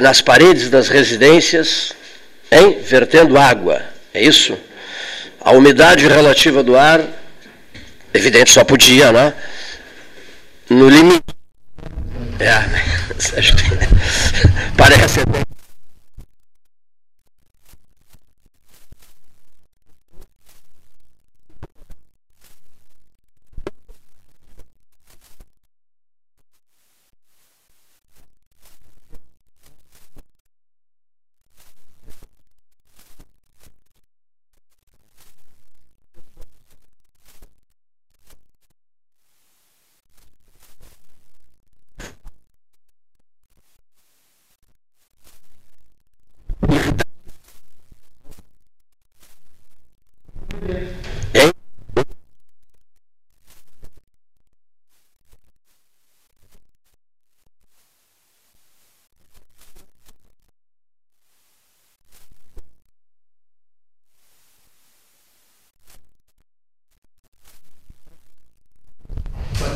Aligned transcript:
nas 0.00 0.20
paredes 0.20 0.70
das 0.70 0.88
residências, 0.88 1.92
hein? 2.50 2.78
vertendo 2.82 3.38
água. 3.38 3.82
É 4.12 4.22
isso? 4.22 4.58
A 5.40 5.52
umidade 5.52 6.06
relativa 6.06 6.62
do 6.62 6.76
ar, 6.76 7.00
evidente, 8.12 8.50
só 8.50 8.64
podia, 8.64 9.12
né? 9.12 9.34
No 10.68 10.88
limite. 10.88 11.24
É, 12.38 12.64
parece 14.76 15.20
até 15.20 15.40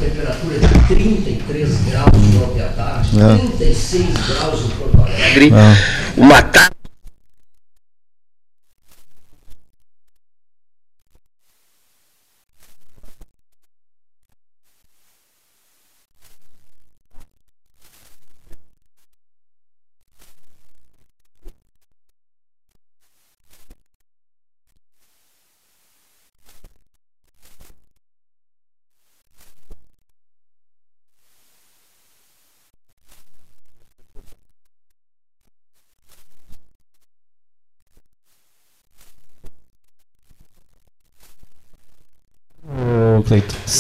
temperatura 0.04 0.58
de 0.58 0.68
33 0.88 1.84
graus 1.84 2.08
ontem 2.42 2.62
à 2.62 2.68
tarde, 2.68 3.20
é. 3.20 3.38
36 3.38 3.76
graus 4.02 4.60
em 4.60 4.68
Porto 4.70 5.00
Alegre, 5.00 5.52
uma 6.16 6.42
tarde 6.42 6.73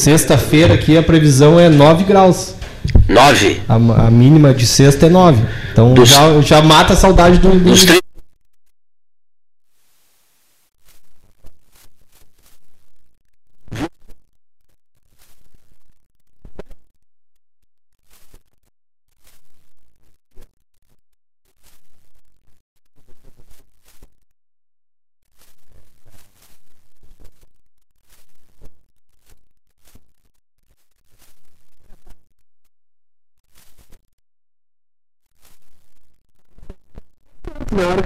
Sexta-feira 0.04 0.74
aqui 0.74 0.98
a 0.98 1.02
previsão 1.02 1.58
é 1.58 1.70
9 1.70 2.04
graus. 2.04 2.54
9? 3.08 3.62
A, 3.66 3.74
a, 3.74 4.10
mínima 4.10 4.52
de 4.52 4.66
sexta 4.66 5.06
é 5.06 5.08
9. 5.08 5.42
Então 5.72 5.94
dos, 5.94 6.10
já, 6.10 6.40
já 6.42 6.60
mata 6.60 6.92
a 6.92 6.96
saudade 6.96 7.38
do. 7.38 7.48
do... 7.48 7.70
Dos 7.70 7.86
30 7.86 8.03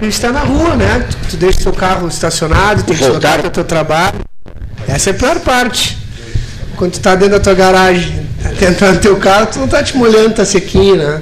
está 0.09 0.31
na 0.31 0.41
rua, 0.41 0.75
né? 0.75 1.05
Tu, 1.09 1.17
tu 1.31 1.37
deixa 1.37 1.61
seu 1.61 1.73
carro 1.73 2.07
estacionado, 2.07 2.83
tem 2.83 2.95
que 2.95 3.03
voltar 3.03 3.39
para 3.39 3.47
o 3.47 3.51
teu 3.51 3.63
trabalho. 3.63 4.19
Essa 4.87 5.09
é 5.09 5.13
a 5.13 5.15
pior 5.15 5.39
parte. 5.39 5.97
Quando 6.75 6.93
tu 6.93 6.99
tá 6.99 7.15
dentro 7.15 7.37
da 7.37 7.39
tua 7.39 7.53
garagem, 7.53 8.27
tentando 8.57 8.95
no 8.95 8.99
teu 8.99 9.17
carro, 9.17 9.47
tu 9.47 9.59
não 9.59 9.67
tá 9.67 9.83
te 9.83 9.95
molhando, 9.97 10.35
tá 10.35 10.45
sequinho, 10.45 10.95
né? 10.95 11.21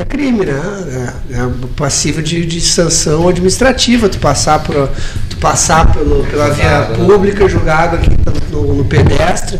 É 0.00 0.04
crime, 0.04 0.44
né? 0.44 1.12
É, 1.30 1.34
é 1.34 1.50
passivo 1.76 2.22
de, 2.22 2.44
de 2.46 2.60
sanção 2.60 3.28
administrativa, 3.28 4.08
tu 4.08 4.18
passar, 4.18 4.62
por, 4.62 4.90
tu 5.28 5.36
passar 5.38 5.92
pelo, 5.92 6.24
pela 6.24 6.50
via 6.50 6.88
né? 6.88 6.96
pública, 6.96 7.48
julgado 7.48 7.96
aqui 7.96 8.10
no, 8.50 8.74
no 8.74 8.84
pedestre. 8.84 9.58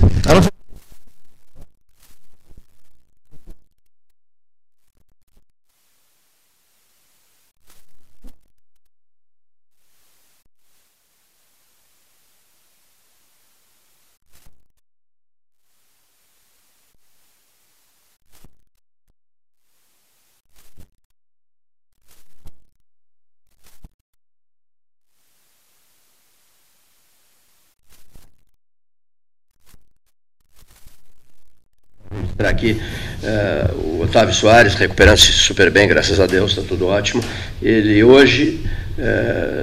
Registrar 32.34 32.48
aqui 32.48 32.80
uh, 33.22 33.74
o 33.74 34.02
Otávio 34.02 34.34
Soares, 34.34 34.74
recuperando-se 34.74 35.32
super 35.32 35.70
bem, 35.70 35.86
graças 35.88 36.18
a 36.20 36.26
Deus, 36.26 36.50
está 36.52 36.62
tudo 36.62 36.86
ótimo. 36.86 37.22
Ele 37.62 38.02
hoje 38.02 38.60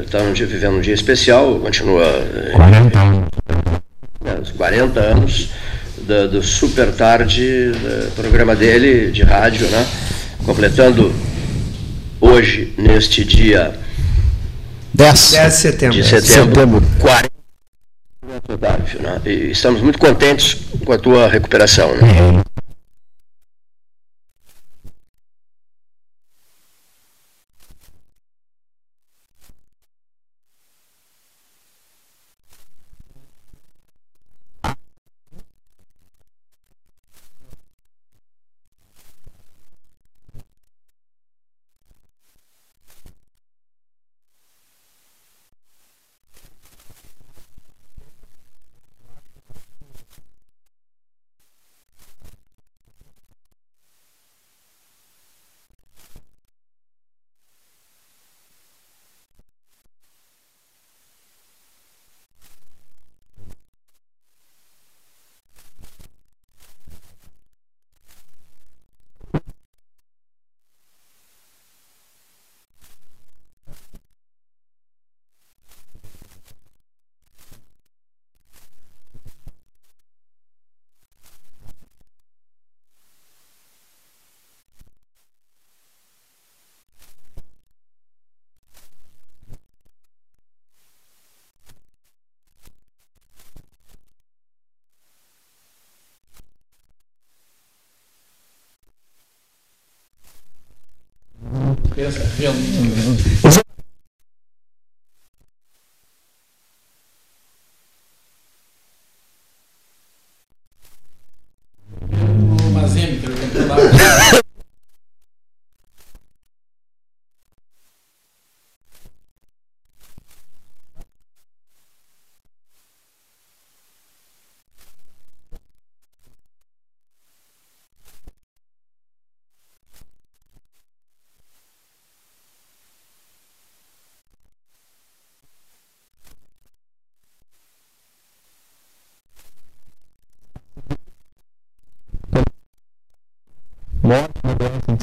está 0.03 0.19
uh, 0.19 0.23
um 0.23 0.33
vivendo 0.33 0.77
um 0.77 0.81
dia 0.81 0.93
especial, 0.93 1.59
continua. 1.59 2.05
40 2.53 2.99
anos. 2.99 4.51
40 4.57 4.99
anos 4.99 5.49
do, 5.97 6.29
do 6.29 6.43
Super 6.43 6.91
Tarde, 6.91 7.71
do 7.71 8.15
programa 8.15 8.55
dele 8.55 9.11
de 9.11 9.23
rádio, 9.23 9.67
né? 9.67 9.85
completando 10.45 11.13
hoje, 12.19 12.73
neste 12.77 13.23
dia 13.23 13.73
10, 14.93 15.31
10 15.31 15.53
de 15.53 15.59
setembro. 15.59 15.97
De 15.97 16.03
setembro, 16.03 16.83
40 16.99 17.31
né? 18.99 19.21
E 19.25 19.51
estamos 19.51 19.81
muito 19.81 19.99
contentes 19.99 20.57
com 20.85 20.93
a 20.93 20.97
tua 20.97 21.27
recuperação. 21.27 21.93
Né? 21.95 22.43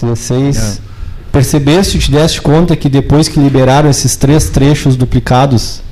16. 0.06 0.56
É. 0.56 0.88
Percebeste, 1.32 1.98
te 1.98 2.10
deste 2.10 2.40
conta 2.40 2.74
que 2.74 2.88
depois 2.88 3.28
que 3.28 3.38
liberaram 3.38 3.88
esses 3.90 4.16
três 4.16 4.48
trechos 4.48 4.96
duplicados, 4.96 5.82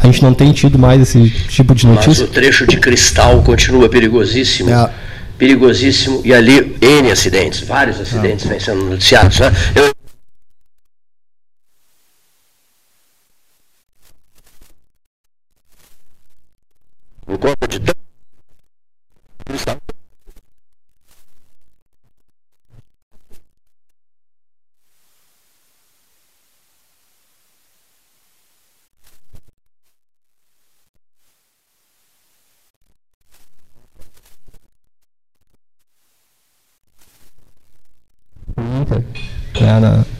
a 0.00 0.06
gente 0.06 0.22
não 0.22 0.34
tem 0.34 0.52
tido 0.52 0.78
mais 0.78 1.00
esse 1.00 1.30
tipo 1.48 1.74
de 1.74 1.86
notícia? 1.86 2.24
Mas 2.24 2.30
o 2.30 2.32
trecho 2.32 2.66
de 2.66 2.76
cristal 2.76 3.42
continua 3.42 3.88
perigosíssimo. 3.88 4.70
É. 4.70 4.90
Perigosíssimo, 5.38 6.20
e 6.24 6.34
ali 6.34 6.76
N 6.80 7.10
acidentes, 7.12 7.60
vários 7.60 8.00
acidentes 8.00 8.50
é. 8.50 8.58
sendo 8.58 8.84
noticiados. 8.84 9.38
Né? 9.38 9.52
Eu 9.74 9.97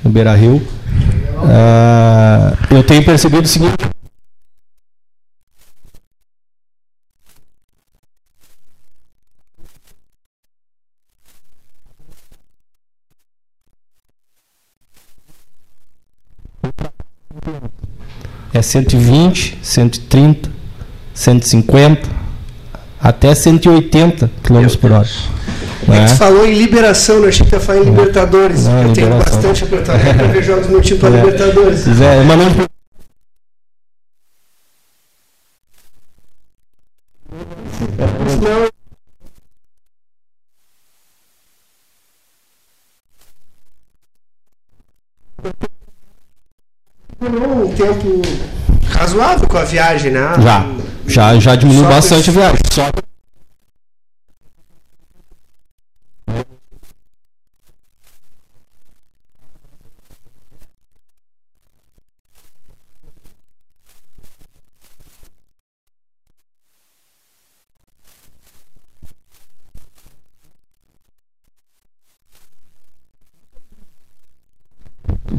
no 0.08 0.12
Beira 0.12 0.34
Rio. 0.34 0.56
Uh, 0.56 2.74
eu 2.74 2.82
tenho 2.82 3.04
percebido 3.04 3.44
o 3.44 3.48
seguinte. 3.48 3.76
É 18.52 18.62
120, 18.62 19.58
130, 19.62 20.50
150, 21.14 22.08
até 23.00 23.34
180 23.34 24.28
km 24.42 24.76
por 24.80 24.90
hora. 24.90 25.08
É. 25.86 25.92
A 25.92 26.06
gente 26.06 26.18
falou 26.18 26.46
em 26.46 26.54
liberação, 26.54 27.20
né? 27.20 27.28
achei 27.28 27.46
que 27.46 27.54
ia 27.54 27.60
falar 27.60 27.78
em 27.78 27.84
Libertadores. 27.84 28.64
Não, 28.64 28.82
eu 28.82 28.92
tenho 28.92 29.18
bastante 29.18 29.64
apertamento 29.64 30.16
para 30.16 30.26
ver 30.26 30.42
jogos 30.42 30.68
no 30.68 30.80
time 30.80 30.98
para 30.98 31.08
é. 31.08 31.20
Libertadores. 31.20 31.86
É, 31.86 32.24
mas 32.24 32.38
não... 32.38 32.68
Não, 47.20 47.66
um 47.66 47.74
tempo 47.74 48.22
razoável 48.90 49.48
com 49.48 49.58
a 49.58 49.64
viagem, 49.64 50.12
né? 50.12 50.20
Já, 50.40 50.66
já, 51.06 51.38
já 51.38 51.56
diminuiu 51.56 51.88
bastante 51.88 52.30
a 52.30 52.32
viagem. 52.32 52.58
Só 52.72 52.90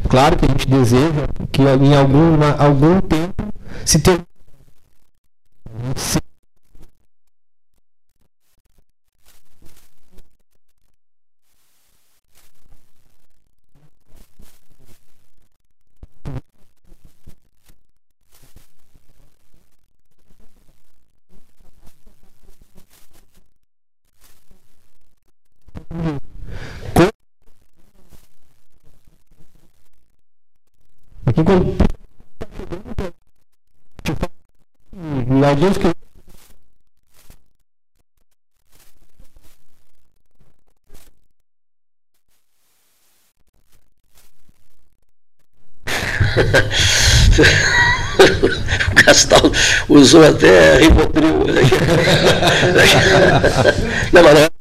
Claro 0.10 0.36
que 0.38 0.46
a 0.46 0.50
gente 0.50 0.68
deseja 0.68 1.28
que 1.52 1.62
em 1.62 1.96
algum, 1.96 2.44
algum 2.58 3.00
tempo 3.00 3.44
se 3.86 4.00
tenha 4.00 4.26
Aqui 31.30 31.44
quando 31.44 31.78
alguns 35.60 35.78
que 35.78 35.88
o 48.20 48.22
Gastal 49.04 49.52
usou 49.90 50.24
até 50.24 50.78
Ribotril. 50.78 51.44
não, 54.14 54.24
mas 54.24 54.34
não 54.34 54.42
é 54.42 54.59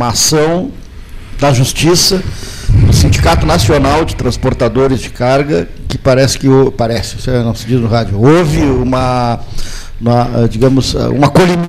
uma 0.00 0.08
ação 0.08 0.72
da 1.38 1.52
Justiça 1.52 2.22
do 2.86 2.90
Sindicato 2.90 3.44
Nacional 3.44 4.02
de 4.02 4.16
Transportadores 4.16 4.98
de 4.98 5.10
Carga, 5.10 5.68
que 5.86 5.98
parece 5.98 6.38
que 6.38 6.48
parece, 6.74 7.16
isso 7.16 7.30
não 7.30 7.54
se 7.54 7.66
diz 7.66 7.78
no 7.78 7.86
rádio, 7.86 8.18
houve 8.18 8.62
uma, 8.62 9.40
uma 10.00 10.48
digamos, 10.48 10.94
uma 10.94 11.28
colina 11.28 11.68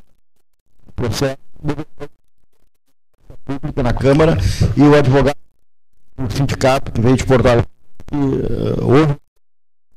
processo 0.95 1.38
pública 3.43 3.83
na 3.83 3.91
Câmara 3.91 4.38
e 4.77 4.81
o 4.81 4.95
advogado 4.95 5.35
do 6.17 6.33
sindicato 6.33 6.89
que 6.89 7.01
veio 7.01 7.17
de 7.17 7.25
Porto 7.25 7.45
Alegre 7.47 7.67
uh, 8.13 8.85
houve 8.85 9.07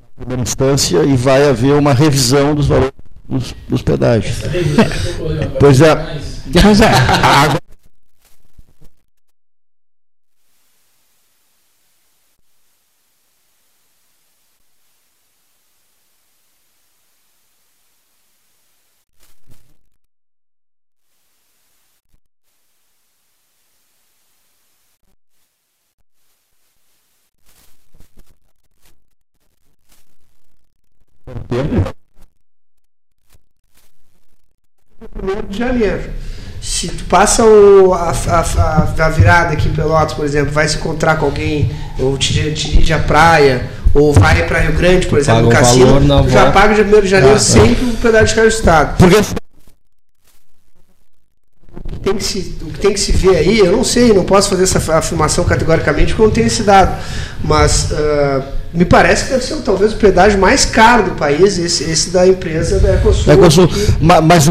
na 0.01 0.09
primeira 0.17 0.43
instância 0.43 1.05
e 1.05 1.15
vai 1.15 1.49
haver 1.49 1.75
uma 1.75 1.95
revisão 1.95 2.53
dos 2.53 2.67
valores 2.67 2.93
dos, 3.29 3.55
dos 3.69 3.83
pedágios. 3.83 4.39
Pois 5.61 5.81
é. 5.81 5.95
Pois 6.61 6.81
é. 6.81 6.89
Agora, 6.89 7.65
Primeiro 35.15 35.44
de 35.55 35.61
janeiro. 35.61 36.03
Se 36.61 36.89
tu 36.89 37.05
passa 37.05 37.45
o, 37.45 37.93
a, 37.93 38.11
a, 38.11 39.05
a, 39.05 39.09
virada 39.11 39.53
aqui 39.53 39.69
em 39.69 39.73
Pelotas, 39.73 40.15
por 40.15 40.25
exemplo, 40.25 40.53
vai 40.53 40.67
se 40.67 40.77
encontrar 40.77 41.17
com 41.17 41.27
alguém, 41.27 41.71
ou 41.99 42.17
te, 42.17 42.33
te 42.53 42.71
dirige 42.71 42.93
à 42.93 42.99
praia, 42.99 43.69
ou 43.95 44.13
vai 44.13 44.47
para 44.47 44.61
Rio 44.61 44.73
Grande, 44.73 45.07
por 45.07 45.19
exemplo, 45.19 45.43
no 45.43 45.49
cassino, 45.51 46.01
tu 46.23 46.31
já 46.31 46.51
paga 46.51 46.75
de 46.75 46.83
1 46.83 47.01
de 47.03 47.09
janeiro 47.09 47.37
ah, 47.37 47.41
sempre 47.41 47.85
o 47.85 47.93
pedágio 47.95 48.29
de 48.29 48.35
carro 48.35 48.49
do 48.49 48.53
Estado. 48.53 48.97
Porque 48.97 49.17
tem 52.03 52.17
que 52.17 52.25
se, 52.25 52.57
o 52.63 52.67
que 52.67 52.79
tem 52.79 52.93
que 52.93 53.01
se 53.01 53.13
ver 53.13 53.37
aí, 53.37 53.59
eu 53.59 53.73
não 53.73 53.85
sei, 53.85 54.13
não 54.13 54.25
posso 54.25 54.51
fazer 54.51 54.65
essa 54.65 54.97
afirmação 54.97 55.45
categoricamente 55.45 56.09
porque 56.09 56.23
eu 56.23 56.27
não 56.27 56.35
tenho 56.35 56.47
esse 56.47 56.63
dado, 56.63 56.99
mas 57.43 57.91
uh, 57.93 58.43
me 58.75 58.85
parece 58.85 59.25
que 59.25 59.31
deve 59.31 59.45
ser 59.45 59.57
talvez 59.63 59.93
o 59.93 59.97
pedágio 59.97 60.39
mais 60.39 60.65
caro 60.65 61.05
do 61.05 61.11
país, 61.13 61.59
esse, 61.59 61.85
esse 61.85 62.11
da 62.11 62.27
empresa 62.27 62.81
da 62.81 62.95
Ecosul. 62.95 63.25
Da 63.25 63.35
Ecosul. 63.35 63.69
Mas, 64.01 64.25
mas 64.25 64.49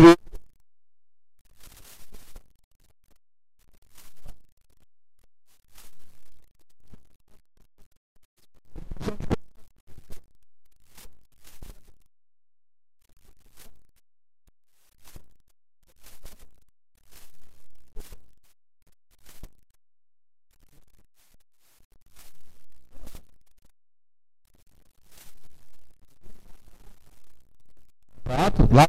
Lá. 28.72 28.88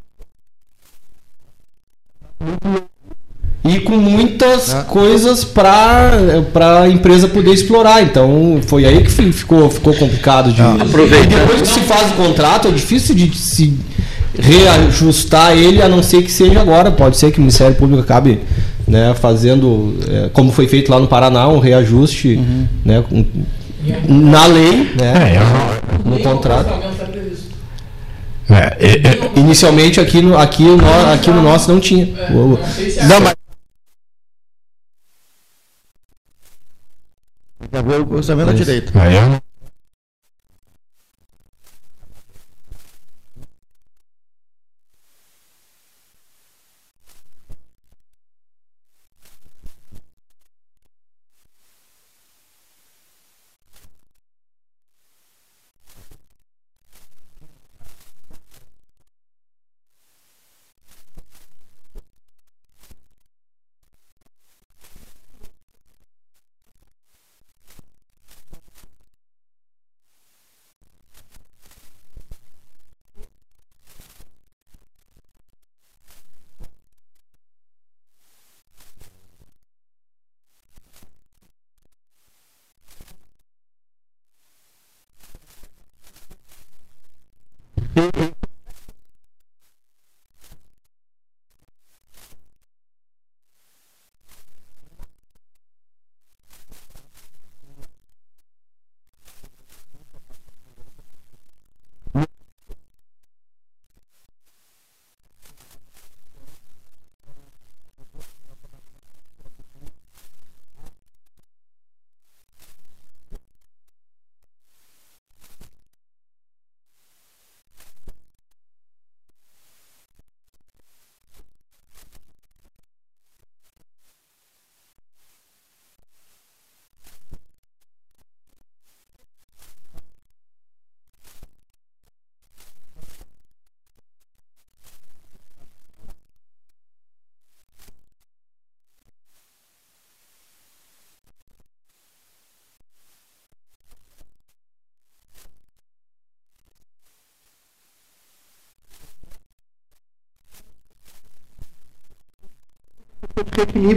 E 3.65 3.81
com 3.81 3.97
é. 4.73 4.83
coisas 4.83 5.45
para 5.45 6.13
a 6.83 6.89
empresa 6.89 7.29
poder 7.29 7.53
explorar. 7.53 8.03
Então 8.03 8.61
foi 8.67 8.85
aí 8.85 9.03
que 9.03 9.11
ficou, 9.33 9.69
ficou 9.71 9.95
complicado 9.95 10.53
de. 10.53 10.63
Ah, 10.63 10.77
aproveitar. 10.81 11.41
depois 11.41 11.63
que 11.63 11.69
se 11.69 11.81
faz 11.81 12.11
o 12.13 12.15
contrato, 12.15 12.69
é 12.69 12.71
difícil 12.71 13.15
de 13.15 13.37
se 13.37 13.75
reajustar 14.39 15.53
ele, 15.53 15.83
a 15.83 15.89
não 15.89 16.03
ser 16.03 16.23
que 16.23 16.33
seja 16.33 16.61
agora. 16.61 16.91
Pode 16.91 17.17
ser 17.17 17.31
que 17.31 17.39
o 17.39 17.41
Ministério 17.41 17.77
Público 17.77 18.03
acabe 18.03 18.41
né, 18.87 19.15
fazendo, 19.15 19.99
é, 20.09 20.29
como 20.33 20.53
foi 20.53 20.69
feito 20.69 20.91
lá 20.91 20.99
no 20.99 21.07
Paraná, 21.07 21.49
um 21.49 21.59
reajuste 21.59 22.37
uhum. 22.37 22.67
né, 22.85 23.05
com, 23.09 23.25
na 24.09 24.47
lei, 24.47 24.93
né, 24.99 25.37
é, 25.37 26.09
no 26.09 26.19
contrato. 26.21 26.95
É, 28.51 28.77
é, 28.79 29.09
é, 29.09 29.31
inicialmente 29.37 29.99
aqui 29.99 30.21
no, 30.21 30.37
aqui, 30.37 30.65
no, 30.65 31.13
aqui 31.13 31.31
no 31.31 31.43
nosso 31.43 31.73
não 31.73 31.81
tinha. 31.81 32.07
Não, 32.31 33.21
mas. 33.21 33.35
Tá 37.75 37.83
vendo 37.83 38.03
o 38.03 38.07
cruzamento 38.07 38.51
à 38.51 38.53
direita. 38.53 38.93
Aí 39.03 39.17
eu 39.17 39.21
equilíbrio 39.21 39.44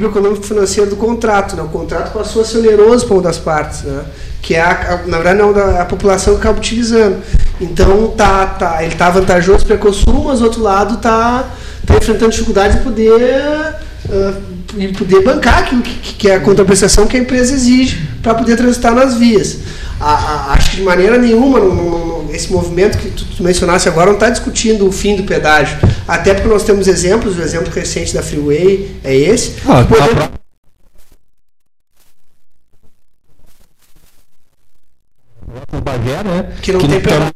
econômico 0.06 0.43
financeiro 0.43 0.89
do 0.89 0.95
contrato. 0.95 1.56
Né? 1.56 1.62
O 1.62 1.67
contrato 1.67 2.12
passou 2.12 2.41
a 2.41 2.45
ser 2.45 2.60
oneroso 2.60 3.06
para 3.06 3.15
uma 3.15 3.23
das 3.23 3.38
partes, 3.38 3.84
né? 3.84 4.04
que 4.41 4.56
é, 4.56 4.62
a, 4.62 5.04
na 5.06 5.17
verdade, 5.17 5.39
não, 5.39 5.80
a 5.80 5.86
população 5.86 6.34
que 6.34 6.39
acaba 6.39 6.58
utilizando. 6.58 7.21
Então, 7.60 8.08
tá, 8.10 8.45
tá, 8.45 8.84
ele 8.84 8.93
está 8.93 9.10
vantajoso 9.10 9.65
para 9.65 9.76
o 9.76 9.80
consumo, 9.80 10.26
mas, 10.26 10.39
do 10.39 10.45
outro 10.45 10.62
lado, 10.62 10.95
está 10.95 11.50
tá 11.86 11.95
enfrentando 11.95 12.32
dificuldades 12.32 12.78
de 12.78 12.84
poder, 12.84 13.76
uh, 14.10 14.93
poder 14.97 15.23
bancar 15.23 15.60
aquilo 15.60 15.82
que, 15.82 16.13
que 16.13 16.30
é 16.30 16.36
a 16.36 16.39
contraprestação 16.39 17.08
que 17.08 17.17
a 17.17 17.19
empresa 17.19 17.54
exige 17.54 18.08
para 18.21 18.36
poder 18.36 18.56
transitar 18.58 18.93
nas 18.93 19.15
vias. 19.15 19.58
A, 20.00 20.13
a, 20.13 20.54
acho 20.54 20.71
que 20.71 20.78
de 20.78 20.84
maneira 20.84 21.17
nenhuma 21.17 21.60
no, 21.60 21.73
no, 21.73 22.23
no, 22.23 22.36
esse 22.36 22.52
movimento 22.52 23.00
que 23.00 23.10
tu, 23.10 23.26
tu 23.26 23.43
mencionasse 23.43 23.89
agora 23.89 24.08
não 24.08 24.13
está 24.13 24.30
discutindo 24.30 24.88
o 24.88 24.91
fim 24.91 25.15
do 25.15 25.23
pedágio. 25.23 25.78
Até 26.07 26.33
porque 26.33 26.47
nós 26.47 26.63
temos 26.63 26.87
exemplos, 26.87 27.37
o 27.37 27.41
exemplo 27.41 27.71
recente 27.71 28.13
da 28.13 28.23
Freeway 28.23 28.99
é 29.03 29.15
esse. 29.15 29.55
Ah, 29.67 29.83
tá 29.83 30.29
Bagé, 35.81 36.23
né? 36.23 36.55
Que 36.61 36.71
não 36.71 36.79
que 36.79 36.87
tem 36.87 37.01
pedágio. 37.01 37.33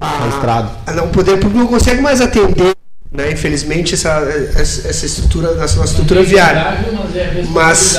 Ah, 0.00 0.28
estrada. 0.28 0.70
Ah, 0.86 0.92
não, 0.92 1.06
o 1.06 1.10
poder 1.10 1.38
público 1.38 1.58
não 1.58 1.66
consegue 1.66 2.00
mais 2.00 2.20
atender 2.20 2.74
né? 3.12 3.30
Infelizmente 3.30 3.94
essa, 3.94 4.08
essa, 4.56 4.88
essa 4.88 5.06
estrutura, 5.06 5.54
nossa, 5.54 5.76
nossa 5.76 5.92
estrutura 5.92 6.22
viária. 6.22 6.78
Mas, 7.50 7.96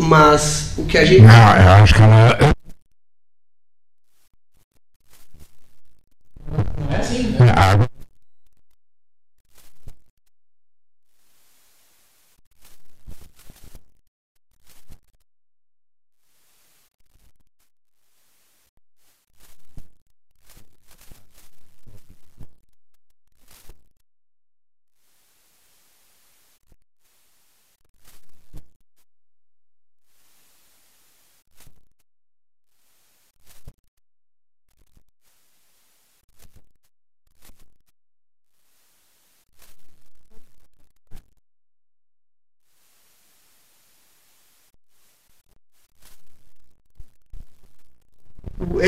mas 0.00 0.72
o 0.76 0.84
que 0.84 0.98
a 0.98 1.04
gente. 1.04 1.22
Não, 1.22 1.56
eu 1.56 1.68
acho 1.70 1.94
que 1.94 2.02
ela. 2.02 2.38
Não 6.78 6.96
é 6.96 6.96
assim, 6.96 7.36
né? 7.38 7.46
É, 7.48 7.92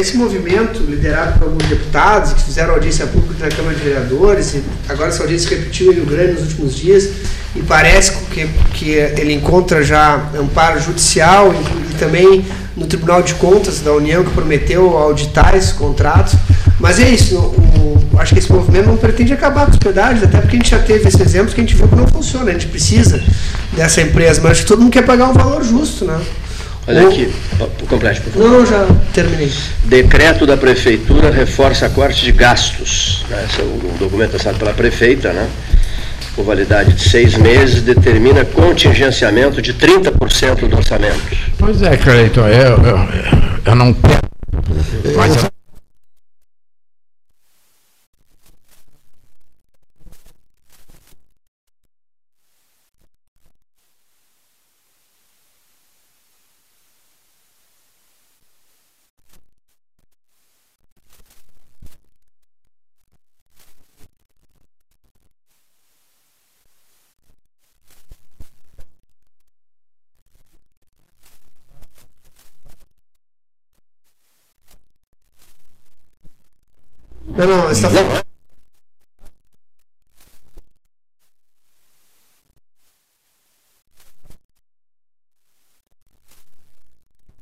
esse 0.01 0.17
movimento, 0.17 0.83
liderado 0.83 1.39
por 1.39 1.49
alguns 1.49 1.67
deputados, 1.67 2.33
que 2.33 2.43
fizeram 2.43 2.75
audiência 2.75 3.07
pública 3.07 3.49
na 3.49 3.55
Câmara 3.55 3.77
de 3.77 3.83
Vereadores, 3.85 4.55
e 4.55 4.63
agora 4.89 5.09
essa 5.09 5.23
audiência 5.23 5.51
repetiu 5.51 5.93
em 5.93 5.95
Rio 5.95 6.07
Grande 6.07 6.33
nos 6.33 6.43
últimos 6.43 6.75
dias, 6.75 7.11
e 7.55 7.63
parece 7.63 8.13
que, 8.33 8.47
que 8.73 8.91
ele 8.91 9.33
encontra 9.33 9.85
já 9.85 10.31
amparo 10.37 10.81
judicial 10.81 11.55
e, 11.55 11.93
e 11.93 11.95
também 11.99 12.45
no 12.77 12.87
Tribunal 12.87 13.23
de 13.23 13.35
Contas 13.35 13.81
da 13.81 13.93
União, 13.93 14.25
que 14.25 14.31
prometeu 14.33 14.99
auditar 14.99 15.55
esses 15.55 15.73
contratos. 15.73 16.35
Mas 16.81 16.99
é 16.99 17.09
isso, 17.09 17.37
o, 17.37 18.19
acho 18.19 18.35
que 18.35 18.41
esse 18.41 18.53
movimento 18.53 18.87
não 18.87 18.97
pretende 18.97 19.33
acabar 19.33 19.67
com 19.67 19.73
os 19.73 19.79
pedágios, 19.79 20.25
até 20.25 20.41
porque 20.41 20.57
a 20.57 20.59
gente 20.59 20.71
já 20.71 20.81
teve 20.81 21.09
esse 21.09 21.23
exemplo 21.23 21.55
que 21.55 21.61
a 21.61 21.65
gente 21.65 21.77
viu 21.77 21.87
que 21.87 21.95
não 21.95 22.09
funciona, 22.09 22.51
a 22.51 22.53
gente 22.53 22.67
precisa 22.67 23.23
dessa 23.73 24.01
empresa, 24.01 24.41
mas 24.43 24.53
acho 24.53 24.63
que 24.63 24.69
todo 24.69 24.81
mundo 24.81 24.93
quer 24.93 25.05
pagar 25.05 25.29
um 25.29 25.33
valor 25.33 25.63
justo, 25.63 26.05
né? 26.05 26.21
Olha 26.87 27.09
aqui, 27.09 27.33
complete, 27.89 28.21
por 28.21 28.33
favor. 28.33 28.51
Não, 28.51 28.67
já 28.67 28.87
terminei. 29.13 29.51
Decreto 29.85 30.47
da 30.47 30.57
Prefeitura 30.57 31.31
reforça 31.31 31.87
a 31.87 31.91
corte 31.91 32.25
de 32.25 32.33
gastos. 32.33 33.25
Né? 33.31 33.47
Esse 33.49 33.63
é 33.63 33.65
um 33.65 33.97
documento 33.99 34.37
assinado 34.37 34.59
pela 34.59 34.75
Prefeita, 34.75 35.33
né? 35.33 35.49
com 36.35 36.43
validade 36.43 36.93
de 36.95 37.09
seis 37.09 37.37
meses, 37.37 37.83
determina 37.83 38.45
contingenciamento 38.45 39.63
de 39.63 39.73
30% 39.73 40.69
do 40.69 40.77
orçamento. 40.77 41.21
Pois 41.57 41.81
é, 41.81 41.97
Cleiton, 41.97 42.49
eu, 42.49 42.77
eu, 42.85 43.09
eu 43.67 43.75
não 43.75 43.95
quero. 43.95 44.21
Mas 45.17 45.37
eu 45.37 45.54
Não, 77.75 77.81
não, 77.81 77.81
você 77.81 77.83
tá 77.83 77.91
falando. 77.91 78.25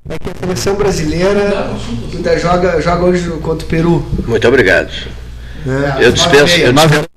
É 0.09 0.19
que 0.19 0.31
a 0.31 0.35
seleção 0.35 0.75
brasileira 0.75 1.71
ainda 2.13 2.39
joga, 2.39 2.81
joga 2.81 3.05
hoje 3.05 3.31
contra 3.41 3.67
o 3.67 3.69
Peru. 3.69 4.01
Muito 4.27 4.49
obrigado. 4.49 4.91
Né? 5.65 5.97
Eu 6.01 6.13
dispenso. 6.13 6.57
Eu 6.57 6.73
dispenso. 6.73 7.13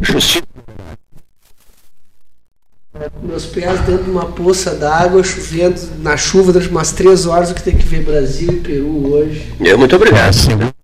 Justiça. 0.00 0.46
Meus 3.22 3.44
pés 4.18 4.18
dentro 4.18 4.24
de 4.24 4.24
uma 4.24 4.24
poça 4.26 4.74
d'água, 4.74 5.22
chovendo 5.22 5.80
na 6.02 6.16
chuva 6.16 6.52
durante 6.52 6.70
umas 6.70 6.92
três 6.92 7.26
horas, 7.26 7.50
o 7.50 7.54
que 7.54 7.62
tem 7.62 7.76
que 7.76 7.86
ver 7.86 8.02
Brasil 8.02 8.52
e 8.52 8.56
Peru 8.56 9.12
hoje. 9.12 9.52
Eu, 9.60 9.78
muito 9.78 9.94
obrigado. 9.96 10.77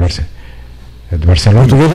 Do, 0.00 0.06
Barce... 0.06 0.24
Barcelona. 1.26 1.94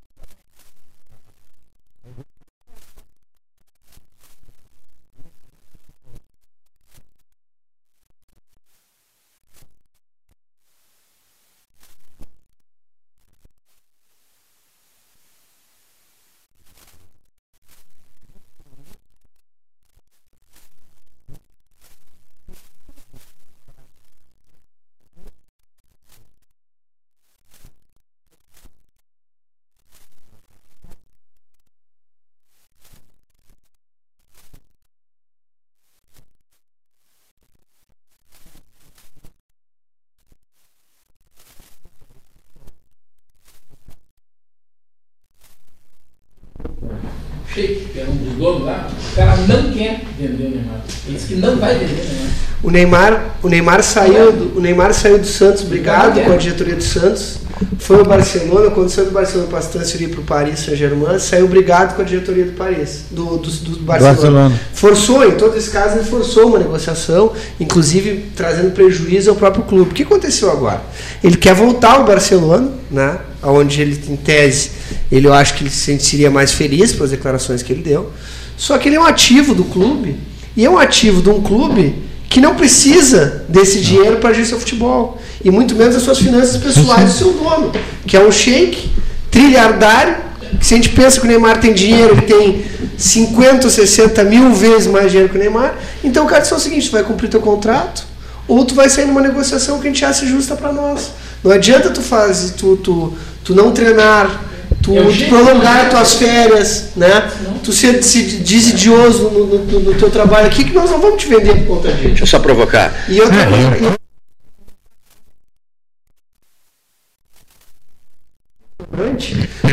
Sheik, 47.55 47.85
que 47.93 47.99
era 47.99 48.11
um 48.11 48.17
dos 48.17 48.35
donos 48.35 48.65
lá, 48.65 48.85
o 48.91 49.15
cara 49.15 49.37
não 49.47 49.71
quer 49.71 50.01
vender 50.17 50.43
o 50.43 50.49
Neymar. 50.49 50.94
Ele 51.07 51.17
disse 51.17 51.27
que 51.27 51.35
não 51.35 51.55
vai 51.57 51.77
vender 51.77 52.01
o 52.01 52.05
Neymar. 52.05 52.45
O 52.63 52.71
Neymar, 52.71 53.35
o 53.43 53.49
Neymar 53.49 53.83
saiu 53.83 54.31
do, 54.31 54.57
o 54.57 54.61
Neymar 54.61 54.93
saiu 54.93 55.19
do 55.19 55.27
Santos, 55.27 55.63
brigado 55.63 56.19
com 56.21 56.31
a 56.31 56.37
diretoria 56.37 56.75
do 56.75 56.83
Santos. 56.83 57.37
Foi 57.77 57.99
ao 57.99 58.05
Barcelona, 58.05 58.71
quando 58.71 58.89
saiu 58.89 59.05
do 59.05 59.11
Barcelona 59.11 59.47
para 59.47 59.61
se 59.61 59.69
transferir 59.69 60.09
para 60.09 60.19
o 60.19 60.23
Paris 60.23 60.59
Saint-Germain, 60.59 61.19
saiu 61.19 61.47
brigado 61.47 61.93
com 61.95 62.01
a 62.01 62.05
diretoria 62.05 62.45
do 62.45 62.51
Paris, 62.53 63.03
do, 63.11 63.37
do, 63.37 63.49
do 63.49 63.79
Barcelona. 63.79 64.15
Barcelona. 64.15 64.61
Forçou, 64.73 65.23
em 65.23 65.31
todos 65.33 65.57
esses 65.57 65.69
casos, 65.69 65.97
ele 65.97 66.05
forçou 66.05 66.47
uma 66.47 66.57
negociação, 66.57 67.31
inclusive 67.59 68.31
trazendo 68.35 68.71
prejuízo 68.71 69.29
ao 69.29 69.35
próprio 69.35 69.63
clube. 69.63 69.91
O 69.91 69.93
que 69.93 70.03
aconteceu 70.03 70.51
agora? 70.51 70.81
Ele 71.23 71.37
quer 71.37 71.53
voltar 71.53 71.93
ao 71.93 72.03
Barcelona, 72.05 72.71
né? 72.89 73.19
Onde 73.43 73.81
ele, 73.81 74.01
em 74.09 74.15
tese, 74.15 74.71
ele 75.11 75.27
eu 75.27 75.33
acho 75.33 75.53
que 75.53 75.63
ele 75.63 75.69
se 75.69 75.81
sentiria 75.81 76.31
mais 76.31 76.51
feliz 76.51 76.91
pelas 76.91 77.11
declarações 77.11 77.61
que 77.61 77.71
ele 77.71 77.83
deu. 77.83 78.11
Só 78.57 78.77
que 78.77 78.89
ele 78.89 78.95
é 78.95 78.99
um 78.99 79.05
ativo 79.05 79.53
do 79.53 79.63
clube, 79.65 80.17
e 80.55 80.65
é 80.65 80.69
um 80.69 80.77
ativo 80.77 81.21
de 81.21 81.29
um 81.29 81.41
clube 81.41 82.03
que 82.29 82.41
não 82.41 82.55
precisa 82.55 83.45
desse 83.47 83.79
dinheiro 83.79 84.17
para 84.17 84.29
agir 84.29 84.45
seu 84.45 84.59
futebol. 84.59 85.17
E 85.43 85.51
muito 85.51 85.75
menos 85.75 85.95
das 85.95 86.03
suas 86.03 86.17
finanças 86.17 86.57
pessoais 86.57 87.13
do 87.13 87.17
seu 87.17 87.33
dono, 87.33 87.71
que 88.05 88.17
é 88.17 88.19
um 88.19 88.31
shake 88.31 88.89
trilhardário, 89.29 90.15
que 90.59 90.65
se 90.65 90.73
a 90.73 90.77
gente 90.77 90.89
pensa 90.89 91.19
que 91.19 91.25
o 91.25 91.29
Neymar 91.29 91.59
tem 91.59 91.73
dinheiro, 91.73 92.13
ele 92.13 92.21
tem 92.21 92.65
50 92.97 93.65
ou 93.65 93.71
60 93.71 94.23
mil 94.23 94.53
vezes 94.53 94.87
mais 94.87 95.11
dinheiro 95.11 95.29
que 95.29 95.37
o 95.37 95.39
Neymar, 95.39 95.75
então 96.03 96.25
o 96.25 96.27
cara 96.27 96.41
disse 96.41 96.53
o 96.53 96.59
seguinte, 96.59 96.89
tu 96.89 96.93
vai 96.93 97.03
cumprir 97.03 97.29
teu 97.29 97.41
contrato, 97.41 98.03
ou 98.47 98.63
tu 98.63 98.75
vai 98.75 98.89
sair 98.89 99.05
numa 99.05 99.21
negociação 99.21 99.79
que 99.79 99.87
a 99.87 99.89
gente 99.89 100.05
acha 100.05 100.25
justa 100.25 100.55
para 100.55 100.71
nós. 100.71 101.11
Não 101.43 101.51
adianta 101.51 101.89
tu 101.89 102.01
fazer, 102.01 102.53
tu, 102.53 102.77
tu, 102.77 103.13
tu 103.43 103.55
não 103.55 103.71
treinar, 103.71 104.44
tu, 104.85 104.95
É 104.97 105.27
prolongar 105.27 105.89
tuas 105.89 106.13
férias, 106.13 106.89
né? 106.95 107.31
Tu 107.63 107.73
ser 107.73 108.03
se 108.03 108.21
desidioso 108.37 109.29
no, 109.29 109.45
no, 109.47 109.79
no- 109.79 109.93
teu 109.95 110.09
trabalho 110.11 110.45
aqui, 110.47 110.63
que 110.63 110.73
nós 110.73 110.89
não 110.91 111.01
vamos 111.01 111.21
te 111.21 111.27
vender 111.27 111.55
por 111.65 111.77
conta 111.77 111.91
disso. 111.91 112.07
Deixa 112.09 112.23
eu 112.23 112.27
só 112.27 112.39
provocar. 112.39 112.93
E 113.09 113.19
outra 113.19 113.45
coisa, 113.47 113.77
e- 113.77 113.95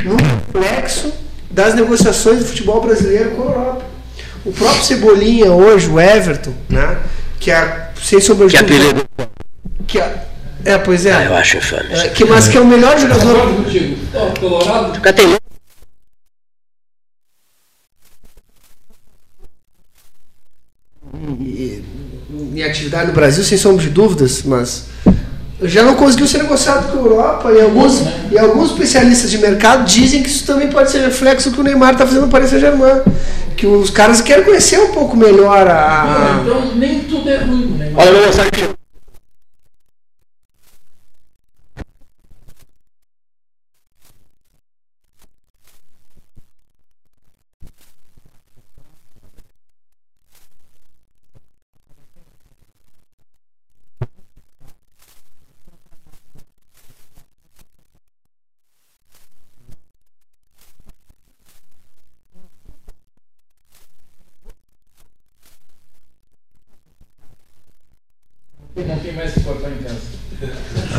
no 0.04 0.16
reflexo 0.16 1.12
das 1.50 1.74
negociações 1.74 2.38
do 2.40 2.44
futebol 2.46 2.80
brasileiro 2.80 3.32
com 3.32 3.42
a 3.42 3.46
Europa. 3.46 3.84
O 4.44 4.52
próprio 4.52 4.82
Cebolinha 4.84 5.52
hoje, 5.52 5.88
o 5.88 6.00
Everton, 6.00 6.52
né? 6.68 6.98
Que 7.38 7.50
é, 7.50 7.90
sem 8.02 8.20
sombra 8.20 8.46
de 8.48 8.56
Que 8.56 8.64
que 9.86 9.98
é, 10.00 10.26
é, 10.64 10.78
pois 10.78 11.06
é, 11.06 11.12
Ah, 11.12 11.24
eu 11.24 11.34
acho 11.36 11.56
infame. 11.56 11.92
é, 11.92 12.08
que, 12.08 12.24
mas 12.24 12.48
que 12.48 12.56
é 12.56 12.60
o 12.60 12.66
melhor 12.66 12.98
jogador 12.98 13.34
Concordo 13.34 13.64
contigo. 13.64 13.96
Ó, 14.14 14.40
Colorado, 14.40 15.00
em 22.54 22.62
atividade 22.62 23.08
no 23.08 23.12
Brasil, 23.12 23.42
sem 23.44 23.58
sombra 23.58 23.82
de 23.82 23.90
dúvidas, 23.90 24.42
mas 24.44 24.84
já 25.62 25.82
não 25.82 25.94
conseguiu 25.94 26.26
ser 26.26 26.38
negociado 26.38 26.90
com 26.90 26.98
a 26.98 27.00
Europa 27.00 27.52
e 27.52 27.60
alguns, 27.60 28.02
e 28.30 28.38
alguns 28.38 28.70
especialistas 28.72 29.30
de 29.30 29.38
mercado 29.38 29.84
dizem 29.84 30.22
que 30.22 30.28
isso 30.28 30.44
também 30.44 30.68
pode 30.68 30.90
ser 30.90 31.00
reflexo 31.00 31.50
do 31.50 31.54
que 31.54 31.60
o 31.60 31.64
Neymar 31.64 31.92
está 31.92 32.06
fazendo 32.06 32.22
no 32.26 32.28
Paris 32.28 32.50
Saint-Germain. 32.50 33.02
Que 33.56 33.66
os 33.66 33.90
caras 33.90 34.20
querem 34.20 34.44
conhecer 34.44 34.78
um 34.80 34.92
pouco 34.92 35.16
melhor 35.16 35.68
a. 35.68 36.40
então 36.42 36.74
nem 36.74 37.00
tudo 37.00 37.28
é 37.28 37.38
ruim 37.38 37.66
Neymar. 37.78 38.00
Olha 38.00 38.10
a 38.10 38.12
minha 38.12 38.26
mensagem 38.26 38.50
que 38.50 38.60
chegou. 38.60 38.74
Não 68.74 68.98
tem 68.98 69.12
mais 69.12 69.32
que 69.32 69.40
cortar 69.44 69.70
em 69.70 69.82
casa. 69.82 70.00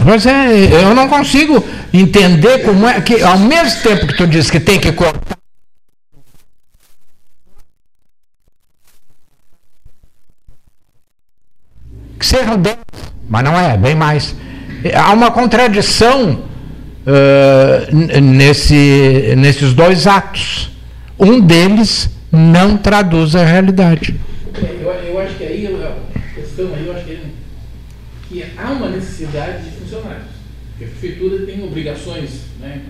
Mas 0.06 0.26
é, 0.26 0.84
eu 0.84 0.94
não 0.94 1.08
consigo 1.08 1.64
entender 1.94 2.60
como 2.60 2.88
é 2.88 3.00
que, 3.02 3.22
ao 3.22 3.40
mesmo 3.40 3.82
tempo 3.82 4.08
que 4.08 4.18
tu 4.18 4.28
diz 4.28 4.50
que 4.50 4.60
tem 4.60 4.80
que 4.80 4.92
cortar. 4.92 5.38
Que 12.20 12.26
sejam 12.26 12.58
10, 12.58 12.78
mas 13.30 13.44
não 13.44 13.58
é, 13.58 13.78
bem 13.78 13.96
mais. 13.96 14.36
Há 14.94 15.14
uma 15.14 15.32
contradição 15.32 16.44
uh, 17.06 18.22
nesse, 18.22 19.34
nesses 19.38 19.74
dois 19.74 20.08
atos. 20.08 20.72
Um 21.20 21.40
deles 21.40 22.10
não 22.32 22.78
traduz 22.78 23.36
a 23.36 23.46
realidade. 23.46 24.20
Eu, 24.56 24.92
eu 24.92 25.20
acho 25.20 25.36
que 25.36 25.44
aí 25.44 25.68
a 25.68 26.20
questão 26.34 26.74
aí, 26.74 26.86
eu 26.88 26.96
acho 26.96 27.06
que, 27.06 27.20
que 28.28 28.46
há 28.58 28.72
uma 28.72 28.90
necessidade 28.90 29.64
de 29.64 29.72
funcionários. 29.72 30.34
Porque 30.78 30.86
a 30.86 30.88
prefeitura 31.24 31.46
tem 31.46 31.64
obrigações. 31.64 32.30
Né, 32.60 32.82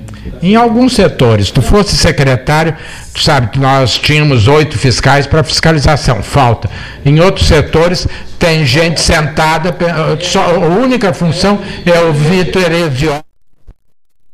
em 0.42 0.56
alguns 0.56 0.94
setores, 0.94 1.52
tu 1.52 1.62
fosse 1.62 1.96
secretário, 1.96 2.76
tu 3.14 3.22
sabe 3.22 3.50
que 3.50 3.60
nós 3.60 3.98
tínhamos 3.98 4.48
oito 4.48 4.78
fiscais 4.78 5.26
para 5.26 5.44
fiscalização, 5.44 6.22
falta. 6.22 6.70
Em 7.06 7.20
outros 7.20 7.48
setores, 7.48 8.08
tem 8.40 8.66
gente 8.66 9.00
sentada, 9.00 9.76
só, 10.20 10.44
a 10.44 10.68
única 10.68 11.14
função 11.14 11.60
é 11.86 12.00
ouvir 12.02 12.52
tu 12.52 12.60
Erevió. 12.60 13.22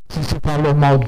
Você 0.08 0.36
falou 0.42 0.74
mal 0.74 0.98
do. 0.98 1.06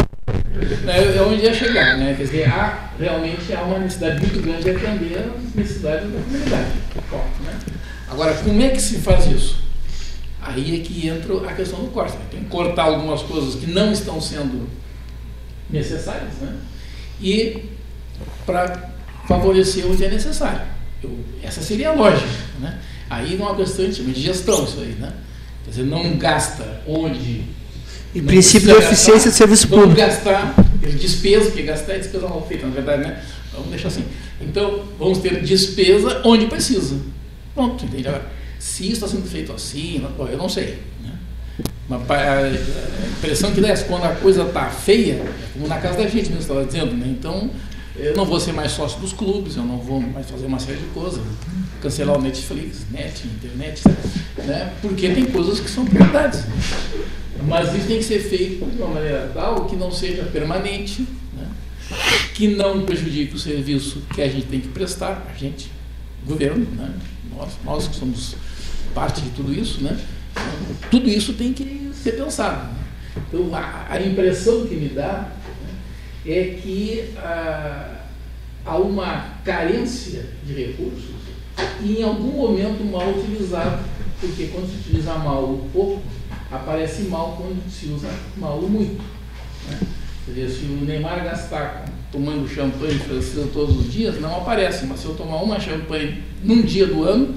É, 0.87 1.17
é 1.17 1.23
onde 1.23 1.43
ia 1.43 1.53
chegar, 1.53 1.97
né? 1.97 2.15
Quer 2.17 2.23
dizer, 2.23 2.49
há, 2.49 2.91
realmente 2.99 3.53
há 3.53 3.63
uma 3.63 3.81
necessidade 3.81 4.21
muito 4.21 4.41
grande 4.41 4.63
de 4.63 4.71
atender 4.71 5.19
as 5.19 5.55
necessidades 5.57 6.05
da 6.05 6.21
comunidade. 6.21 6.67
Né? 7.45 7.59
Agora, 8.09 8.33
como 8.35 8.63
é 8.63 8.69
que 8.69 8.81
se 8.81 8.99
faz 8.99 9.27
isso? 9.27 9.72
Aí 10.43 10.81
é 10.81 10.85
que 10.85 11.07
entra 11.07 11.49
a 11.49 11.55
questão 11.55 11.81
do 11.81 11.91
corte. 11.91 12.15
Né? 12.15 12.25
Tem 12.31 12.41
que 12.41 12.47
cortar 12.47 12.85
algumas 12.85 13.23
coisas 13.23 13.55
que 13.55 13.67
não 13.67 13.93
estão 13.93 14.21
sendo 14.21 14.69
necessárias, 15.71 16.35
né? 16.41 16.57
E 17.21 17.65
para 18.45 18.91
favorecer 19.27 19.87
onde 19.87 20.05
é 20.05 20.11
necessário. 20.11 20.63
Eu, 21.03 21.17
essa 21.43 21.63
seria 21.63 21.91
a 21.91 21.95
lógica, 21.95 22.29
né? 22.61 22.79
Aí 23.09 23.37
não 23.37 23.47
é 23.47 23.51
uma 23.51 23.57
questão 23.57 23.89
de 23.89 24.21
gestão 24.21 24.65
isso 24.65 24.81
aí, 24.81 24.97
né? 24.99 25.13
Quer 25.65 25.71
dizer, 25.71 25.85
não 25.85 26.17
gasta 26.17 26.83
onde 26.87 27.45
e 28.15 28.21
não 28.21 28.27
princípio 28.27 28.69
de 28.69 28.85
eficiência 28.85 29.31
de 29.31 29.37
serviço 29.37 29.69
vamos 29.69 29.85
público. 29.87 30.07
gastar, 30.07 30.55
despesa, 30.99 31.47
porque 31.47 31.63
gastar 31.63 31.95
é 31.95 31.99
despesa 31.99 32.29
mal 32.29 32.45
feita, 32.47 32.67
na 32.67 32.75
verdade, 32.75 33.03
né? 33.03 33.23
Vamos 33.53 33.71
deixar 33.71 33.89
assim. 33.89 34.05
Então, 34.41 34.85
vamos 34.99 35.19
ter 35.19 35.41
despesa 35.43 36.21
onde 36.25 36.47
precisa. 36.47 36.97
Pronto, 37.55 37.85
entende? 37.85 38.09
Se 38.63 38.85
isso 38.85 39.05
está 39.05 39.09
sendo 39.09 39.29
feito 39.29 39.53
assim, 39.53 40.01
eu 40.17 40.39
não 40.39 40.49
sei. 40.49 40.79
Né? 41.03 41.19
Mas 41.89 42.09
a 42.09 42.49
impressão 43.19 43.51
que 43.51 43.61
dá 43.61 43.71
é 43.71 43.77
quando 43.77 44.05
a 44.05 44.15
coisa 44.15 44.45
está 44.45 44.71
feia, 44.71 45.15
é 45.15 45.33
como 45.53 45.67
na 45.67 45.81
casa 45.81 45.99
da 45.99 46.07
gente 46.07 46.29
mesmo 46.29 46.39
estava 46.39 46.65
dizendo, 46.65 46.95
né? 46.95 47.09
Então, 47.09 47.51
eu 47.97 48.17
não 48.17 48.25
vou 48.25 48.39
ser 48.39 48.53
mais 48.53 48.71
sócio 48.71 49.01
dos 49.01 49.13
clubes, 49.13 49.57
eu 49.57 49.65
não 49.65 49.79
vou 49.79 50.01
mais 50.01 50.31
fazer 50.31 50.47
uma 50.47 50.61
série 50.61 50.79
de 50.79 50.87
coisas, 50.95 51.21
cancelar 51.81 52.17
o 52.17 52.23
Netflix, 52.23 52.87
net, 52.93 53.27
internet, 53.27 53.83
né? 54.39 54.73
porque 54.81 55.09
tem 55.09 55.27
coisas 55.27 55.59
que 55.59 55.69
são 55.69 55.85
prioridades. 55.85 56.45
Mas 57.45 57.75
isso 57.75 57.89
tem 57.89 57.99
que 57.99 58.05
ser 58.05 58.21
feito 58.21 58.65
de 58.65 58.81
uma 58.81 58.95
maneira 58.95 59.29
tal 59.35 59.65
que 59.65 59.75
não 59.75 59.91
seja 59.91 60.23
permanente, 60.23 61.05
né? 61.37 61.49
que 62.33 62.47
não 62.47 62.83
prejudique 62.83 63.35
o 63.35 63.39
serviço 63.41 64.03
que 64.15 64.23
a 64.23 64.29
gente 64.29 64.47
tem 64.47 64.61
que 64.61 64.69
prestar, 64.69 65.27
a 65.29 65.37
gente, 65.37 65.69
governo, 66.25 66.65
né? 66.77 66.95
nós, 67.37 67.51
nós 67.65 67.89
que 67.89 67.97
somos 67.97 68.37
parte 68.95 69.21
de 69.21 69.31
tudo 69.31 69.53
isso, 69.53 69.83
né? 69.83 69.99
Tudo 70.91 71.09
isso 71.09 71.35
tem 71.35 71.53
que 71.53 71.91
ser 71.95 72.13
pensado. 72.13 72.65
Né? 72.65 72.83
Então, 73.29 73.55
a, 73.55 73.87
a, 73.91 74.01
impressão 74.01 74.67
que 74.67 74.75
me 74.75 74.89
dá 74.89 75.29
né, 76.25 76.35
é 76.35 76.59
que 76.61 77.13
ah, 77.19 78.03
há 78.65 78.77
uma 78.77 79.27
carência 79.45 80.27
de 80.45 80.55
recursos 80.55 81.23
e, 81.83 81.99
em 81.99 82.03
algum 82.03 82.33
momento, 82.33 82.85
mal 82.85 83.09
utilizado, 83.11 83.85
porque 84.21 84.47
quando 84.47 84.71
se 84.71 84.89
utiliza 84.89 85.15
mal 85.15 85.45
o 85.45 85.69
pouco, 85.73 86.03
aparece 86.51 87.03
mal 87.03 87.37
quando 87.37 87.71
se 87.71 87.87
usa 87.87 88.09
mal 88.37 88.59
o 88.59 88.69
muito. 88.69 89.03
Né? 89.69 89.79
Quer 90.25 90.33
dizer, 90.33 90.51
se 90.51 90.65
o 90.67 90.85
Neymar 90.85 91.25
gastar 91.25 91.85
tomando 92.13 92.49
champanhe 92.49 92.99
francesa 92.99 93.49
todos 93.53 93.77
os 93.77 93.93
dias, 93.93 94.21
não 94.21 94.37
aparece, 94.37 94.87
mas 94.87 95.01
se 95.01 95.07
eu 95.07 95.15
tomar 95.15 95.43
uma 95.43 95.59
champanhe 95.59 96.23
num 96.45 96.63
dia 96.63 96.87
do 96.87 97.03
ano, 97.03 97.35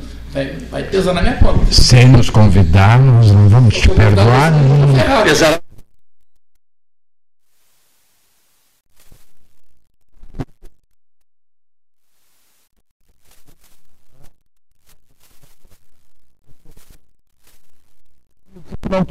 vai, 0.69 0.83
pesar 0.83 1.13
na 1.13 1.21
minha 1.21 1.35
conta. 1.35 1.71
Sem 1.71 2.07
nos 2.07 2.29
convidar, 2.29 2.99
nós 2.99 3.31
não 3.31 3.47
vamos 3.47 3.75
te 3.75 3.87
perdoar. 3.89 4.51
Não. 4.51 5.64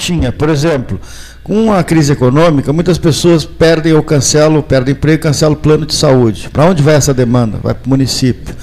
Tinha. 0.04 0.30
Por 0.30 0.48
exemplo, 0.48 1.00
com 1.42 1.72
a 1.72 1.82
crise 1.82 2.12
econômica, 2.12 2.72
muitas 2.72 2.98
pessoas 2.98 3.44
perdem 3.44 3.92
ou 3.92 4.02
cancelam, 4.02 4.60
perdem 4.60 4.92
emprego 4.92 5.20
e 5.20 5.22
cancelam 5.22 5.54
o 5.54 5.56
plano 5.56 5.86
de 5.86 5.94
saúde. 5.94 6.48
Para 6.50 6.66
onde 6.66 6.82
vai 6.82 6.94
essa 6.94 7.14
demanda? 7.14 7.58
Vai 7.62 7.74
para 7.74 7.86
o 7.86 7.88
município. 7.88 8.54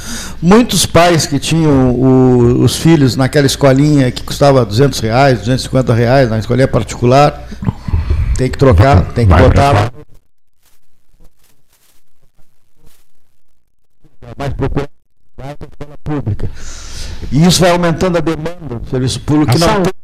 Muitos 0.42 0.86
pais 0.86 1.26
que 1.26 1.40
tinham 1.40 1.92
o, 1.92 2.64
os 2.64 2.76
filhos 2.76 3.16
naquela 3.16 3.48
escolinha 3.48 4.12
que 4.12 4.24
custava 4.24 4.64
200 4.66 5.00
reais, 5.00 5.40
250 5.40 5.94
reais, 5.94 6.30
na 6.30 6.38
escolinha 6.38 6.68
particular, 6.68 7.48
tem 8.38 8.50
que 8.50 8.58
trocar, 8.58 9.06
tem 9.14 9.28
que 9.28 9.34
botar 9.34 9.72
lá. 9.72 9.92
Mais 14.38 14.54
escola 14.54 15.98
pública. 16.04 16.50
E 17.32 17.46
isso 17.46 17.62
vai 17.62 17.72
aumentando 17.72 18.18
a 18.18 18.22
demanda 18.22 18.80
do 18.80 18.90
serviço 18.90 19.20
público 19.22 19.52
que 19.52 19.60
não 19.60 19.84
tem 19.84 20.01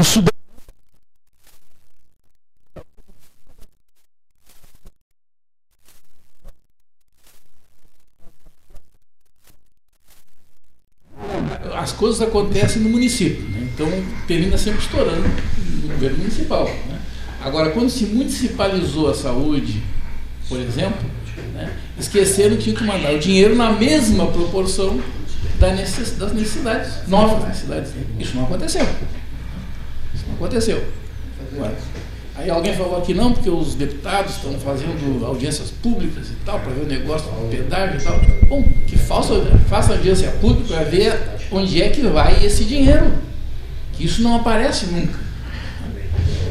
Isso 0.00 0.24
as 11.76 11.92
coisas 11.92 12.22
acontecem 12.22 12.80
no 12.80 12.88
município, 12.88 13.46
né? 13.50 13.68
então 13.72 13.86
termina 14.26 14.56
sempre 14.56 14.80
estourando 14.80 15.28
no 15.82 15.88
governo 15.88 16.18
municipal. 16.18 16.64
Né? 16.64 16.98
Agora, 17.42 17.70
quando 17.72 17.90
se 17.90 18.06
municipalizou 18.06 19.10
a 19.10 19.14
saúde, 19.14 19.82
por 20.48 20.58
exemplo, 20.60 21.04
né, 21.52 21.76
esqueceram 21.98 22.56
que 22.56 22.62
tinha 22.62 22.76
que 22.76 22.84
mandar 22.84 23.12
o 23.12 23.18
dinheiro 23.18 23.54
na 23.54 23.70
mesma 23.72 24.26
proporção 24.28 24.98
das 25.58 26.32
necessidades, 26.32 27.06
novas 27.06 27.48
necessidades. 27.48 27.92
Isso 28.18 28.34
não 28.34 28.44
aconteceu. 28.44 28.86
Aconteceu. 30.34 30.84
Aí 32.36 32.50
alguém 32.50 32.74
falou 32.74 32.98
aqui 32.98 33.14
não, 33.14 33.32
porque 33.32 33.48
os 33.48 33.74
deputados 33.74 34.34
estão 34.36 34.52
fazendo 34.54 35.24
audiências 35.24 35.70
públicas 35.70 36.28
e 36.30 36.34
tal, 36.44 36.58
para 36.58 36.72
ver 36.72 36.82
o 36.82 36.86
negócio 36.86 37.28
do 37.28 37.48
pedágio 37.48 38.00
e 38.00 38.04
tal. 38.04 38.20
Bom, 38.48 38.64
que 38.86 38.98
faça, 38.98 39.34
faça 39.68 39.92
audiência 39.92 40.30
pública 40.40 40.74
para 40.74 40.84
ver 40.84 41.16
onde 41.52 41.80
é 41.80 41.88
que 41.90 42.02
vai 42.02 42.44
esse 42.44 42.64
dinheiro. 42.64 43.12
Que 43.92 44.04
isso 44.04 44.22
não 44.22 44.34
aparece 44.34 44.86
nunca. 44.86 45.18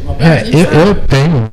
Não 0.05 0.13
aparece, 0.13 0.55
é, 0.55 0.59
eu, 0.59 0.87
eu 0.87 0.95
tenho 1.07 1.52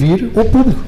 ouvir 0.00 0.30
o 0.34 0.44
público. 0.44 0.80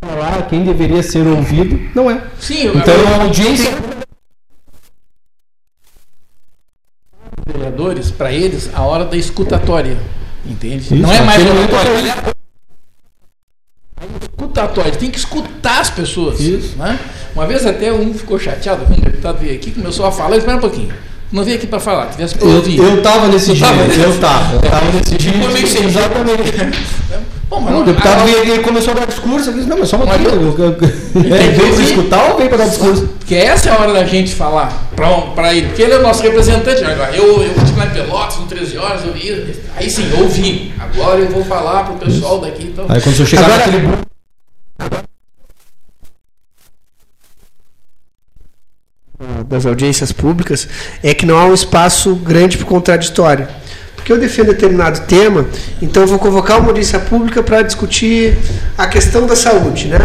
Falar 0.00 0.48
quem 0.48 0.64
deveria 0.64 1.02
ser 1.02 1.26
ouvido 1.26 1.78
não 1.94 2.10
é. 2.10 2.22
Sim, 2.38 2.62
eu- 2.64 2.76
Então 2.76 2.94
a 3.08 3.22
audiência. 3.24 3.70
vereadores, 7.46 8.10
para 8.12 8.32
eles, 8.32 8.70
a 8.74 8.82
hora 8.82 9.04
da 9.04 9.16
escutatória. 9.16 9.96
Entende? 10.46 10.76
Isso, 10.84 10.94
não 10.94 11.12
é 11.12 11.20
mais 11.22 11.42
oratória. 11.44 11.90
é 11.90 12.30
Escutatória, 14.22 14.92
tem 14.92 15.10
que 15.10 15.18
escutar 15.18 15.80
as 15.80 15.90
pessoas. 15.90 16.40
Isso. 16.40 16.76
Né? 16.76 16.98
Uma 17.34 17.46
vez 17.46 17.66
até 17.66 17.92
um 17.92 18.14
ficou 18.14 18.38
chateado, 18.38 18.84
um 18.84 18.86
deputado 19.20 19.38
veio 19.38 19.54
aqui, 19.54 19.70
começou 19.72 20.06
a 20.06 20.12
falar, 20.12 20.36
espera 20.36 20.56
um 20.56 20.60
pouquinho. 20.60 20.88
Não 21.30 21.44
veio 21.44 21.56
aqui 21.58 21.66
para 21.66 21.78
falar, 21.78 22.06
tivesse 22.06 22.34
para 22.34 22.48
Eu, 22.48 22.56
ouvir. 22.56 22.78
eu 22.78 23.02
tava 23.02 23.28
nesse 23.28 23.52
dia. 23.52 23.66
Eu 23.66 24.18
tava. 24.18 24.56
Eu 24.56 24.70
tava 24.70 24.86
nesse 24.92 25.14
dia. 25.16 25.32
Ficou 25.32 25.50
meio 25.50 25.66
sem 25.66 25.84
Exatamente. 25.84 26.52
Bom, 27.48 27.60
mas 27.60 27.74
Não, 27.74 27.80
o 27.82 27.84
deputado 27.84 28.24
veio 28.24 28.38
aqui 28.42 28.50
e 28.52 28.58
começou 28.60 28.92
a 28.92 28.96
dar 28.96 29.06
discurso. 29.06 29.50
Eu 29.50 29.54
disse, 29.54 29.68
não, 29.68 29.78
mas 29.78 29.88
só 29.88 29.96
uma 29.96 30.06
coisa. 30.06 30.76
É, 31.16 31.50
veio 31.50 31.74
pra 31.74 31.82
escutar 31.84 32.30
ou 32.30 32.36
veio 32.36 32.48
pra 32.48 32.58
dar 32.58 32.68
discurso? 32.68 33.08
Porque 33.18 33.34
essa 33.34 33.68
é 33.68 33.72
a 33.72 33.78
hora 33.78 33.92
da 33.92 34.04
gente 34.04 34.34
falar 34.34 34.88
para 35.34 35.54
ele, 35.54 35.68
porque 35.68 35.82
ele 35.82 35.92
é 35.92 35.98
o 35.98 36.02
nosso 36.02 36.22
representante. 36.22 36.82
Agora, 36.84 37.14
eu, 37.14 37.42
eu 37.42 37.52
estive 37.56 37.78
lá 37.78 37.86
em 37.86 37.90
Pelotas, 37.90 38.36
no 38.38 38.46
13 38.46 38.78
horas, 38.78 39.04
eu 39.04 39.12
vi, 39.12 39.54
aí 39.76 39.90
sim, 39.90 40.08
eu 40.12 40.22
ouvi. 40.24 40.72
Agora 40.78 41.18
eu 41.20 41.28
vou 41.30 41.44
falar 41.44 41.84
pro 41.84 41.94
pessoal 42.06 42.38
daqui. 42.40 42.64
Então, 42.72 42.86
Aí 42.88 43.00
quando 43.00 43.16
você 43.16 43.26
chegar 43.26 43.44
Agora- 43.44 43.66
naquele 43.66 44.09
das 49.50 49.66
audiências 49.66 50.12
públicas 50.12 50.68
é 51.02 51.12
que 51.12 51.26
não 51.26 51.36
há 51.36 51.44
um 51.44 51.52
espaço 51.52 52.14
grande 52.14 52.56
para 52.56 52.64
o 52.64 52.68
contraditório. 52.68 53.48
Porque 53.96 54.12
eu 54.12 54.18
defendo 54.18 54.46
determinado 54.46 55.00
tema, 55.00 55.44
então 55.82 56.04
eu 56.04 56.06
vou 56.06 56.18
convocar 56.20 56.58
uma 56.60 56.68
audiência 56.68 57.00
pública 57.00 57.42
para 57.42 57.60
discutir 57.62 58.38
a 58.78 58.86
questão 58.86 59.26
da 59.26 59.34
saúde. 59.34 59.88
Né? 59.88 59.98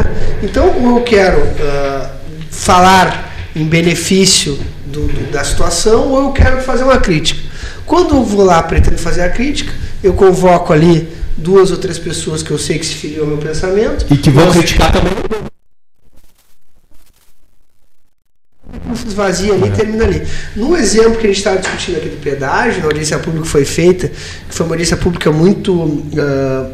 Então, 0.44 0.76
ou 0.84 0.98
eu 0.98 1.04
quero 1.04 1.42
ah, 1.62 2.10
falar 2.50 3.32
em 3.56 3.64
benefício 3.64 4.60
do- 4.88 5.08
do- 5.08 5.32
da 5.32 5.44
situação, 5.44 6.10
ou 6.10 6.24
eu 6.26 6.32
quero 6.32 6.60
fazer 6.62 6.84
uma 6.84 6.98
crítica. 6.98 7.40
Quando 7.86 8.16
eu 8.16 8.24
vou 8.24 8.44
lá 8.44 8.62
pretendo 8.64 8.98
fazer 8.98 9.22
a 9.22 9.30
crítica, 9.30 9.72
eu 10.04 10.14
convoco 10.14 10.74
ali 10.74 11.08
duas 11.38 11.70
ou 11.70 11.78
três 11.78 12.00
pessoas 12.00 12.42
que 12.42 12.50
eu 12.50 12.58
sei 12.58 12.80
que 12.80 12.86
se 12.86 12.96
filiam 12.96 13.22
ao 13.22 13.28
meu 13.28 13.38
pensamento. 13.38 14.06
E 14.12 14.18
que 14.18 14.30
vão 14.32 14.52
criticar 14.52 14.92
também. 14.92 15.14
Se 18.96 19.08
esvazia 19.08 19.54
ali 19.54 19.68
e 19.68 19.72
termina 19.72 20.04
ali. 20.04 20.22
No 20.56 20.76
exemplo 20.78 21.14
que 21.18 21.26
a 21.26 21.30
gente 21.30 21.38
estava 21.38 21.58
discutindo 21.58 21.98
aqui 21.98 22.10
do 22.10 22.18
pedágio, 22.22 22.80
na 22.82 22.86
audiência 22.88 23.18
pública 23.20 23.46
foi 23.46 23.66
feita, 23.66 24.08
que 24.08 24.56
foi 24.56 24.66
uma 24.66 24.74
audiência 24.74 24.98
pública 24.98 25.32
muito. 25.32 26.04
ah, 26.20 26.70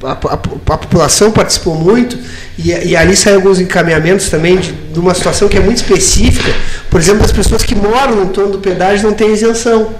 a, 0.00 0.12
a- 0.12 0.32
a 0.34 0.78
população 0.78 1.32
participou 1.32 1.74
muito 1.74 2.16
e, 2.56 2.70
e 2.70 2.96
ali 2.96 3.16
saem 3.16 3.34
alguns 3.36 3.58
encaminhamentos 3.58 4.28
também 4.30 4.56
de, 4.56 4.70
de 4.72 4.98
uma 5.00 5.12
situação 5.12 5.48
que 5.48 5.56
é 5.56 5.60
muito 5.60 5.78
específica. 5.78 6.54
Por 6.88 7.00
exemplo, 7.00 7.24
as 7.24 7.32
pessoas 7.32 7.64
que 7.64 7.74
moram 7.74 8.14
no 8.16 8.22
entorno 8.24 8.52
do 8.52 8.58
pedágio 8.58 9.04
não 9.08 9.14
têm 9.14 9.32
isenção. 9.32 9.92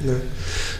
né? 0.00 0.14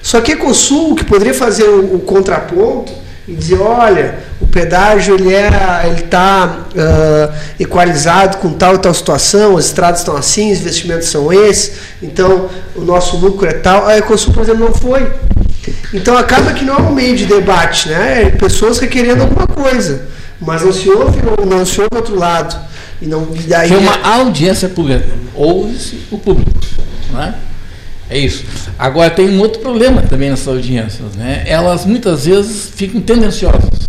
Só 0.02 0.20
que 0.20 0.32
a 0.32 0.34
Ecosul, 0.34 0.96
que 0.96 1.04
poderia 1.04 1.32
fazer 1.34 1.64
o, 1.64 1.94
o 1.96 2.00
contraponto 2.00 2.92
e 3.28 3.32
dizer, 3.34 3.58
olha, 3.60 4.16
pedágio 4.54 5.16
ele 5.16 5.34
é, 5.34 5.50
ele 5.84 6.04
está 6.04 6.60
equalizado 7.58 8.36
com 8.38 8.52
tal 8.52 8.76
e 8.76 8.78
tal 8.78 8.94
situação, 8.94 9.56
as 9.56 9.66
estradas 9.66 9.98
estão 9.98 10.16
assim, 10.16 10.52
os 10.52 10.60
investimentos 10.60 11.08
são 11.08 11.32
esses, 11.32 11.72
então 12.00 12.48
o 12.76 12.82
nosso 12.82 13.16
lucro 13.16 13.48
é 13.48 13.52
tal. 13.52 13.84
A 13.88 13.98
Ecosul, 13.98 14.32
por 14.32 14.44
exemplo, 14.44 14.66
não 14.66 14.72
foi. 14.72 15.12
Então 15.92 16.16
acaba 16.16 16.52
que 16.52 16.64
não 16.64 16.76
é 16.76 16.82
um 16.82 16.94
meio 16.94 17.16
de 17.16 17.26
debate, 17.26 17.88
né? 17.88 18.22
É 18.22 18.30
pessoas 18.30 18.78
requerendo 18.78 19.22
alguma 19.22 19.48
coisa, 19.48 20.06
mas 20.40 20.62
não 20.62 20.72
se 20.72 20.88
ouve, 20.88 21.18
não 21.44 21.66
se 21.66 21.80
ouve 21.80 21.90
outro 21.96 22.16
lado. 22.16 22.56
E 23.02 23.06
não, 23.06 23.26
e 23.34 23.40
daí 23.40 23.68
que 23.68 23.74
é 23.74 23.78
uma 23.78 24.00
audiência 24.02 24.68
pública. 24.68 25.04
Ouve-se 25.34 26.00
o 26.12 26.18
público. 26.18 26.52
Né? 27.12 27.34
É 28.08 28.18
isso. 28.18 28.44
Agora 28.78 29.10
tem 29.10 29.28
um 29.28 29.40
outro 29.40 29.60
problema 29.60 30.02
também 30.02 30.30
nessas 30.30 30.46
audiências. 30.46 31.14
Né? 31.16 31.42
Elas 31.44 31.84
muitas 31.84 32.26
vezes 32.26 32.70
ficam 32.76 33.00
tendenciosas. 33.00 33.84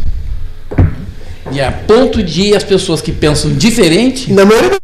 E 1.51 1.61
a 1.61 1.71
ponto 1.71 2.23
de 2.23 2.55
as 2.55 2.63
pessoas 2.63 3.01
que 3.01 3.11
pensam 3.11 3.53
diferente 3.53 4.33
na 4.33 4.45
maioria 4.45 4.79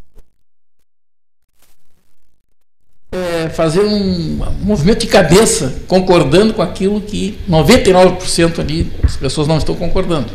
é, 3.12 3.48
fazer 3.50 3.80
um, 3.80 4.42
um 4.42 4.64
movimento 4.64 5.00
de 5.00 5.06
cabeça 5.06 5.82
concordando 5.86 6.54
com 6.54 6.62
aquilo 6.62 7.00
que 7.00 7.38
99% 7.48 8.58
ali 8.58 8.90
as 9.02 9.16
pessoas 9.16 9.46
não 9.46 9.58
estão 9.58 9.74
concordando. 9.74 10.28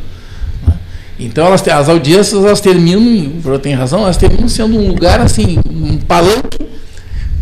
né? 0.66 0.78
Então 1.20 1.48
elas, 1.48 1.68
as 1.68 1.90
audiências 1.90 2.44
elas 2.44 2.62
terminam, 2.62 3.02
o 3.02 3.42
Bruno 3.42 3.60
tem 3.60 3.74
razão, 3.74 4.02
elas 4.02 4.18
terminam 4.18 4.48
sendo 4.48 4.78
um 4.78 4.88
lugar 4.88 5.20
assim, 5.20 5.58
um 5.68 5.98
palanque 5.98 6.60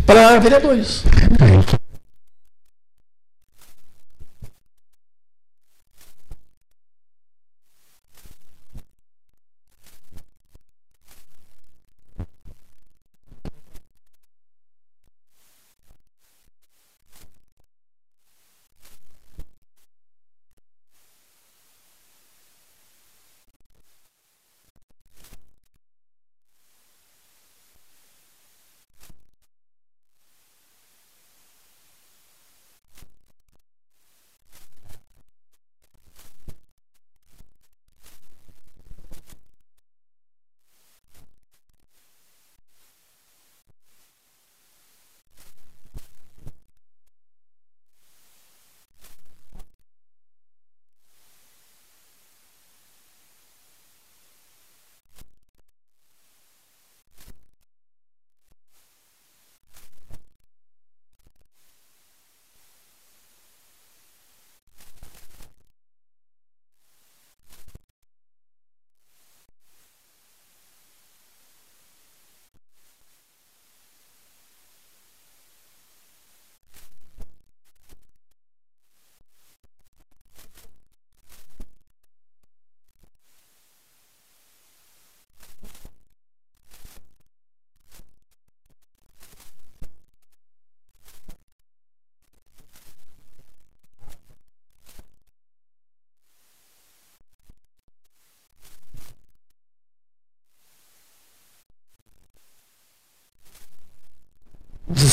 para 0.06 0.40
vereadores. 0.40 1.04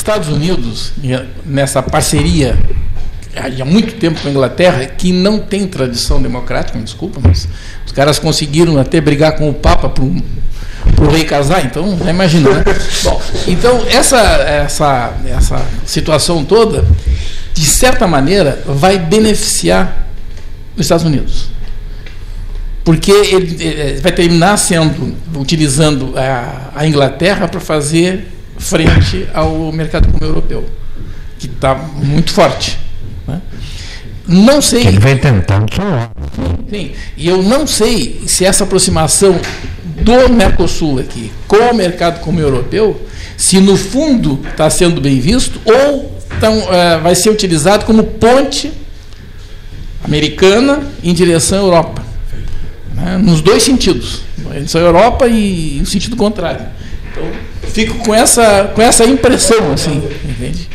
Estados 0.03 0.29
Unidos, 0.29 0.93
nessa 1.47 1.81
parceria 1.81 2.59
há 3.37 3.65
muito 3.65 3.95
tempo 3.95 4.21
com 4.21 4.27
a 4.27 4.31
Inglaterra, 4.33 4.85
que 4.85 5.13
não 5.13 5.39
tem 5.39 5.65
tradição 5.65 6.21
democrática, 6.21 6.77
me 6.77 6.83
desculpa, 6.83 7.21
mas 7.23 7.47
os 7.87 7.93
caras 7.93 8.19
conseguiram 8.19 8.79
até 8.79 9.01
brigar 9.01 9.37
com 9.37 9.49
o 9.49 9.55
Papa 9.55 9.89
para 9.89 10.03
o 10.05 11.09
rei 11.09 11.23
casar, 11.23 11.65
então 11.65 11.97
já 11.97 12.11
imagina, 12.11 12.51
né? 12.51 12.65
Bom, 13.05 13.23
então 13.47 13.87
essa, 13.89 14.19
essa, 14.19 15.15
essa 15.25 15.65
situação 15.87 16.45
toda, 16.45 16.85
de 17.55 17.65
certa 17.65 18.05
maneira, 18.05 18.61
vai 18.67 18.99
beneficiar 18.99 20.09
os 20.75 20.83
Estados 20.83 21.05
Unidos. 21.05 21.47
Porque 22.85 23.13
ele, 23.13 23.63
ele 23.63 24.01
vai 24.01 24.11
terminar 24.11 24.57
sendo, 24.57 25.15
utilizando 25.37 26.13
a, 26.19 26.73
a 26.75 26.87
Inglaterra 26.89 27.47
para 27.47 27.61
fazer 27.61 28.33
frente 28.63 29.29
ao 29.35 29.73
mercado 29.73 30.09
comum 30.09 30.25
europeu, 30.25 30.65
que 31.39 31.47
está 31.47 31.75
muito 31.75 32.33
forte. 32.33 32.79
Né? 33.27 33.41
Não 34.27 34.63
sei. 34.63 34.87
Ele 34.87 35.01
vem 35.01 35.19
tentando 35.19 35.67
Sim, 36.71 36.93
e 37.17 37.29
eu 37.29 37.43
não 37.43 37.67
sei 37.67 38.23
se 38.27 38.45
essa 38.45 38.65
aproximação 38.65 39.39
do 40.01 40.29
Mercosul 40.33 41.01
aqui 41.01 41.31
com 41.47 41.57
o 41.57 41.75
mercado 41.75 42.21
comum 42.21 42.41
europeu, 42.41 43.01
se 43.37 43.61
no 43.61 43.77
fundo 43.77 44.41
está 44.51 44.71
sendo 44.71 45.01
bem 45.01 45.21
visto 45.21 45.61
ou 45.65 46.19
tão, 46.41 46.55
é, 46.73 46.99
vai 46.99 47.15
ser 47.15 47.31
utilizado 47.31 47.85
como 47.85 48.05
ponte 48.05 48.73
americana 50.05 50.83
em 51.03 51.13
direção 51.13 51.59
à 51.59 51.63
Europa. 51.63 52.03
Né, 52.95 53.19
nos 53.19 53.41
dois 53.41 53.63
sentidos, 53.63 54.23
em 54.39 54.53
direção 54.53 54.81
à 54.81 54.85
Europa 54.85 55.27
e 55.29 55.79
no 55.81 55.87
sentido 55.87 56.17
contrário. 56.17 56.65
Então, 57.11 57.52
fico 57.69 57.99
com 57.99 58.15
essa, 58.15 58.71
com 58.75 58.83
essa 58.83 59.05
impressão, 59.05 59.73
assim, 59.73 60.03
entende? 60.25 60.69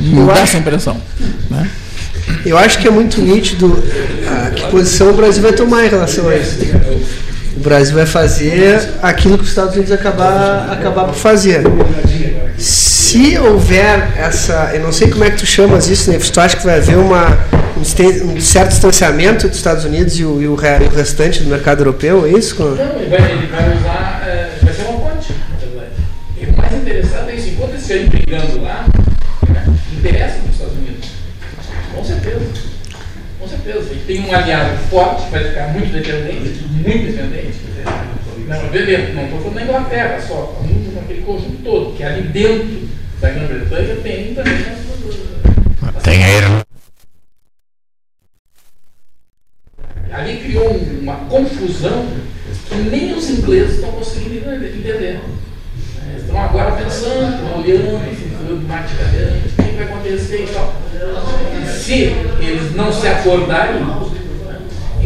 Me 0.00 0.26
dá 0.26 0.38
essa 0.40 0.58
impressão. 0.58 1.00
Né? 1.50 1.70
Eu 2.44 2.58
acho 2.58 2.78
que 2.78 2.86
é 2.86 2.90
muito 2.90 3.20
nítido 3.20 3.82
a 4.26 4.50
que 4.50 4.66
posição 4.70 5.10
o 5.10 5.12
Brasil 5.14 5.42
vai 5.42 5.52
tomar 5.52 5.84
em 5.86 5.88
relação 5.88 6.28
a 6.28 6.36
isso. 6.36 6.58
O 7.56 7.60
Brasil 7.60 7.94
vai 7.94 8.06
fazer 8.06 8.90
aquilo 9.02 9.38
que 9.38 9.44
os 9.44 9.48
Estados 9.48 9.74
Unidos 9.74 9.90
acabar, 9.90 10.70
acabar 10.70 11.04
por 11.04 11.14
fazer. 11.14 11.62
Se 12.58 13.38
houver 13.38 14.12
essa. 14.18 14.72
Eu 14.74 14.80
não 14.80 14.92
sei 14.92 15.08
como 15.08 15.24
é 15.24 15.30
que 15.30 15.38
tu 15.38 15.46
chamas 15.46 15.88
isso, 15.88 16.10
né? 16.10 16.18
Tu 16.18 16.40
acha 16.40 16.56
que 16.56 16.64
vai 16.64 16.78
haver 16.78 16.96
uma, 16.96 17.38
um 17.76 18.40
certo 18.40 18.70
distanciamento 18.70 19.48
dos 19.48 19.56
Estados 19.56 19.84
Unidos 19.84 20.18
e 20.18 20.24
o, 20.24 20.42
e 20.42 20.46
o, 20.46 20.52
o 20.52 20.94
restante 20.94 21.42
do 21.42 21.48
mercado 21.48 21.80
europeu? 21.80 22.26
É 22.26 22.30
isso? 22.30 22.56
Não, 22.62 23.00
ele 23.00 23.08
vai, 23.08 23.30
ele 23.30 23.46
vai 23.46 23.76
usar. 23.76 23.95
Tem 34.16 34.30
um 34.30 34.34
aliado 34.34 34.78
forte, 34.88 35.28
vai 35.30 35.44
ficar 35.44 35.68
muito 35.68 35.92
dependente, 35.92 36.64
muito 36.64 37.12
dependente. 37.12 37.58
Não, 38.48 38.68
beleza, 38.68 39.12
não 39.12 39.24
estou 39.24 39.40
falando 39.40 39.54
da 39.54 39.62
Inglaterra 39.62 40.20
só, 40.20 40.54
falando 40.56 40.94
naquele 40.94 41.22
conjunto 41.22 41.62
todo, 41.62 41.96
que 41.96 42.02
ali 42.02 42.22
dentro 42.28 42.88
da 43.20 43.30
Grã-Bretanha 43.30 43.96
tem 43.96 44.34
também 44.34 44.54
as, 44.54 46.02
Tem 46.02 46.24
a 46.24 46.30
Irlanda. 46.30 46.66
Ali 50.12 50.36
criou 50.38 50.70
uma 51.02 51.16
confusão 51.28 52.06
que 52.68 52.74
nem 52.74 53.12
os 53.12 53.28
ingleses 53.28 53.74
estão 53.74 53.92
conseguindo 53.92 54.50
entender. 54.54 55.20
Eles 56.08 56.22
estão 56.22 56.40
agora 56.40 56.72
pensando, 56.72 57.58
olhando, 57.58 57.96
assim, 58.10 58.30
pragmaticamente, 58.30 59.48
o 59.48 59.62
que 59.62 59.76
vai 59.76 59.84
acontecer 59.84 60.44
e 60.44 60.54
tal. 60.54 60.86
Se 61.86 62.02
eles 62.40 62.74
não 62.74 62.92
se 62.92 63.06
acordarem, 63.06 63.80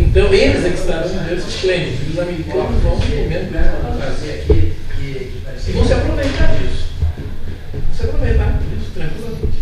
então 0.01 0.33
eles 0.33 0.65
é 0.65 0.71
que 0.71 0.79
estarão 0.79 1.09
nesse 1.25 1.49
esplêndido. 1.49 2.13
Os 2.13 2.19
americanos 2.19 2.83
vão 2.83 2.99
comendo 2.99 3.51
para 3.51 4.09
aqui 4.09 4.75
e 4.99 5.73
vão 5.73 5.87
se 5.87 5.93
aproveitar 5.93 6.57
disso. 6.57 6.87
Vão 7.73 7.95
se 7.97 8.03
aproveitar 8.05 8.59
disso 8.59 8.91
tranquilamente. 8.95 9.61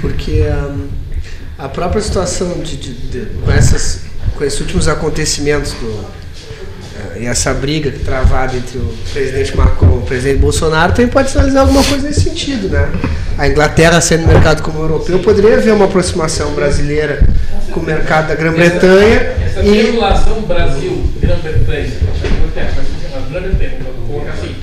Porque 0.00 0.42
um, 0.42 0.88
a 1.58 1.68
própria 1.68 2.02
situação 2.02 2.60
de, 2.60 2.76
de, 2.76 2.94
de, 2.94 3.26
com, 3.44 3.50
essas, 3.50 4.02
com 4.36 4.44
esses 4.44 4.60
últimos 4.60 4.88
acontecimentos 4.88 5.72
do, 5.72 6.23
e 7.18 7.26
essa 7.26 7.52
briga 7.54 7.92
travada 8.04 8.56
entre 8.56 8.78
o 8.78 8.94
presidente 9.12 9.56
Macron 9.56 9.96
e 9.96 9.98
o 9.98 10.02
presidente 10.02 10.38
Bolsonaro 10.38 10.92
também 10.92 11.10
pode 11.10 11.30
sinalizar 11.30 11.62
alguma 11.62 11.82
coisa 11.82 12.06
nesse 12.06 12.22
sentido, 12.22 12.68
né? 12.68 12.90
A 13.36 13.48
Inglaterra 13.48 14.00
sendo 14.00 14.26
mercado 14.26 14.62
como 14.62 14.80
europeu, 14.80 15.18
poderia 15.18 15.56
haver 15.56 15.72
uma 15.72 15.86
aproximação 15.86 16.54
brasileira 16.54 17.26
com 17.72 17.80
o 17.80 17.82
mercado 17.82 18.28
da 18.28 18.34
Grã-Bretanha. 18.34 19.16
Essa, 19.16 19.60
essa 19.60 19.64
e 19.64 19.70
triangulação 19.70 20.42
Brasil-Grã-Bretanha, 20.42 21.90
Grã-Bretanha, 23.30 23.74
colocar 24.06 24.32
assim, 24.32 24.54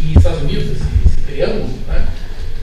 e 0.00 0.16
Estados 0.16 0.42
Unidos, 0.42 0.72
esse, 0.72 0.84
esse 1.06 1.16
triângulo, 1.26 1.70
né, 1.88 2.04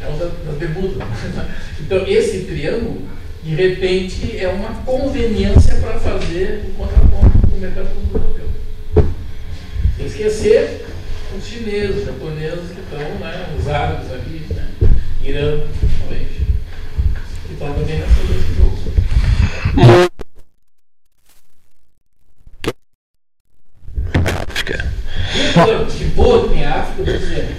é 0.03 0.07
um 0.07 0.17
das, 0.17 0.29
das 0.45 0.55
bermudas. 0.57 1.07
Então, 1.81 2.07
esse 2.07 2.41
triângulo, 2.45 3.01
de 3.43 3.55
repente, 3.55 4.37
é 4.37 4.47
uma 4.47 4.69
conveniência 4.85 5.75
para 5.75 5.99
fazer 5.99 6.63
o 6.69 6.73
contraponto 6.77 7.47
com 7.49 7.57
o 7.57 7.59
mercado 7.59 7.89
europeu. 8.13 8.40
Sem 10.01 10.07
esquecer 10.07 10.83
os 11.37 11.45
chineses, 11.45 11.97
os 11.97 12.05
japoneses 12.05 12.71
que 12.71 12.79
estão, 12.81 13.19
né, 13.19 13.55
os 13.55 13.67
árabes 13.67 14.11
ali, 14.11 14.47
né, 14.49 14.67
Irã, 15.23 15.61
principalmente, 15.79 16.47
que 17.45 17.53
estão 17.53 17.71
também 17.71 17.99
nessa 17.99 18.23
desse 18.23 18.53
jogo. 18.55 18.71
Boa 26.15 26.49
tem 26.49 26.65
a 26.65 26.81
África, 26.81 27.19
fazer 27.19 27.55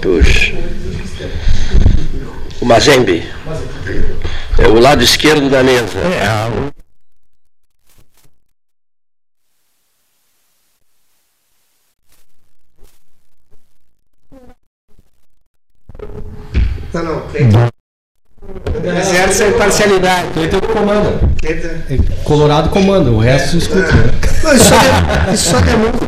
Puxa. 0.00 0.54
O 2.60 2.64
Mazembe. 2.64 3.28
É 4.58 4.68
o 4.68 4.78
lado 4.78 5.02
esquerdo 5.02 5.50
da 5.50 5.64
mesa. 5.64 5.98
Não, 16.96 17.04
não, 17.04 17.28
Cleiton. 17.28 17.68
Exerce 19.36 19.42
a 19.44 19.48
imparcialidade. 19.56 20.28
Cleiton 20.32 20.60
comanda. 20.60 21.20
Cleiton. 21.40 21.68
Colorado 22.24 22.70
comanda, 22.70 23.10
o 23.10 23.18
resto 23.18 23.56
escuta. 23.58 23.92
né? 23.92 24.12
Não, 24.42 24.54
isso 24.54 24.64
só, 24.64 24.76
de- 24.78 25.34
isso 25.34 25.50
só 25.50 25.60
demonstra. 25.60 26.06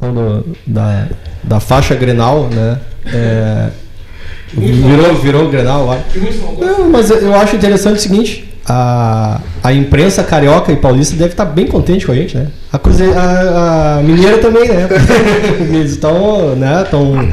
do- 0.00 0.56
da, 0.66 1.08
da 1.42 1.60
faixa 1.60 1.94
Grenal, 1.94 2.48
né? 2.48 2.80
É, 3.06 3.70
virou, 4.54 5.14
virou 5.16 5.50
Grenal 5.50 5.86
lá. 5.86 6.00
Não, 6.58 6.88
mas 6.90 7.10
eu 7.10 7.34
acho 7.34 7.56
interessante 7.56 7.98
o 7.98 8.00
seguinte. 8.02 8.53
A, 8.66 9.40
a 9.62 9.72
imprensa 9.72 10.24
carioca 10.24 10.72
e 10.72 10.76
paulista 10.76 11.14
deve 11.16 11.32
estar 11.32 11.44
bem 11.44 11.66
contente 11.66 12.06
com 12.06 12.12
a 12.12 12.14
gente, 12.14 12.36
né? 12.36 12.48
A, 12.72 12.78
cruze, 12.78 13.04
a, 13.04 13.98
a 13.98 14.02
mineira 14.02 14.38
também, 14.38 14.68
né? 14.68 14.88
Eles 15.68 15.92
estão 15.92 16.56
né, 16.56 16.86
tão, 16.90 17.30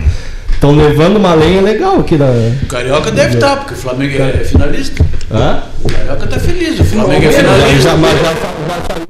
tão 0.59 0.75
levando 0.75 1.15
uma 1.15 1.33
lenha 1.33 1.61
legal 1.61 1.99
aqui 2.01 2.17
da. 2.17 2.25
O 2.63 2.65
Carioca 2.67 3.11
deve 3.11 3.35
estar, 3.35 3.57
porque 3.57 3.73
o 3.73 3.77
Flamengo 3.77 4.21
é 4.21 4.43
finalista. 4.43 5.05
Hã? 5.31 5.63
O 5.83 5.89
Carioca 5.89 6.25
está 6.25 6.39
feliz, 6.39 6.79
o 6.79 6.83
Flamengo 6.83 7.25
é 7.25 7.31
finalista. 7.31 7.81
já, 7.81 7.95
mas 7.95 8.19
já, 8.19 8.33
já, 8.33 9.01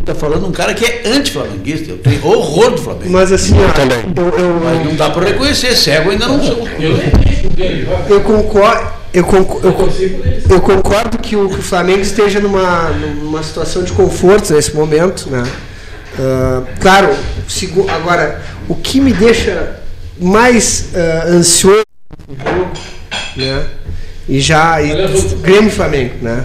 Está 0.00 0.14
falando 0.14 0.46
um 0.46 0.52
cara 0.52 0.72
que 0.72 0.84
é 0.86 1.02
anti-flamenguista. 1.04 1.90
Eu 1.90 1.98
tenho 1.98 2.24
horror 2.24 2.70
do 2.70 2.78
Flamengo. 2.78 3.10
Mas 3.10 3.30
assim, 3.30 3.54
eu, 3.58 4.60
Mas 4.64 4.84
não 4.86 4.94
dá 4.94 5.10
para 5.10 5.26
reconhecer, 5.26 5.76
cego 5.76 6.10
ainda 6.10 6.26
não 6.26 6.42
sou. 6.42 6.66
eu 6.80 6.96
concordo. 8.22 8.98
Eu, 9.12 9.24
concordo, 9.24 9.62
eu, 9.64 9.72
con- 9.74 9.90
eu 10.50 10.60
concordo 10.60 11.18
que 11.18 11.34
o, 11.34 11.50
Flamengo 11.50 12.00
esteja 12.00 12.40
numa, 12.40 12.90
numa 12.90 13.42
situação 13.42 13.82
de 13.82 13.92
conforto 13.92 14.52
nesse 14.52 14.74
momento, 14.74 15.28
né? 15.30 15.42
Ah, 16.18 16.62
claro, 16.80 17.14
segu- 17.48 17.88
agora, 17.88 18.42
o 18.68 18.74
que 18.74 19.00
me 19.00 19.12
deixa 19.12 19.80
mais 20.20 20.90
ah, 20.94 21.24
ansioso 21.28 21.84
né? 23.36 23.66
E 24.28 24.40
já. 24.40 24.82
E, 24.82 24.92
Grêmio 25.40 25.70
Flamengo, 25.70 26.14
né? 26.22 26.44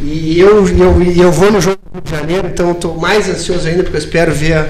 E 0.00 0.38
eu, 0.38 0.66
eu, 0.68 1.02
eu 1.16 1.32
vou 1.32 1.50
no 1.50 1.60
jogo 1.60 1.78
do 1.86 1.94
Rio 1.94 2.02
de 2.02 2.10
Janeiro, 2.10 2.48
então 2.48 2.72
estou 2.72 2.96
mais 2.96 3.28
ansioso 3.28 3.66
ainda, 3.66 3.82
porque 3.82 3.96
eu 3.96 4.00
espero 4.00 4.32
ver 4.34 4.66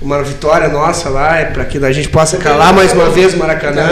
uma 0.00 0.22
vitória 0.22 0.68
nossa 0.68 1.08
lá, 1.08 1.44
para 1.52 1.64
que 1.64 1.78
a 1.84 1.92
gente 1.92 2.08
possa 2.08 2.36
calar 2.36 2.72
mais 2.74 2.92
uma 2.92 3.08
vez 3.10 3.34
o 3.34 3.38
Maracanã. 3.38 3.88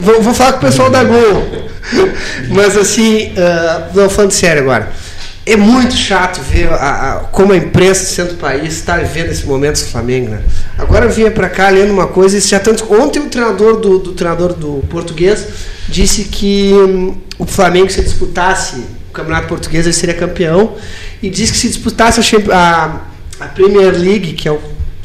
Vou, 0.00 0.22
vou 0.22 0.34
falar 0.34 0.52
com 0.52 0.58
o 0.58 0.62
pessoal 0.62 0.90
da 0.90 1.04
Gol. 1.04 1.68
Mas 2.50 2.76
assim, 2.76 3.32
ah, 3.36 3.88
não, 3.94 4.08
falando 4.08 4.30
sério 4.32 4.62
agora. 4.62 4.90
É 5.46 5.56
muito 5.56 5.94
chato 5.96 6.40
ver 6.42 6.68
a- 6.70 6.74
a- 6.76 7.14
como 7.32 7.54
a 7.54 7.56
imprensa 7.56 8.02
do 8.04 8.08
centro 8.10 8.34
do 8.34 8.38
país 8.40 8.74
está 8.74 8.98
vivendo 8.98 9.30
esse 9.30 9.46
momento 9.46 9.80
do 9.80 9.86
Flamengo, 9.86 10.28
né? 10.30 10.40
Agora 10.76 11.06
eu 11.06 11.10
vinha 11.10 11.30
para 11.30 11.48
cá 11.48 11.70
lendo 11.70 11.90
uma 11.90 12.06
coisa, 12.06 12.36
e 12.36 12.40
já 12.40 12.60
tanto 12.60 12.92
ontem 12.92 13.18
o 13.20 13.30
treinador 13.30 13.80
do, 13.80 13.98
do 13.98 14.12
treinador 14.12 14.52
do 14.52 14.84
português 14.90 15.46
disse 15.88 16.24
que 16.24 16.72
hum, 16.74 17.16
o 17.38 17.46
Flamengo 17.46 17.90
se 17.90 18.02
disputasse 18.02 18.76
o 19.08 19.12
Campeonato 19.12 19.48
Português 19.48 19.86
ele 19.86 19.94
seria 19.94 20.14
campeão 20.14 20.74
e 21.22 21.30
disse 21.30 21.52
que 21.52 21.58
se 21.58 21.68
disputasse 21.68 22.20
a, 22.52 23.00
a 23.40 23.44
Premier 23.46 23.92
League, 23.98 24.34
que 24.34 24.46
é 24.46 24.52
o, 24.52 24.60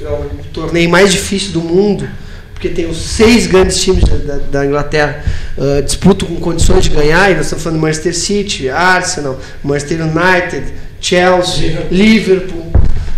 é 0.06 0.10
o 0.10 0.30
torneio 0.54 0.90
mais 0.90 1.12
difícil 1.12 1.52
do 1.52 1.62
mundo, 1.62 2.08
porque 2.54 2.70
tem 2.70 2.90
os 2.90 2.98
seis 2.98 3.48
grandes 3.48 3.82
times 3.82 4.04
da, 4.04 4.16
da- 4.16 4.40
da 4.52 4.66
Inglaterra 4.66 5.24
uh, 5.58 5.82
disputam 5.84 6.28
com 6.28 6.36
condições 6.38 6.84
de 6.84 6.90
ganhar, 6.90 7.30
e 7.32 7.36
nós 7.36 7.46
estamos 7.46 7.64
falando 7.64 7.80
de 7.80 7.86
Manchester 7.86 8.16
City, 8.16 8.70
Arsenal, 8.70 9.40
Manchester 9.64 10.00
United, 10.02 10.74
Chelsea, 11.02 11.88
Liverpool, 11.92 12.72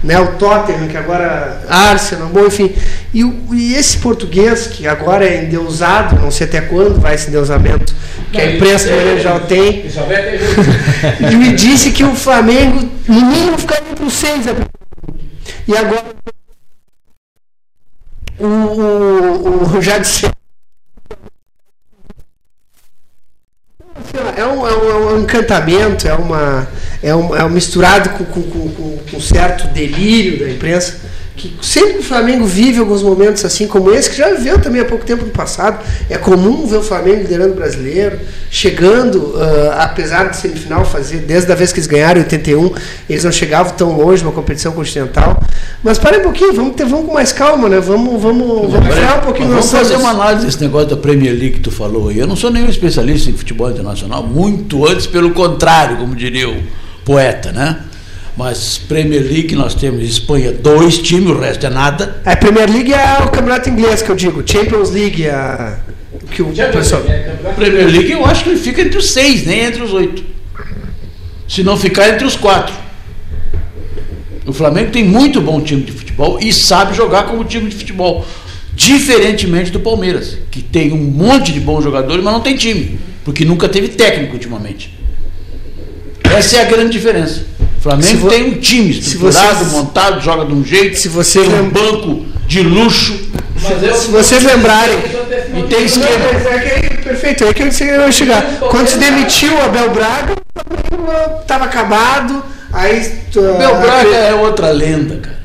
né, 0.04 0.20
o 0.20 0.34
Tottenham, 0.34 0.88
que 0.88 0.98
agora 0.98 1.64
Arsenal, 1.68 2.30
bom, 2.30 2.46
enfim. 2.46 2.72
E, 3.14 3.22
e 3.54 3.74
esse 3.76 3.98
português, 3.98 4.68
que 4.68 4.86
agora 4.88 5.26
é 5.26 5.44
endeusado, 5.46 6.16
não 6.22 6.30
sei 6.30 6.46
até 6.48 6.62
quando 6.62 7.00
vai 7.00 7.16
esse 7.16 7.28
endeusamento, 7.30 7.94
que 8.32 8.40
a 8.40 8.52
imprensa 8.56 8.90
já 9.20 9.40
tem, 9.40 9.86
até 9.88 10.38
jeito. 10.38 11.32
e 11.32 11.36
me 11.36 11.54
disse 11.54 11.92
que 11.92 12.04
o 12.04 12.14
Flamengo, 12.16 12.88
no 13.08 13.26
mínimo, 13.26 13.58
ficaria 13.58 13.84
os 14.06 14.14
seis. 14.14 14.46
E 15.68 15.76
agora. 15.78 16.04
O, 18.40 18.46
o, 18.46 19.78
o 19.78 19.82
já 19.82 19.98
disse. 19.98 20.30
É 24.38 24.46
um, 24.46 24.68
é, 24.68 24.76
um, 24.76 24.90
é 24.90 24.96
um 25.14 25.22
encantamento, 25.22 26.08
é 26.08 26.14
uma. 26.14 26.68
É 27.02 27.16
um, 27.16 27.36
é 27.36 27.44
um 27.44 27.50
misturado 27.50 28.10
com, 28.12 28.26
com, 28.26 28.42
com, 28.44 28.70
com- 28.72 28.98
com 29.12 29.20
certo 29.22 29.68
delírio 29.68 30.40
da 30.40 30.50
imprensa. 30.52 31.00
Que 31.38 31.54
sempre 31.62 31.98
o 31.98 32.04
Flamengo 32.04 32.46
vive 32.46 32.80
alguns 32.80 33.04
momentos 33.04 33.44
assim 33.44 33.68
como 33.68 33.92
esse, 33.92 34.10
que 34.10 34.16
já 34.16 34.30
viveu 34.34 34.58
também 34.60 34.80
há 34.82 34.86
pouco 34.86 35.04
tempo 35.04 35.26
no 35.26 35.32
passado, 35.32 35.84
é 36.10 36.18
comum 36.18 36.66
ver 36.66 36.78
o 36.78 36.82
Flamengo 36.82 37.24
liderando 37.24 37.52
o 37.52 37.56
brasileiro, 37.56 38.20
chegando, 38.50 39.36
ah, 39.38 39.84
apesar 39.84 40.30
de 40.30 40.38
semifinal 40.38 40.86
fazer, 40.86 41.18
desde 41.18 41.52
a 41.52 41.56
vez 41.56 41.74
que 41.74 41.80
eles 41.80 41.88
ganharam 41.88 42.22
em 42.22 42.24
81, 42.24 42.72
eles 43.10 43.24
não 43.26 43.32
chegavam 43.34 43.74
tão 43.74 43.92
longe 43.98 44.24
numa 44.24 44.32
competição 44.34 44.72
continental. 44.72 45.38
Mas 45.84 45.98
para 46.00 46.20
um 46.20 46.22
pouquinho, 46.22 46.54
vamos, 46.54 46.76
ter, 46.76 46.86
vamos 46.86 47.06
com 47.08 47.14
mais 47.14 47.34
calma, 47.34 47.68
né? 47.68 47.80
Vamos, 47.82 48.22
vamos, 48.22 48.72
vamos 48.72 48.94
frear 48.96 49.20
um 49.20 49.22
pouquinho 49.24 49.50
vamos 49.50 49.70
fazer 49.72 49.94
somos- 49.96 50.04
uma 50.04 50.12
análise 50.12 50.46
desse 50.46 50.62
negócio 50.62 50.88
da 50.88 50.98
Premier 50.98 51.34
League 51.34 51.56
que 51.56 51.60
tu 51.60 51.70
falou 51.72 52.08
aí. 52.10 52.18
Eu 52.18 52.28
não 52.28 52.36
sou 52.38 52.50
nenhum 52.50 52.70
especialista 52.70 53.30
em 53.30 53.34
futebol 53.34 53.70
internacional, 53.70 54.24
muito 54.24 54.86
antes, 54.88 55.06
pelo 55.06 55.32
contrário, 55.32 55.98
como 55.98 56.16
diria 56.16 56.48
o 56.50 56.64
poeta, 57.04 57.52
né? 57.52 57.80
Mas 58.38 58.78
Premier 58.78 59.24
League 59.24 59.56
nós 59.56 59.74
temos 59.74 60.04
Espanha 60.04 60.52
dois 60.52 60.98
times, 60.98 61.30
o 61.30 61.40
resto 61.40 61.66
é 61.66 61.70
nada. 61.70 62.22
A 62.26 62.36
Premier 62.36 62.70
League 62.70 62.94
é 62.94 63.24
o 63.24 63.30
campeonato 63.30 63.70
inglês 63.70 64.02
que 64.02 64.10
eu 64.10 64.16
digo, 64.16 64.44
Champions 64.46 64.92
League 64.92 65.26
é 65.26 65.32
a, 65.32 65.78
o 66.12 66.28
que 66.28 66.42
o 66.42 66.48
pessoal. 66.48 67.02
Premier 67.56 67.88
League 67.88 68.12
eu 68.12 68.26
acho 68.26 68.44
que 68.44 68.50
ele 68.50 68.60
fica 68.60 68.82
entre 68.82 68.98
os 68.98 69.12
seis, 69.12 69.46
nem 69.46 69.62
entre 69.62 69.82
os 69.82 69.94
oito. 69.94 70.24
Se 71.48 71.64
não 71.64 71.78
ficar 71.78 72.10
entre 72.10 72.26
os 72.26 72.36
quatro. 72.36 72.76
O 74.46 74.54
Flamengo 74.54 74.92
tem 74.92 75.04
muito 75.04 75.40
bom 75.42 75.62
time 75.62 75.82
de 75.82 75.92
futebol 75.92 76.38
e 76.42 76.52
sabe 76.52 76.94
jogar 76.94 77.24
como 77.24 77.44
time 77.46 77.70
de 77.70 77.76
futebol. 77.76 78.26
Diferentemente 78.76 79.72
do 79.72 79.80
Palmeiras, 79.80 80.38
que 80.52 80.62
tem 80.62 80.92
um 80.92 80.98
monte 80.98 81.54
de 81.54 81.62
bons 81.62 81.84
jogadores, 81.84 82.24
mas 82.24 82.34
não 82.34 82.42
tem 82.42 82.56
time. 82.56 83.00
Porque 83.24 83.46
nunca 83.46 83.70
teve 83.70 83.88
técnico 83.88 84.34
ultimamente. 84.34 84.94
Essa 86.24 86.58
é 86.58 86.62
a 86.62 86.66
grande 86.66 86.92
diferença. 86.92 87.46
Flamengo 87.86 88.08
Se 88.08 88.16
vo- 88.16 88.30
tem 88.30 88.44
um 88.50 88.58
time 88.60 88.92
se 88.94 89.00
estruturado, 89.00 89.60
vocês- 89.60 89.72
montado, 89.72 90.20
joga 90.20 90.44
de 90.44 90.54
um 90.54 90.66
jeito, 90.66 90.98
Se 90.98 91.08
vocês 91.08 91.48
tem 91.48 91.60
um 91.62 91.70
banco 91.70 92.26
de 92.48 92.62
luxo 92.64 93.30
Mas 93.62 93.84
eu, 93.84 93.94
Se 93.96 94.08
vocês 94.10 94.44
lembrarem. 94.44 94.98
e 95.56 95.64
tem 95.70 95.86
esquema. 95.86 96.08
é 96.08 96.60
que 96.60 96.72
aí, 96.72 96.98
perfeito, 97.04 97.44
é 97.44 97.54
que 97.54 97.62
eu 97.64 97.72
sei 97.72 97.88
que 97.88 97.94
eu 97.94 98.02
ia 98.02 98.12
chegar. 98.12 98.44
Quando 98.72 98.88
se 98.88 98.98
demitiu 98.98 99.54
o 99.56 99.62
Abel 99.62 99.92
Braga, 99.92 100.34
estava 101.42 101.66
acabado, 101.66 102.44
aí. 102.74 103.22
Abel 103.30 103.80
Braga 103.80 104.16
é 104.16 104.34
outra 104.34 104.72
lenda, 104.72 105.18
cara. 105.20 105.40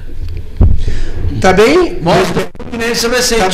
Tá 1.42 1.52
bem? 1.52 1.98
Mostra 2.00 2.48
o 2.58 2.70
Fluminense 2.70 3.06
recente. 3.06 3.40
Tá 3.40 3.48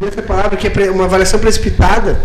bem. 0.00 0.08
Essa 0.08 0.22
palavra 0.22 0.56
que 0.56 0.66
é 0.66 0.90
uma 0.90 1.04
avaliação 1.04 1.38
precipitada, 1.40 2.20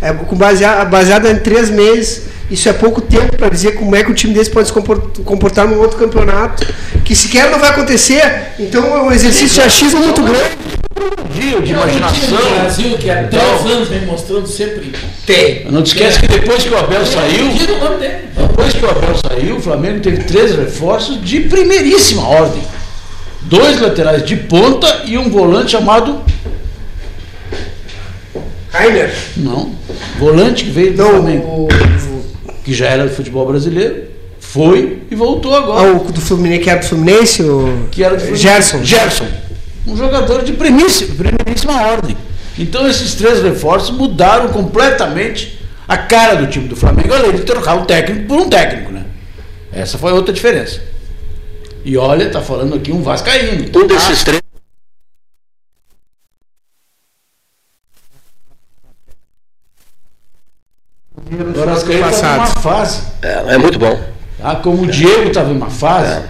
é, 0.00 0.12
com 0.12 0.36
baseada, 0.36 0.84
baseada 0.84 1.30
em 1.30 1.36
três 1.38 1.70
meses. 1.70 2.22
Isso 2.50 2.68
é 2.68 2.72
pouco 2.74 3.00
tempo 3.00 3.36
para 3.36 3.48
dizer 3.48 3.72
como 3.72 3.96
é 3.96 4.04
que 4.04 4.10
o 4.10 4.14
time 4.14 4.34
desse 4.34 4.50
pode 4.50 4.68
se 4.68 4.72
compor- 4.72 5.10
comportar 5.24 5.66
num 5.66 5.78
outro 5.78 5.96
campeonato, 5.98 6.66
que 7.02 7.16
sequer 7.16 7.50
não 7.50 7.58
vai 7.58 7.70
acontecer. 7.70 8.22
Então 8.58 8.84
é 8.96 9.02
um 9.02 9.10
exercício 9.10 9.60
de 9.60 9.66
achismo 9.66 10.00
muito 10.00 10.22
grande. 10.22 10.50
Dia 11.32 11.60
de 11.60 11.72
imaginação. 11.72 12.38
no 12.38 12.60
Brasil 12.60 12.96
que 12.98 13.10
há 13.10 13.24
três 13.24 13.66
anos 13.72 13.88
vem 13.88 14.06
mostrando 14.06 14.46
sempre. 14.46 14.92
Tem. 15.26 15.64
Não 15.70 15.82
te 15.82 15.88
esquece 15.88 16.20
que 16.20 16.28
depois 16.28 16.62
que 16.62 16.68
o 16.68 16.78
Abel 16.78 17.04
saiu, 17.06 17.48
depois 18.36 18.72
que 18.74 18.84
o 18.84 18.90
Abel 18.90 19.14
saiu, 19.28 19.56
o 19.56 19.60
Flamengo 19.60 20.00
teve 20.00 20.18
três 20.24 20.54
reforços 20.54 21.20
de 21.24 21.40
primeiríssima 21.40 22.28
ordem. 22.28 22.62
Dois 23.42 23.80
laterais 23.80 24.24
de 24.24 24.36
ponta 24.36 25.02
e 25.06 25.18
um 25.18 25.30
volante 25.30 25.72
chamado. 25.72 26.22
Rainer? 28.74 29.14
Não. 29.36 29.72
Volante 30.18 30.64
que 30.64 30.70
veio 30.70 30.92
do 30.94 31.02
Não, 31.02 31.10
Flamengo. 31.10 31.68
o, 31.68 32.52
Que 32.64 32.74
já 32.74 32.86
era 32.86 33.06
do 33.06 33.14
futebol 33.14 33.46
brasileiro. 33.46 34.04
Foi 34.40 35.02
e 35.10 35.14
voltou 35.14 35.54
ah, 35.54 35.58
agora. 35.58 35.92
o 35.92 36.12
do 36.12 36.20
Fluminense, 36.20 36.62
que 36.62 36.70
era 36.70 36.80
do 36.80 36.86
Fluminense, 36.86 37.42
o 37.42 37.88
que 37.90 38.02
era 38.04 38.14
do 38.14 38.20
Fluminense. 38.20 38.42
Gerson. 38.42 38.84
Gerson. 38.84 39.26
Um 39.86 39.96
jogador 39.96 40.42
de 40.42 40.52
primíssima, 40.52 41.14
primeiríssima 41.14 41.80
ordem. 41.82 42.16
Então 42.58 42.86
esses 42.88 43.14
três 43.14 43.42
reforços 43.42 43.96
mudaram 43.96 44.48
completamente 44.48 45.58
a 45.86 45.96
cara 45.96 46.34
do 46.36 46.46
time 46.46 46.68
do 46.68 46.76
Flamengo, 46.76 47.12
além 47.12 47.32
de 47.32 47.42
trocar 47.42 47.74
um 47.76 47.84
técnico 47.84 48.26
por 48.26 48.38
um 48.38 48.48
técnico, 48.48 48.92
né? 48.92 49.04
Essa 49.72 49.98
foi 49.98 50.12
outra 50.12 50.32
diferença. 50.32 50.80
E 51.84 51.96
olha, 51.96 52.30
tá 52.30 52.40
falando 52.40 52.74
aqui 52.76 52.90
um 52.92 53.02
Vascaíno. 53.02 53.66
Um 53.74 53.86
desses 53.86 54.24
três. 54.24 54.43
Agora 61.40 61.70
o 61.70 61.74
Vascaíno 61.74 62.00
tá 62.02 62.06
passado. 62.10 62.36
numa 62.36 62.46
fase. 62.46 63.02
É, 63.22 63.54
é 63.54 63.58
muito 63.58 63.78
bom. 63.78 64.00
Tá? 64.38 64.56
Como 64.56 64.82
o 64.82 64.86
Diego 64.86 65.28
estava 65.28 65.50
em 65.52 65.56
uma 65.56 65.70
fase, 65.70 66.22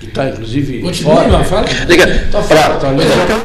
que 0.00 0.06
está 0.06 0.28
inclusive. 0.28 0.82
Continua 0.82 1.16
fora. 1.16 1.28
numa 1.28 1.44
fase? 1.44 1.86
Diga, 1.86 2.28
Tá 2.30 2.42
fora, 2.42 2.76
tá 2.76 2.88
é. 2.88 3.44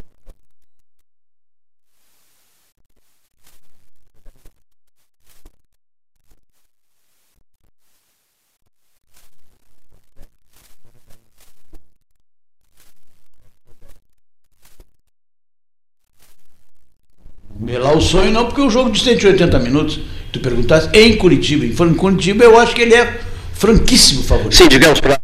Melar 17.59 17.97
o 17.97 18.01
sonho 18.01 18.31
não, 18.31 18.45
porque 18.45 18.61
o 18.61 18.69
jogo 18.69 18.89
de 18.91 19.01
180 19.01 19.59
minutos, 19.59 19.99
tu 20.31 20.39
perguntasse 20.39 20.89
em 20.93 21.17
Curitiba, 21.17 21.65
em 21.65 21.73
Curitiba 21.95 22.43
eu 22.43 22.59
acho 22.59 22.75
que 22.75 22.81
ele 22.81 22.95
é 22.95 23.19
franquíssimo 23.53 24.23
favorito. 24.23 24.55
sim, 24.55 24.67
digamos 24.67 24.99
para. 24.99 25.19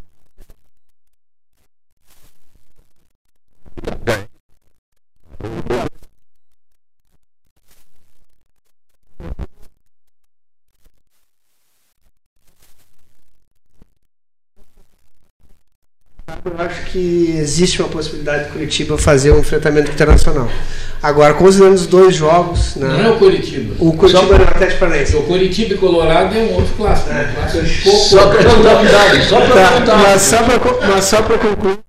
Eu 16.45 16.61
acho 16.61 16.84
que 16.95 17.35
existe 17.37 17.81
uma 17.81 17.89
possibilidade 17.89 18.45
de 18.45 18.51
Curitiba 18.51 18.97
fazer 18.97 19.31
um 19.31 19.39
enfrentamento 19.39 19.91
internacional. 19.91 20.49
Agora, 21.03 21.33
considerando 21.33 21.73
os 21.75 21.85
dois 21.87 22.15
jogos, 22.15 22.77
Não 22.77 22.89
é 22.89 23.03
né? 23.03 23.09
o 23.09 23.17
Curitiba. 23.17 23.75
o 23.79 23.91
Curitiba 23.97 24.35
e 24.35 24.39
o 24.39 24.43
Atlético 24.43 24.79
Paranaense. 24.79 25.15
O 25.17 25.23
Curitiba 25.23 25.73
e 25.73 25.77
Colorado 25.77 26.33
é 26.33 26.39
um 26.39 26.53
outro 26.53 26.73
clássico. 26.77 27.09
né? 27.09 27.29
Um 27.31 27.35
clássico. 27.51 27.89
Só 27.89 28.27
para 28.29 28.43
contar 28.45 29.21
só 29.27 29.41
para 29.41 29.55
Tá, 29.55 29.71
contar. 29.79 29.97
mas 29.97 30.21
só 30.21 30.37
para 30.43 30.87
mas 30.87 31.03
só 31.05 31.21
para 31.21 31.37
concluir, 31.37 31.79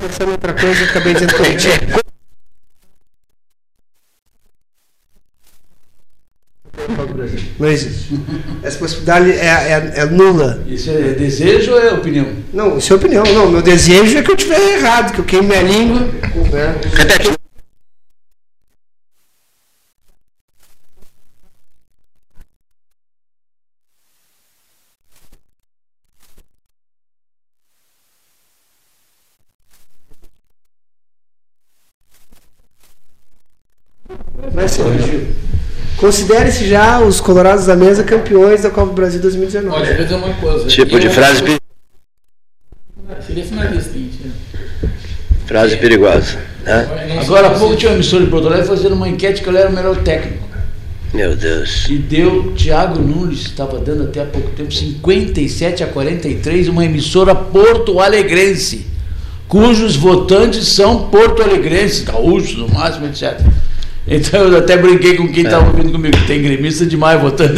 pensando 0.00 0.28
em 0.28 0.32
outra 0.32 0.54
coisa, 0.54 0.80
eu 0.82 0.88
acabei 0.88 1.12
dizendo 1.12 1.34
Curitiba. 1.34 2.00
Não 7.58 7.68
existe. 7.68 8.18
Essa 8.62 8.78
possibilidade 8.78 9.32
é, 9.32 9.46
é, 9.46 9.92
é 9.96 10.04
nula. 10.06 10.62
Isso 10.66 10.90
é 10.90 11.12
desejo 11.12 11.72
ou 11.72 11.78
é 11.78 11.92
opinião? 11.92 12.26
Não, 12.52 12.78
isso 12.78 12.92
é 12.92 12.96
opinião. 12.96 13.24
Não, 13.24 13.50
meu 13.50 13.62
desejo 13.62 14.18
é 14.18 14.22
que 14.22 14.30
eu 14.30 14.36
tiver 14.36 14.78
errado, 14.78 15.12
que 15.12 15.20
eu 15.20 15.24
queime 15.24 15.48
minha 15.48 15.62
língua. 15.62 16.00
Né? 16.00 16.74
Repete. 16.94 17.36
Vai 34.52 34.68
ser. 34.68 34.84
Considere-se 35.96 36.68
já 36.68 37.00
os 37.00 37.20
Colorados 37.20 37.66
da 37.66 37.74
Mesa 37.74 38.04
campeões 38.04 38.62
da 38.62 38.70
Copa 38.70 38.88
do 38.88 38.92
Brasil 38.92 39.20
2019. 39.20 39.74
Olha, 39.74 39.88
eu 39.88 39.96
vou 39.96 40.04
dizer 40.04 40.14
uma 40.16 40.34
coisa. 40.34 40.66
Tipo 40.68 41.00
de 41.00 41.08
frase. 41.08 41.42
Seria 43.26 43.44
finalizar 43.44 43.92
Frase 45.46 45.76
perigosa. 45.76 46.38
Né? 46.64 47.18
Agora 47.20 47.46
há 47.46 47.50
pouco 47.58 47.76
tinha 47.76 47.90
uma 47.90 47.96
emissora 47.96 48.24
de 48.24 48.30
Porto 48.30 48.48
Alegre 48.48 48.66
fazendo 48.66 48.94
uma 48.94 49.08
enquete 49.08 49.42
que 49.42 49.48
ele 49.48 49.58
era 49.58 49.70
o 49.70 49.72
melhor 49.72 49.96
técnico. 50.02 50.44
Meu 51.14 51.34
Deus. 51.34 51.86
E 51.88 51.96
deu, 51.96 52.52
Thiago 52.52 53.00
Nunes 53.00 53.42
estava 53.42 53.78
dando 53.78 54.04
até 54.04 54.20
há 54.20 54.26
pouco 54.26 54.50
tempo 54.50 54.72
57 54.72 55.82
a 55.84 55.86
43, 55.86 56.68
uma 56.68 56.84
emissora 56.84 57.34
porto-alegrense, 57.34 58.86
cujos 59.48 59.96
votantes 59.96 60.66
são 60.68 61.08
porto-alegrenses, 61.08 62.02
gaúchos 62.02 62.56
no 62.56 62.68
máximo, 62.68 63.06
etc. 63.06 63.40
Então 64.08 64.44
eu 64.44 64.58
até 64.58 64.76
brinquei 64.76 65.16
com 65.16 65.26
quem 65.32 65.44
estava 65.44 65.66
ouvindo 65.66 65.90
comigo, 65.90 66.16
tem 66.26 66.40
gremista 66.40 66.86
demais 66.86 67.20
votando. 67.20 67.54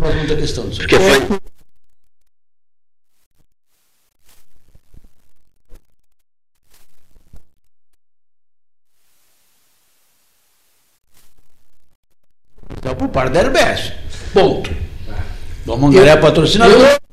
Pergunta 0.00 0.32
a 0.32 0.36
questão. 0.36 0.70
Porque 0.70 0.96
foi. 0.96 1.38
Então, 12.78 12.94
por 12.94 13.08
parte 13.08 13.32
da 13.32 13.40
Herbest. 13.40 13.92
Ponto. 14.32 14.87
Vamos 15.68 15.90
angariar 15.90 16.18
patrocinador. 16.18 16.80
Se 16.80 17.07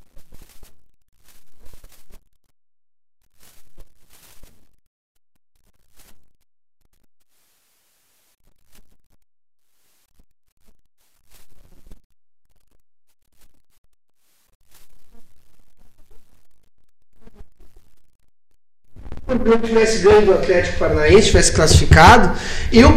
o 19.45 19.47
Bruno 19.47 19.67
tivesse 19.67 19.99
ganho 19.99 20.25
do 20.25 20.33
Atlético 20.33 20.79
Paranaense, 20.79 21.27
tivesse 21.27 21.51
classificado, 21.51 22.35
eu, 22.73 22.91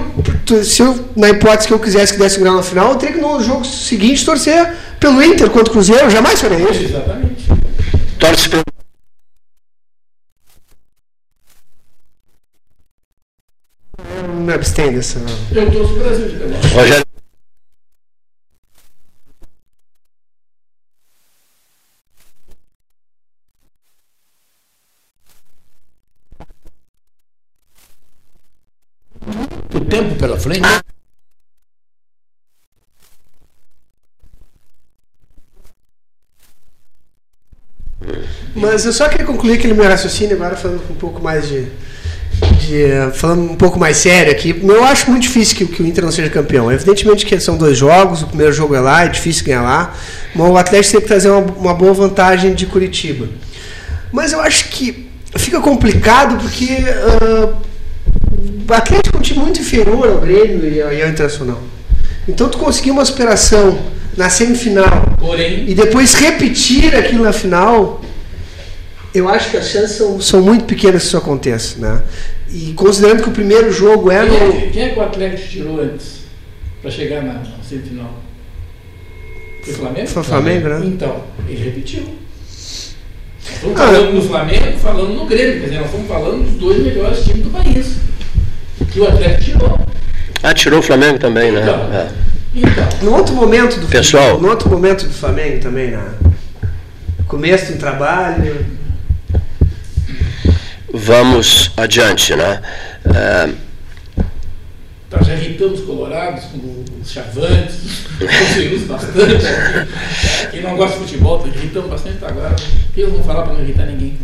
se 0.65 0.81
eu, 0.81 1.09
na 1.15 1.29
hipótese 1.29 1.69
que 1.69 1.75
eu 1.75 1.79
quisesse 1.79 2.15
que 2.15 2.19
desse 2.19 2.39
um 2.39 2.43
grau 2.43 2.57
na 2.57 2.63
final, 2.63 2.93
eu 2.93 2.97
teria 2.97 3.17
que 3.17 3.21
no 3.21 3.43
jogo 3.43 3.67
seguinte 3.67 4.25
torcer 4.25 4.73
pelo 4.99 5.23
Inter 5.23 5.51
contra 5.51 5.69
o 5.69 5.73
Cruzeiro, 5.73 6.05
eu 6.05 6.11
jamais 6.11 6.41
faria 6.41 6.71
isso. 6.71 6.85
Exatamente. 6.85 7.47
Torce 8.19 8.49
pelo. 8.49 8.63
Eu 14.17 14.29
não 14.29 14.35
me 14.41 14.53
abstenho 14.55 14.95
dessa. 14.95 15.21
Eu 15.53 15.71
torço 15.71 15.93
o 15.93 15.99
Brasil 15.99 16.29
de 16.29 16.37
Pelotas. 16.37 16.73
Rogério. 16.73 17.09
O 29.75 29.81
tempo 30.39 30.43
pela 30.43 30.61
frente. 30.61 30.63
Mas 38.55 38.85
eu 38.85 38.93
só 38.93 39.09
queria 39.09 39.27
concluir 39.27 39.55
aquele 39.55 39.75
meu 39.75 39.85
raciocínio 39.85 40.37
agora 40.37 40.57
falando 40.57 40.83
um 40.91 40.95
pouco 40.95 41.23
mais 41.23 41.49
de. 41.49 41.67
de, 42.61 42.83
eh, 42.83 43.11
falando 43.15 43.53
um 43.53 43.57
pouco 43.57 43.79
mais 43.79 43.97
sério 43.99 44.33
aqui. 44.33 44.61
Eu 44.63 44.85
acho 44.85 45.11
muito 45.11 45.23
difícil 45.23 45.57
que, 45.57 45.67
que 45.67 45.83
o 45.83 45.87
Inter 45.87 46.05
não 46.05 46.13
seja 46.13 46.29
campeão. 46.29 46.71
Evidentemente 46.73 47.25
que 47.25 47.39
são 47.39 47.57
dois 47.57 47.77
jogos, 47.77 48.23
o 48.23 48.27
primeiro 48.27 48.53
jogo 48.53 48.75
é 48.75 48.81
lá, 48.81 49.05
é 49.05 49.09
difícil 49.09 49.45
ganhar 49.45 49.63
lá. 49.63 49.95
Mas 50.35 50.51
o 50.51 50.57
Atlético 50.57 50.93
tem 50.93 51.01
que 51.03 51.07
trazer 51.07 51.31
uma, 51.31 51.41
uma 51.41 51.75
boa 51.75 51.93
vantagem 51.93 52.55
de 52.55 52.67
Curitiba. 52.67 53.29
Mas 54.11 54.33
eu 54.33 54.41
acho 54.41 54.71
que 54.71 55.09
fica 55.37 55.61
complicado 55.61 56.41
porque 56.41 56.69
ah, 56.89 57.53
o 58.69 58.73
Atlético 58.75 59.17
é 59.17 59.19
um 59.19 59.23
time 59.23 59.41
muito 59.41 59.61
inferior 59.61 60.09
ao 60.09 60.19
Grêmio 60.21 60.69
e 60.73 60.81
ao, 60.83 60.93
e 60.93 61.03
ao 61.03 61.09
Internacional. 61.09 61.61
Então 62.29 62.49
tu 62.49 62.59
conseguir 62.59 62.91
uma 62.91 63.05
superação 63.05 63.79
na 64.17 64.29
semifinal 64.29 65.15
Porém, 65.19 65.65
e 65.69 65.75
depois 65.75 66.15
repetir 66.15 66.95
aquilo 66.95 67.23
na 67.25 67.33
final, 67.33 68.03
eu 69.15 69.29
acho 69.29 69.51
que 69.51 69.57
as 69.57 69.69
chances 69.69 69.97
são, 69.97 70.21
são 70.21 70.43
muito 70.43 70.65
pequenas 70.65 71.03
que 71.03 71.09
isso 71.09 71.17
aconteça. 71.17 71.79
Né? 71.79 72.03
E 72.53 72.73
considerando 72.75 73.23
que 73.23 73.29
o 73.29 73.33
primeiro 73.33 73.71
jogo 73.73 74.11
é 74.11 74.27
quem 74.27 74.37
é, 74.37 74.45
no. 74.45 74.53
que- 74.53 74.67
quem 74.71 74.83
é 74.83 74.89
que 74.91 74.99
o 74.99 75.03
Atlético 75.03 75.49
tirou 75.49 75.81
antes 75.81 76.19
para 76.83 76.91
chegar 76.91 77.23
na, 77.23 77.35
na 77.35 77.63
semifinal? 77.67 78.13
Foi 79.65 79.73
o 79.73 79.77
Flamengo? 79.77 80.07
Foi 80.09 80.23
o 80.23 80.25
Flamengo, 80.25 80.69
né? 80.69 80.81
Então, 80.85 81.25
ele 81.49 81.65
repetiu. 81.65 82.03
Estamos 83.55 83.81
Ah, 83.81 83.87
falando 83.87 84.13
no 84.15 84.23
Flamengo, 84.23 84.79
falando 84.79 85.15
no 85.15 85.27
Grêmio, 85.27 85.61
quer 85.61 85.67
dizer, 85.67 85.77
nós 85.79 85.87
estamos 85.87 86.07
falando 86.09 86.45
dos 86.45 86.55
dois 86.61 86.83
melhores 86.85 87.25
times 87.25 87.43
do 87.45 87.51
país. 87.51 87.87
Que 88.91 89.01
o 89.01 89.09
Atlético 89.09 89.45
tirou. 89.45 89.81
Ah, 90.43 90.55
tirou 90.55 90.81
o 90.81 90.83
Flamengo 90.83 91.19
também, 91.19 91.53
né? 91.53 91.63
Então. 91.63 91.93
É. 91.93 92.09
Então, 92.55 92.89
No 93.03 93.15
outro 93.17 93.35
momento 93.35 93.79
do 93.79 93.87
Pessoal. 93.87 94.41
No 94.41 94.49
outro 94.49 94.69
momento 94.69 95.05
do 95.07 95.13
Flamengo 95.13 95.61
também, 95.61 95.91
né? 95.91 96.15
Começo 97.27 97.73
do 97.73 97.79
trabalho. 97.79 98.65
Vamos 100.93 101.71
adiante, 101.77 102.35
né? 102.35 102.63
É, 103.15 103.49
nós 105.11 105.27
já 105.27 105.35
irritamos 105.35 105.81
os 105.81 105.87
colorados 105.87 106.45
com 106.45 106.85
os 107.01 107.11
chavantes, 107.11 108.05
conseguimos 108.19 108.83
bastante. 108.83 109.47
Quem 110.51 110.61
não 110.61 110.77
gosta 110.77 110.99
de 110.99 111.05
futebol, 111.07 111.39
tá 111.39 111.49
irritamos 111.49 111.89
bastante 111.89 112.23
agora. 112.23 112.55
O 112.55 112.93
que 112.93 113.01
eles 113.01 113.13
vão 113.13 113.23
falar 113.23 113.45
para 113.45 113.55
não 113.55 113.63
irritar 113.63 113.87
ninguém? 113.87 114.19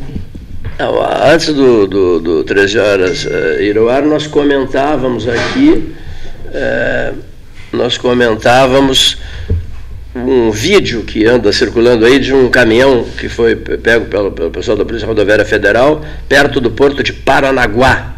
Antes 1.33 1.53
do, 1.55 1.87
do, 1.87 2.21
do 2.21 2.45
13 2.45 2.79
horas 2.79 3.27
eh, 3.27 3.63
ir 3.63 3.79
ao 3.79 3.89
ar, 3.89 4.03
nós 4.03 4.27
comentávamos 4.27 5.29
aqui, 5.29 5.95
eh, 6.53 7.13
nós 7.73 7.97
comentávamos 7.97 9.19
um 10.17 10.51
vídeo 10.51 11.03
que 11.03 11.25
anda 11.27 11.53
circulando 11.53 12.05
aí 12.05 12.19
de 12.19 12.33
um 12.33 12.49
caminhão 12.49 13.05
que 13.19 13.29
foi 13.29 13.57
pe- 13.57 13.77
pego 13.79 14.07
pelo, 14.07 14.31
pelo 14.33 14.51
pessoal 14.51 14.77
da 14.77 14.85
Polícia 14.85 15.07
Rodoviária 15.07 15.45
Federal, 15.45 16.05
perto 16.29 16.61
do 16.61 16.71
porto 16.71 17.03
de 17.03 17.13
Paranaguá. 17.13 18.15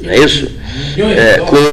Não 0.00 0.10
é 0.10 0.18
isso? 0.18 0.50
De 0.94 1.02
É, 1.02 1.38
com 1.38 1.70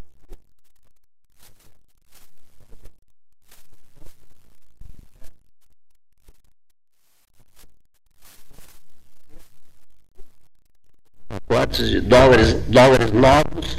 pacotes 11.68 11.90
de 11.90 12.02
dólares, 12.02 12.54
dólares 12.68 13.12
novos. 13.12 13.78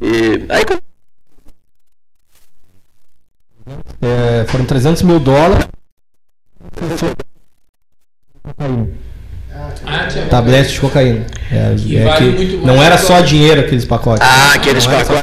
E 0.00 0.44
aí 0.48 0.64
É, 4.00 4.44
foram 4.48 4.64
300 4.64 5.02
mil 5.02 5.20
dólares. 5.20 5.66
Ah, 9.86 10.06
tinha- 10.08 10.26
Tablete 10.26 10.72
de 10.72 10.80
cocaína. 10.80 11.26
É, 11.50 11.74
Que 11.76 11.96
é 11.96 12.04
vale 12.04 12.18
que 12.18 12.36
muito 12.36 12.56
mais 12.56 12.66
não 12.66 12.82
era 12.82 12.98
só 12.98 13.20
dinheiro 13.20 13.60
aqueles 13.60 13.84
pacotes. 13.84 14.26
Ah, 14.26 14.54
aqueles 14.54 14.84
Não 14.84 14.92
pacotes. 14.92 15.22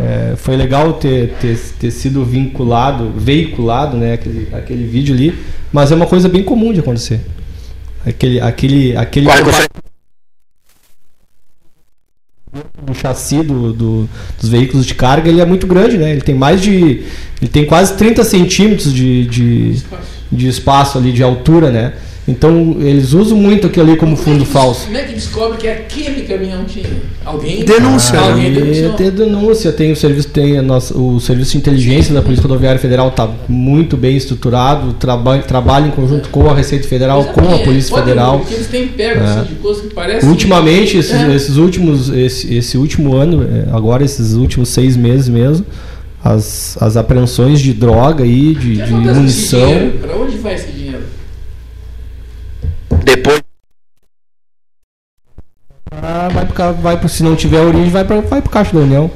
É, 0.00 0.36
foi 0.36 0.56
legal 0.56 0.94
ter, 0.94 1.34
ter, 1.40 1.58
ter 1.78 1.90
sido 1.90 2.24
vinculado, 2.24 3.10
veiculado, 3.12 3.96
né, 3.96 4.14
aquele, 4.14 4.54
aquele 4.54 4.86
vídeo 4.86 5.14
ali, 5.14 5.38
mas 5.74 5.90
é 5.90 5.94
uma 5.94 6.06
coisa 6.06 6.28
bem 6.28 6.42
comum 6.44 6.72
de 6.72 6.78
acontecer. 6.80 7.20
Aquele, 8.06 8.40
aquele, 8.40 8.96
aquele 8.96 9.26
chassi 12.94 13.42
do, 13.42 13.72
do- 13.72 14.08
dos 14.40 14.48
veículos 14.48 14.86
de 14.86 14.94
carga 14.94 15.28
ele 15.28 15.40
é 15.40 15.44
muito 15.44 15.66
grande, 15.66 15.98
né? 15.98 16.12
Ele 16.12 16.20
tem 16.20 16.34
mais 16.34 16.62
de. 16.62 17.02
Ele 17.42 17.50
tem 17.50 17.66
quase 17.66 17.94
30 17.96 18.22
centímetros 18.22 18.92
de, 18.94 19.26
de, 19.26 19.82
de 20.30 20.48
espaço 20.48 20.96
ali, 20.96 21.10
de 21.12 21.22
altura, 21.22 21.70
né? 21.72 21.94
Então 22.26 22.76
eles 22.80 23.12
usam 23.12 23.36
muito 23.36 23.66
aquilo 23.66 23.86
ali 23.90 23.98
como 23.98 24.16
fundo 24.16 24.46
falso. 24.46 24.86
Como 24.86 24.96
é 24.96 25.02
que 25.02 25.12
descobre 25.12 25.58
que 25.58 25.68
aquele 25.68 26.22
caminhão 26.22 26.64
tinha? 26.64 26.86
Alguém? 27.22 27.62
Denúncia, 27.64 28.18
Ah, 28.18 28.30
alguém 28.30 28.50
denunciou. 28.50 28.92
tem 28.94 29.10
denúncia, 29.10 29.72
tem 29.72 29.92
o 29.92 29.96
serviço, 29.96 30.28
tem 30.28 30.56
a 30.58 30.62
nossa, 30.62 30.96
o 30.96 31.20
serviço 31.20 31.52
de 31.52 31.58
inteligência 31.58 32.14
da 32.14 32.22
Polícia 32.22 32.42
Rodoviária 32.42 32.78
Federal 32.80 33.08
está 33.08 33.28
muito 33.46 33.94
bem 33.98 34.16
estruturado, 34.16 34.94
traba, 34.94 35.36
trabalha 35.40 35.86
em 35.86 35.90
conjunto 35.90 36.30
com 36.30 36.48
a 36.48 36.54
Receita 36.54 36.88
Federal, 36.88 37.18
Mas 37.18 37.28
é 37.28 37.32
com 37.32 37.54
a 37.54 37.58
Polícia 37.58 37.90
pode- 37.90 38.08
Federal. 38.08 38.38
porque 38.38 38.54
eles 38.54 38.66
têm 38.68 38.88
pego 38.88 39.20
É. 39.20 39.24
assim, 39.26 39.44
de 39.48 39.54
coisas 39.56 39.82
que 39.82 39.94
parecem. 39.94 40.26
Ultimamente, 40.28 40.96
esses, 40.96 41.12
É. 41.12 41.34
esses 41.34 41.56
últimos, 41.58 42.08
esse, 42.08 42.54
esse 42.54 42.78
último 42.78 43.14
ano, 43.14 43.42
é, 43.42 43.66
agora 43.76 44.02
esses 44.02 44.32
últimos 44.32 44.70
seis 44.70 44.96
meses 44.96 45.28
mesmo, 45.28 45.66
as, 46.24 46.78
as 46.80 46.96
apreensões 46.96 47.60
de 47.60 47.74
droga 47.74 48.24
aí, 48.24 48.54
de, 48.54 48.76
de 48.76 48.92
munição. 48.92 49.90
Pra 50.00 50.16
onde 50.16 50.38
vai 50.38 50.54
esse 50.54 50.64
dinheiro? 50.68 50.73
Depois, 53.04 53.40
Ah, 55.92 56.28
vai 56.32 56.46
pro, 56.46 56.72
vai 56.82 56.96
pro, 56.96 57.08
se 57.08 57.22
não 57.22 57.36
tiver 57.36 57.60
origem, 57.60 57.88
vai 57.90 58.04
para 58.04 58.20
vai 58.20 58.40
pro 58.42 58.50
caixa 58.50 58.72
da 58.72 58.80
União. 58.80 59.10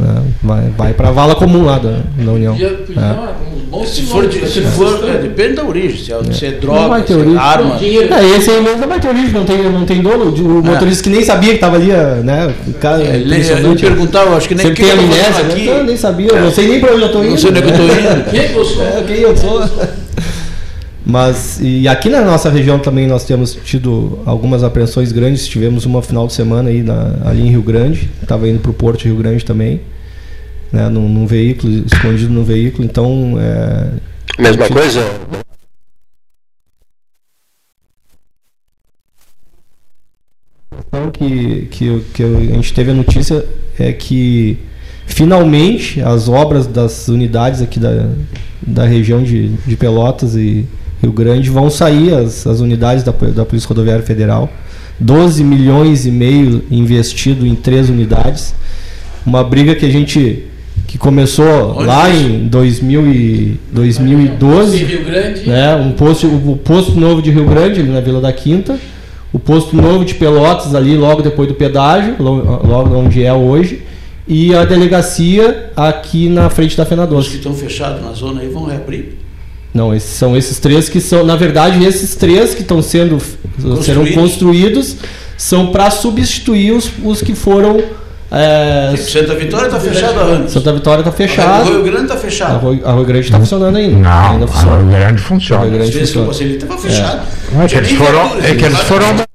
É, 0.00 0.22
vai 0.46 0.70
vai 0.76 0.92
para 0.94 1.08
a 1.08 1.10
vala 1.10 1.34
comum 1.34 1.64
lá 1.64 1.78
da, 1.78 1.98
da 2.16 2.30
União. 2.32 2.52
Podia, 2.52 2.70
podia 2.70 3.02
É. 3.02 3.84
Se 3.86 4.02
for, 4.02 4.26
de- 4.28 4.48
se 4.48 4.62
for 4.62 5.04
é, 5.08 5.18
depende 5.18 5.54
da 5.54 5.64
origem, 5.64 5.98
se 6.02 6.12
é, 6.12 6.32
se 6.32 6.46
é 6.46 6.50
Não 6.52 6.60
droga, 6.60 6.88
vai 6.88 7.02
ter 7.02 7.14
se 7.14 7.34
é 7.34 7.38
arma. 7.38 7.76
Dinheiro. 7.76 8.14
É, 8.14 8.24
esse 8.36 8.50
aí 8.50 8.62
mesmo 8.62 8.78
não 8.78 8.88
vai 8.88 9.00
ter 9.00 9.08
origem, 9.08 9.30
não 9.32 9.44
tem, 9.44 9.62
não 9.70 9.84
tem 9.84 10.00
dono. 10.00 10.24
O 10.32 10.62
motorista 10.64 11.02
que 11.02 11.10
nem 11.10 11.24
sabia 11.24 11.52
que 11.54 11.58
tava 11.58 11.76
ali, 11.76 11.88
né? 12.22 12.54
O 12.66 12.72
cara, 12.74 13.02
É, 13.02 13.06
ele- 13.08 13.16
ele 13.16 13.24
impressionante. 13.24 13.80
perguntava, 13.82 14.36
acho 14.36 14.48
que 14.48 14.54
nem 14.54 14.72
que 14.72 14.82
tem 14.82 14.90
amnésia, 14.92 15.42
né? 15.42 15.52
aqui. 15.52 15.66
Eu 15.66 15.84
nem 15.84 15.96
sabia, 15.96 16.28
eu 16.28 16.40
não 16.44 16.50
sei 16.52 16.68
nem 16.68 16.80
pra 16.80 16.94
onde 16.94 17.02
eu 17.02 17.12
tô 17.12 17.18
indo. 17.22 17.30
Não 17.30 17.36
sei 17.38 17.50
onde 17.50 17.58
é 17.58 17.62
que 17.62 17.68
eu 17.68 17.76
tô 17.76 17.82
né? 17.82 17.92
indo. 18.12 18.24
Quem 18.30 18.48
que 18.48 18.54
eu 18.54 18.64
sou? 18.64 18.84
É, 18.86 19.02
quem 19.02 19.16
eu 19.16 19.36
sou. 19.36 19.62
Mas, 21.10 21.58
e 21.62 21.88
aqui 21.88 22.10
na 22.10 22.22
nossa 22.22 22.50
região 22.50 22.78
também 22.78 23.06
nós 23.06 23.24
temos 23.24 23.54
tido 23.54 24.18
algumas 24.26 24.62
apreensões 24.62 25.10
grandes. 25.10 25.48
Tivemos 25.48 25.86
uma 25.86 26.02
final 26.02 26.26
de 26.26 26.34
semana 26.34 26.68
aí 26.68 26.82
na, 26.82 27.14
ali 27.24 27.40
em 27.40 27.50
Rio 27.50 27.62
Grande, 27.62 28.10
estava 28.22 28.46
indo 28.46 28.60
para 28.60 28.70
o 28.70 28.74
Porto 28.74 29.04
Rio 29.04 29.16
Grande 29.16 29.42
também, 29.42 29.80
né, 30.70 30.88
num, 30.90 31.08
num 31.08 31.26
veículo, 31.26 31.72
escondido 31.86 32.30
no 32.30 32.44
veículo. 32.44 32.84
Então, 32.84 33.36
é, 33.40 33.88
Mesma 34.38 34.68
coisa? 34.68 35.00
questão 40.98 41.10
que, 41.10 41.68
que, 41.70 42.00
que 42.12 42.22
a 42.22 42.54
gente 42.54 42.74
teve 42.74 42.90
a 42.90 42.94
notícia 42.94 43.44
é 43.78 43.92
que 43.92 44.58
finalmente 45.06 46.00
as 46.00 46.28
obras 46.28 46.66
das 46.66 47.08
unidades 47.08 47.62
aqui 47.62 47.78
da, 47.78 48.10
da 48.60 48.84
região 48.84 49.22
de, 49.22 49.48
de 49.48 49.76
Pelotas 49.76 50.34
e 50.34 50.66
Rio 51.02 51.12
Grande 51.12 51.48
vão 51.50 51.70
sair, 51.70 52.12
as, 52.14 52.46
as 52.46 52.60
unidades 52.60 53.02
da, 53.04 53.12
da 53.12 53.44
Polícia 53.44 53.68
Rodoviária 53.68 54.02
Federal. 54.04 54.50
12 55.00 55.44
milhões 55.44 56.06
e 56.06 56.10
meio 56.10 56.64
investido 56.70 57.46
em 57.46 57.54
três 57.54 57.88
unidades. 57.88 58.52
Uma 59.24 59.44
briga 59.44 59.74
que 59.74 59.86
a 59.86 59.90
gente 59.90 60.44
que 60.86 60.96
começou 60.96 61.74
Onde 61.76 61.84
lá 61.86 62.08
isso? 62.08 62.24
em 62.28 62.48
2000 62.48 63.06
e, 63.12 63.60
2012 63.72 64.76
Em 64.76 64.84
Rio 64.86 65.04
Grande. 65.04 65.46
né? 65.48 65.76
Um 65.76 65.92
posto, 65.92 66.26
o, 66.26 66.52
o 66.52 66.56
posto 66.56 66.98
novo 66.98 67.20
de 67.20 67.30
Rio 67.30 67.44
Grande, 67.46 67.80
ali 67.80 67.90
na 67.90 68.00
Vila 68.00 68.20
da 68.20 68.32
Quinta, 68.32 68.78
o 69.32 69.38
posto 69.38 69.76
novo 69.76 70.04
de 70.04 70.14
Pelotas, 70.14 70.74
ali 70.74 70.96
logo 70.96 71.20
depois 71.20 71.46
do 71.48 71.54
pedágio, 71.54 72.16
lo- 72.18 72.66
logo 72.66 72.96
onde 72.96 73.22
é 73.22 73.32
hoje, 73.32 73.82
e 74.26 74.54
a 74.54 74.64
delegacia 74.64 75.70
aqui 75.76 76.28
na 76.28 76.48
frente 76.48 76.76
da 76.76 76.84
Os 76.84 77.28
que 77.28 77.36
estão 77.36 77.52
fechados 77.54 78.02
na 78.02 78.12
zona 78.12 78.40
aí 78.40 78.48
vão 78.48 78.64
reabrir. 78.64 79.16
Não, 79.72 79.94
esses 79.94 80.10
são 80.10 80.36
esses 80.36 80.58
três 80.58 80.88
que 80.88 81.00
são, 81.00 81.24
na 81.24 81.36
verdade, 81.36 81.84
esses 81.84 82.14
três 82.16 82.54
que 82.54 82.62
estão 82.62 82.82
sendo 82.82 83.18
serão 83.82 84.06
Construídos. 84.12 84.96
são 85.36 85.70
para 85.70 85.90
substituir 85.90 86.72
os, 86.72 86.90
os 87.04 87.20
que 87.20 87.34
foram 87.34 87.82
é, 88.30 88.94
Santa 88.96 89.34
Vitória 89.34 89.66
está 89.66 89.80
fechado 89.80 90.20
há 90.20 90.22
anos. 90.22 90.52
Santa 90.52 90.72
Vitória 90.72 91.00
está 91.00 91.10
O 91.10 91.14
Rio 91.14 91.28
fechado, 91.28 91.82
Grande 91.82 92.02
está 92.02 92.16
fechado. 92.16 92.54
Arroio, 92.56 92.86
Arroio 92.86 93.06
Grande 93.06 93.24
está 93.26 93.38
funcionando 93.38 93.76
ainda. 93.76 93.96
Não, 93.96 94.30
ainda 94.32 94.44
a 94.44 94.48
funciona. 94.48 94.76
grande 94.82 95.04
Arroio 95.04 95.18
funciona. 95.18 95.66
Grande 95.66 95.90
vezes 95.92 96.10
que 96.10 96.18
eu 96.18 96.26
funciona. 96.26 96.50
ali 96.50 96.58
estava 96.58 96.78
fechado. 96.78 97.26
É 97.56 97.60
que 97.62 97.68
Tinha 97.68 97.80
eles 97.80 97.92
foram, 97.92 98.38
é 98.38 98.54
que 98.54 98.64
eles 98.64 98.78
foram 98.80 99.28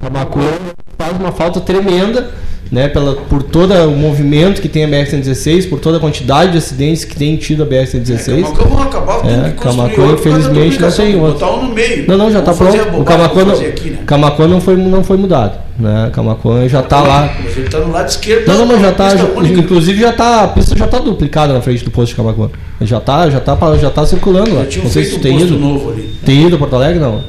Camacuã 0.00 0.52
faz 0.98 1.16
uma 1.16 1.32
falta 1.32 1.60
tremenda, 1.60 2.30
né, 2.70 2.88
pela, 2.88 3.14
por 3.14 3.42
todo 3.42 3.72
o 3.72 3.92
movimento 3.92 4.60
que 4.60 4.68
tem 4.68 4.84
a 4.84 4.88
BR-116, 4.88 5.68
por 5.68 5.78
toda 5.78 5.98
a 5.98 6.00
quantidade 6.00 6.52
de 6.52 6.58
acidentes 6.58 7.04
que 7.04 7.16
tem 7.16 7.36
tido 7.36 7.62
a 7.62 7.66
BR-116. 7.66 8.42
Camacuã 8.42 8.64
vão 8.66 8.82
acabar, 8.82 9.16
É, 9.18 9.50
construir 9.50 9.54
Camacuã, 9.54 10.12
infelizmente, 10.12 10.80
não 10.80 10.90
tem 10.90 11.16
outro. 11.16 11.32
Botar 11.34 11.52
um 11.52 11.68
no 11.68 11.74
meio. 11.74 12.08
Não, 12.08 12.18
não, 12.18 12.30
já 12.30 12.40
está 12.40 12.52
pronto. 12.52 12.76
O 12.98 13.04
Camacuã 13.04 13.44
não, 13.44 13.54
aqui, 13.54 13.90
né? 13.90 13.98
Camacuã 14.04 14.48
não 14.48 14.60
foi, 14.60 14.76
não 14.76 15.04
foi 15.04 15.16
mudado, 15.16 15.58
né? 15.78 16.10
Camacuã 16.12 16.68
já 16.68 16.80
está 16.80 17.00
lá. 17.00 17.34
Mas 17.42 17.56
ele 17.56 17.66
está 17.66 17.78
no 17.78 17.92
lado 17.92 18.08
esquerdo. 18.08 18.48
Não, 18.48 18.58
não, 18.58 18.66
mas 18.66 18.80
já 18.80 18.90
está, 18.90 19.10
inclusive 19.44 20.00
já 20.00 20.12
tá, 20.12 20.42
a 20.42 20.48
pista 20.48 20.76
já 20.76 20.86
está 20.86 20.98
duplicada 20.98 21.52
na 21.52 21.60
frente 21.60 21.84
do 21.84 21.90
posto 21.90 22.10
de 22.10 22.16
Camacuã. 22.16 22.50
Já 22.80 22.98
está, 22.98 23.30
já 23.30 23.40
tá, 23.40 23.56
já 23.76 23.90
tá 23.90 24.04
circulando 24.04 24.54
lá. 24.54 24.64
Não 24.64 24.90
sei 24.90 25.04
se 25.04 25.18
tem 25.18 25.40
ido. 25.40 25.56
novo 25.58 25.90
ali. 25.90 26.10
Tem 26.24 26.46
ido 26.46 26.56
a 26.56 26.58
Porto 26.58 26.76
Alegre 26.76 26.98
não? 26.98 27.22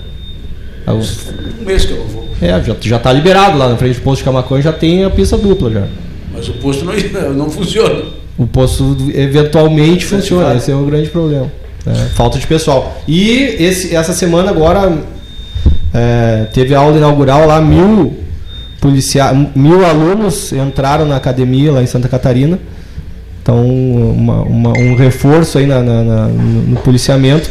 Um 0.87 1.65
mês 1.65 1.85
que 1.85 1.91
eu 1.91 2.05
vou. 2.07 2.26
É, 2.41 2.61
já, 2.63 2.75
já 2.79 2.99
tá 2.99 3.11
liberado 3.11 3.57
lá 3.57 3.69
na 3.69 3.77
frente 3.77 3.95
do 3.95 4.01
posto 4.01 4.19
de 4.19 4.25
Camacuã, 4.25 4.61
já 4.61 4.71
tem 4.73 5.03
a 5.03 5.09
pista 5.09 5.37
dupla 5.37 5.71
já. 5.71 5.83
Mas 6.33 6.47
o 6.49 6.53
posto 6.53 6.85
não, 6.85 6.93
não 7.33 7.49
funciona. 7.49 8.03
O 8.37 8.45
posto 8.45 8.95
eventualmente 9.15 10.05
Desativado. 10.05 10.21
funciona, 10.21 10.55
esse 10.55 10.71
é 10.71 10.75
o 10.75 10.85
grande 10.85 11.09
problema. 11.09 11.47
né? 11.85 12.09
Falta 12.13 12.37
de 12.37 12.45
pessoal. 12.45 12.95
E 13.07 13.31
esse, 13.59 13.95
essa 13.95 14.13
semana 14.13 14.51
agora 14.51 14.95
é, 15.93 16.45
teve 16.53 16.75
aula 16.75 16.97
inaugural 16.97 17.47
lá, 17.47 17.59
mil, 17.59 18.15
policia 18.79 19.33
mil 19.55 19.83
alunos 19.83 20.53
entraram 20.53 21.05
na 21.07 21.15
academia 21.15 21.71
lá 21.71 21.81
em 21.81 21.87
Santa 21.87 22.07
Catarina. 22.07 22.59
Então, 23.41 23.65
uma- 23.65 24.41
uma- 24.43 24.77
um 24.77 24.93
reforço 24.95 25.57
aí 25.57 25.65
na- 25.65 25.81
na- 25.81 26.03
na- 26.03 26.27
no 26.27 26.75
policiamento. 26.81 27.49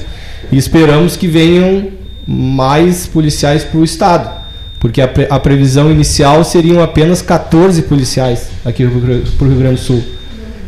E 0.52 0.56
esperamos 0.56 1.16
que 1.16 1.26
venham 1.26 1.88
mais 2.26 3.06
policiais 3.06 3.64
para 3.64 3.80
o 3.80 3.84
Estado. 3.84 4.45
Porque 4.86 5.00
a, 5.00 5.08
pre- 5.08 5.26
a 5.28 5.40
previsão 5.40 5.90
inicial 5.90 6.44
seriam 6.44 6.80
apenas 6.80 7.20
14 7.20 7.82
policiais 7.82 8.50
aqui 8.64 8.86
para 8.86 9.44
o 9.44 9.48
Rio 9.50 9.58
Grande 9.58 9.74
do 9.74 9.80
Sul. 9.80 10.00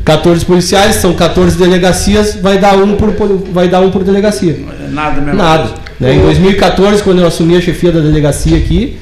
14 0.04 0.44
policiais, 0.44 0.96
são 0.96 1.14
14 1.14 1.56
delegacias, 1.56 2.34
vai 2.34 2.58
dar 2.58 2.76
um 2.76 2.96
por, 2.96 3.12
vai 3.52 3.68
dar 3.68 3.80
um 3.80 3.92
por 3.92 4.02
delegacia. 4.02 4.58
Nada 4.90 5.20
mesmo. 5.20 5.36
Nada. 5.38 5.70
Né? 6.00 6.14
Em 6.16 6.20
2014, 6.20 7.00
quando 7.04 7.20
eu 7.20 7.28
assumi 7.28 7.56
a 7.56 7.60
chefia 7.60 7.92
da 7.92 8.00
delegacia 8.00 8.56
aqui, 8.56 8.96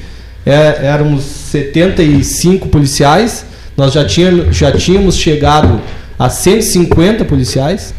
é, 0.45 0.85
éramos 0.85 1.23
75 1.23 2.67
policiais. 2.67 3.43
Nós 3.75 3.93
já, 3.93 4.05
tinha, 4.05 4.51
já 4.51 4.71
tínhamos 4.71 5.15
chegado 5.17 5.81
a 6.19 6.29
150 6.29 7.25
policiais 7.25 7.91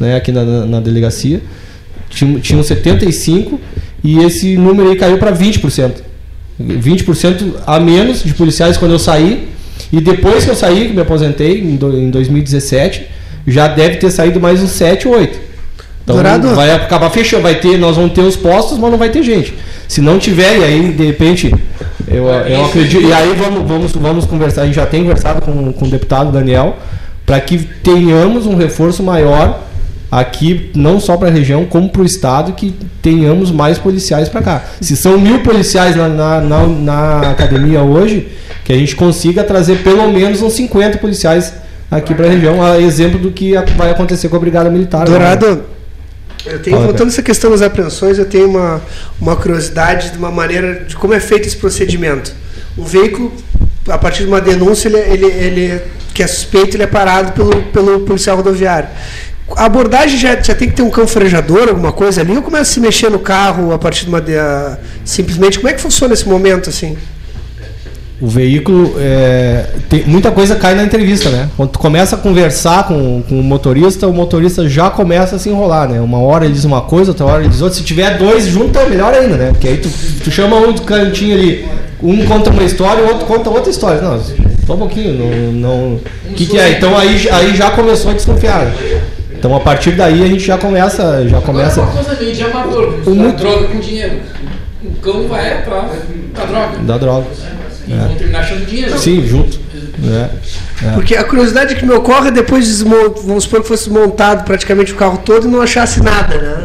né, 0.00 0.16
aqui 0.16 0.32
na, 0.32 0.42
na- 0.42 0.66
na 0.66 0.80
delegacia. 0.80 1.40
Tinham, 2.10 2.40
tinham 2.40 2.62
75 2.64 3.60
e 4.02 4.18
esse 4.24 4.56
número 4.56 4.90
aí 4.90 4.96
caiu 4.96 5.18
para 5.18 5.30
20%. 5.32 5.92
20% 6.60 7.54
a 7.66 7.80
menos 7.80 8.22
de 8.22 8.32
policiais 8.34 8.76
quando 8.76 8.92
eu 8.92 8.98
saí. 8.98 9.48
E 9.92 10.00
depois 10.00 10.44
que 10.44 10.50
eu 10.50 10.54
saí, 10.54 10.88
que 10.88 10.94
me 10.94 11.00
aposentei 11.02 11.60
em, 11.60 11.76
do- 11.76 11.96
em 11.96 12.10
2017, 12.10 13.06
já 13.46 13.68
deve 13.68 13.96
ter 13.96 14.10
saído 14.10 14.40
mais 14.40 14.62
uns 14.62 14.70
7 14.70 15.06
ou 15.08 15.16
8. 15.16 15.38
Então 16.02 16.16
Dourado. 16.16 16.54
vai 16.54 16.70
acabar 16.70 17.08
fechando, 17.10 17.42
vai 17.42 17.54
ter, 17.56 17.78
nós 17.78 17.96
vamos 17.96 18.12
ter 18.12 18.20
os 18.20 18.36
postos, 18.36 18.76
mas 18.78 18.90
não 18.90 18.98
vai 18.98 19.08
ter 19.10 19.22
gente. 19.22 19.54
Se 19.88 20.00
não 20.00 20.18
tiver, 20.18 20.58
e 20.58 20.64
aí 20.64 20.92
de 20.92 21.04
repente 21.06 21.54
eu, 22.08 22.24
eu 22.28 22.64
acredito, 22.66 23.02
e 23.02 23.12
aí 23.12 23.34
vamos, 23.34 23.66
vamos, 23.68 23.92
vamos 23.92 24.26
conversar, 24.26 24.62
a 24.62 24.66
gente 24.66 24.74
já 24.74 24.86
tem 24.86 25.02
conversado 25.02 25.40
com, 25.40 25.72
com 25.72 25.86
o 25.86 25.88
deputado 25.88 26.30
Daniel, 26.30 26.76
para 27.24 27.40
que 27.40 27.58
tenhamos 27.82 28.46
um 28.46 28.54
reforço 28.54 29.02
maior 29.02 29.60
aqui, 30.20 30.70
não 30.76 31.00
só 31.00 31.16
para 31.16 31.28
a 31.28 31.30
região, 31.30 31.64
como 31.64 31.88
para 31.88 32.02
o 32.02 32.04
estado, 32.04 32.52
que 32.52 32.72
tenhamos 33.02 33.50
mais 33.50 33.78
policiais 33.78 34.28
para 34.28 34.42
cá. 34.42 34.64
Se 34.80 34.96
são 34.96 35.18
mil 35.18 35.40
policiais 35.40 35.96
na, 35.96 36.08
na, 36.08 36.40
na, 36.40 36.66
na 36.68 37.30
academia 37.30 37.82
hoje, 37.82 38.28
que 38.64 38.72
a 38.72 38.76
gente 38.76 38.94
consiga 38.94 39.42
trazer 39.42 39.82
pelo 39.82 40.12
menos 40.12 40.40
uns 40.40 40.52
50 40.52 40.98
policiais 40.98 41.54
aqui 41.90 42.14
para 42.14 42.26
a 42.26 42.30
região, 42.30 42.62
a 42.62 42.80
exemplo 42.80 43.18
do 43.18 43.32
que 43.32 43.54
vai 43.76 43.90
acontecer 43.90 44.28
com 44.28 44.36
a 44.36 44.38
Brigada 44.38 44.70
Militar. 44.70 45.04
Dourado, 45.04 45.64
eu 46.46 46.60
tenho, 46.60 46.76
Fala, 46.76 46.86
voltando 46.86 47.08
a 47.08 47.12
essa 47.12 47.22
questão 47.22 47.50
das 47.50 47.60
apreensões, 47.60 48.16
eu 48.16 48.26
tenho 48.26 48.48
uma, 48.48 48.80
uma 49.20 49.34
curiosidade 49.34 50.12
de 50.12 50.18
uma 50.18 50.30
maneira 50.30 50.84
de 50.86 50.94
como 50.94 51.12
é 51.12 51.18
feito 51.18 51.48
esse 51.48 51.56
procedimento. 51.56 52.32
Um 52.78 52.84
veículo, 52.84 53.32
a 53.88 53.98
partir 53.98 54.22
de 54.22 54.28
uma 54.28 54.40
denúncia, 54.40 54.88
ele, 54.88 54.98
ele, 54.98 55.26
ele 55.26 55.80
que 56.14 56.22
é 56.22 56.26
suspeito, 56.28 56.76
ele 56.76 56.84
é 56.84 56.86
parado 56.86 57.32
pelo, 57.32 57.62
pelo 57.64 58.00
policial 58.00 58.36
rodoviário. 58.36 58.88
A 59.56 59.66
abordagem 59.66 60.18
já, 60.18 60.40
já 60.40 60.54
tem 60.54 60.68
que 60.68 60.74
ter 60.74 60.82
um 60.82 60.90
cão 60.90 61.06
farejador, 61.06 61.68
alguma 61.68 61.92
coisa 61.92 62.20
ali, 62.22 62.34
ou 62.34 62.42
começa 62.42 62.62
a 62.70 62.74
se 62.74 62.80
mexer 62.80 63.10
no 63.10 63.18
carro 63.18 63.72
a 63.72 63.78
partir 63.78 64.04
de 64.04 64.08
uma. 64.08 64.20
De, 64.20 64.36
a- 64.36 64.78
simplesmente, 65.04 65.58
como 65.58 65.68
é 65.68 65.72
que 65.74 65.80
funciona 65.80 66.14
esse 66.14 66.26
momento 66.28 66.70
assim? 66.70 66.96
O 68.20 68.28
veículo, 68.28 68.94
é, 68.98 69.66
tem, 69.88 70.04
muita 70.06 70.30
coisa 70.30 70.54
cai 70.54 70.74
na 70.74 70.82
entrevista, 70.84 71.28
né? 71.28 71.50
Quando 71.56 71.70
tu 71.70 71.78
começa 71.78 72.14
a 72.14 72.18
conversar 72.18 72.86
com, 72.88 73.22
com 73.28 73.38
o 73.38 73.42
motorista, 73.42 74.06
o 74.06 74.14
motorista 74.14 74.66
já 74.68 74.88
começa 74.88 75.36
a 75.36 75.38
se 75.38 75.48
enrolar, 75.50 75.88
né? 75.88 76.00
Uma 76.00 76.18
hora 76.20 76.44
ele 76.46 76.54
diz 76.54 76.64
uma 76.64 76.80
coisa, 76.80 77.10
outra 77.10 77.26
hora 77.26 77.40
ele 77.42 77.50
diz 77.50 77.60
outra. 77.60 77.76
Se 77.76 77.82
tiver 77.84 78.16
dois 78.16 78.46
juntos, 78.46 78.80
é 78.80 78.88
melhor 78.88 79.12
ainda, 79.12 79.36
né? 79.36 79.48
Porque 79.50 79.68
aí 79.68 79.76
tu, 79.76 79.90
tu 80.22 80.30
chama 80.30 80.56
um 80.56 80.72
do 80.72 80.82
cantinho 80.82 81.34
ali, 81.36 81.66
um 82.02 82.24
conta 82.24 82.50
uma 82.50 82.62
história, 82.62 83.04
o 83.04 83.08
outro 83.08 83.26
conta 83.26 83.50
outra 83.50 83.70
história. 83.70 84.00
Não, 84.00 84.18
só 84.64 84.74
um 84.74 84.78
pouquinho, 84.78 85.52
não. 85.52 85.94
o 86.30 86.34
que, 86.34 86.46
que 86.46 86.56
é? 86.58 86.70
Então 86.70 86.96
aí, 86.96 87.28
aí 87.30 87.54
já 87.54 87.72
começou 87.72 88.12
a 88.12 88.14
desconfiar. 88.14 88.72
Né? 89.48 89.54
Então 89.54 89.54
a 89.56 89.60
partir 89.60 89.92
daí 89.92 90.22
a 90.24 90.26
gente 90.26 90.44
já 90.44 90.56
começa. 90.58 91.28
Já 91.28 91.40
começa 91.40 91.82
Agora 91.82 91.96
é 91.96 92.00
uma 92.00 92.04
coisa 92.04 92.22
meio 92.22 92.34
de 92.34 92.42
amador, 92.44 92.82
O 92.88 92.90
misturar 92.94 93.14
muito- 93.16 93.36
droga 93.42 93.64
com 93.68 93.78
dinheiro. 93.80 94.20
O 94.82 94.92
cão 95.00 95.28
vai 95.28 95.52
atrás 95.58 95.90
da 96.34 96.44
droga. 96.44 96.78
da 96.78 96.98
droga. 96.98 97.26
E 97.86 97.92
vão 97.92 98.14
terminar 98.14 98.40
achando 98.40 98.66
dinheiro. 98.66 98.98
Sim, 98.98 99.26
junto. 99.26 99.58
Né? 99.98 100.30
Porque 100.94 101.14
a 101.14 101.24
curiosidade 101.24 101.76
que 101.76 101.84
me 101.86 101.92
ocorre 101.94 102.28
é 102.28 102.30
depois 102.30 102.64
de 102.64 102.70
desmon- 102.72 103.14
vamos 103.24 103.44
supor 103.44 103.62
que 103.62 103.68
fosse 103.68 103.84
desmontado 103.88 104.44
praticamente 104.44 104.92
o 104.92 104.96
carro 104.96 105.18
todo 105.24 105.46
e 105.46 105.50
não 105.50 105.60
achasse 105.62 106.02
nada, 106.02 106.36
né? 106.36 106.64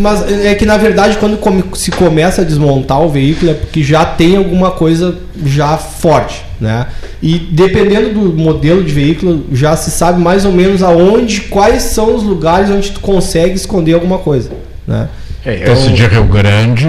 Mas 0.00 0.22
é 0.44 0.54
que 0.54 0.64
na 0.66 0.76
verdade 0.76 1.16
quando 1.18 1.36
come- 1.38 1.64
se 1.74 1.90
começa 1.90 2.42
a 2.42 2.44
desmontar 2.44 3.00
o 3.02 3.08
veículo 3.08 3.50
é 3.50 3.54
porque 3.54 3.82
já 3.82 4.04
tem 4.04 4.36
alguma 4.36 4.70
coisa 4.70 5.16
já 5.44 5.76
forte, 5.76 6.44
né? 6.60 6.86
E 7.22 7.38
dependendo 7.38 8.10
do 8.10 8.32
modelo 8.36 8.84
de 8.84 8.92
veículo 8.92 9.46
já 9.52 9.74
se 9.76 9.90
sabe 9.90 10.20
mais 10.20 10.44
ou 10.44 10.52
menos 10.52 10.82
aonde, 10.82 11.42
quais 11.42 11.82
são 11.84 12.14
os 12.14 12.22
lugares 12.22 12.70
onde 12.70 12.90
tu 12.92 13.00
consegue 13.00 13.54
esconder 13.54 13.94
alguma 13.94 14.18
coisa, 14.18 14.50
né? 14.86 15.08
É, 15.44 15.72
Esse 15.72 15.90
de 15.92 16.06
Rio 16.06 16.24
Grande, 16.24 16.86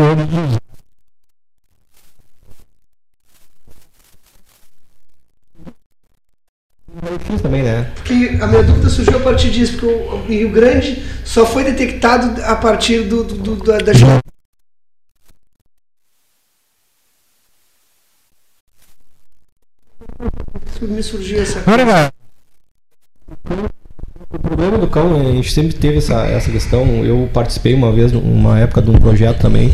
Fiz 7.26 7.42
também, 7.42 7.64
né? 7.64 7.92
Porque 7.96 8.38
a 8.42 8.48
minha 8.48 8.64
dúvida 8.64 8.90
surgiu 8.90 9.18
a 9.18 9.22
partir 9.22 9.52
disso, 9.52 9.74
porque 9.78 9.86
o 9.86 10.16
o 10.18 10.26
Rio 10.26 10.50
Grande 10.50 11.04
só 11.24 11.46
foi 11.46 11.64
detectado 11.64 12.42
a 12.44 12.56
partir 12.56 13.04
do, 13.04 13.24
do- 13.24 13.36
do- 13.36 13.64
da, 13.64 13.78
da 13.78 13.94
me 20.82 21.04
surgiu 21.04 21.42
essa 21.42 21.64
Olha, 21.70 22.12
O 24.30 24.40
problema 24.40 24.78
do 24.78 24.88
cão, 24.88 25.20
a 25.20 25.32
gente 25.32 25.52
sempre 25.52 25.74
teve 25.74 25.98
essa, 25.98 26.26
essa 26.26 26.52
questão. 26.52 27.04
Eu 27.06 27.30
participei 27.34 27.74
uma 27.74 27.92
vez, 27.92 28.12
numa 28.12 28.60
época, 28.60 28.82
de 28.82 28.90
um 28.90 29.00
projeto 29.00 29.40
também. 29.40 29.74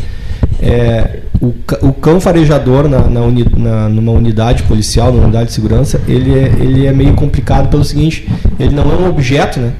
É, 0.66 1.20
o, 1.42 1.52
o 1.82 1.92
cão 1.92 2.18
farejador 2.20 2.88
na, 2.88 3.00
na 3.00 3.20
uni- 3.20 3.46
na- 3.56 3.88
numa 3.88 4.12
unidade 4.12 4.62
policial, 4.62 5.12
numa 5.12 5.24
unidade 5.24 5.48
de 5.48 5.52
segurança, 5.52 6.00
ele 6.08 6.32
é, 6.32 6.52
ele 6.58 6.86
é 6.86 6.92
meio 6.92 7.12
complicado 7.14 7.68
pelo 7.68 7.84
seguinte: 7.84 8.26
ele 8.58 8.74
não 8.74 8.84
é 8.90 8.94
um 8.96 9.08
objeto, 9.10 9.60
né? 9.60 9.72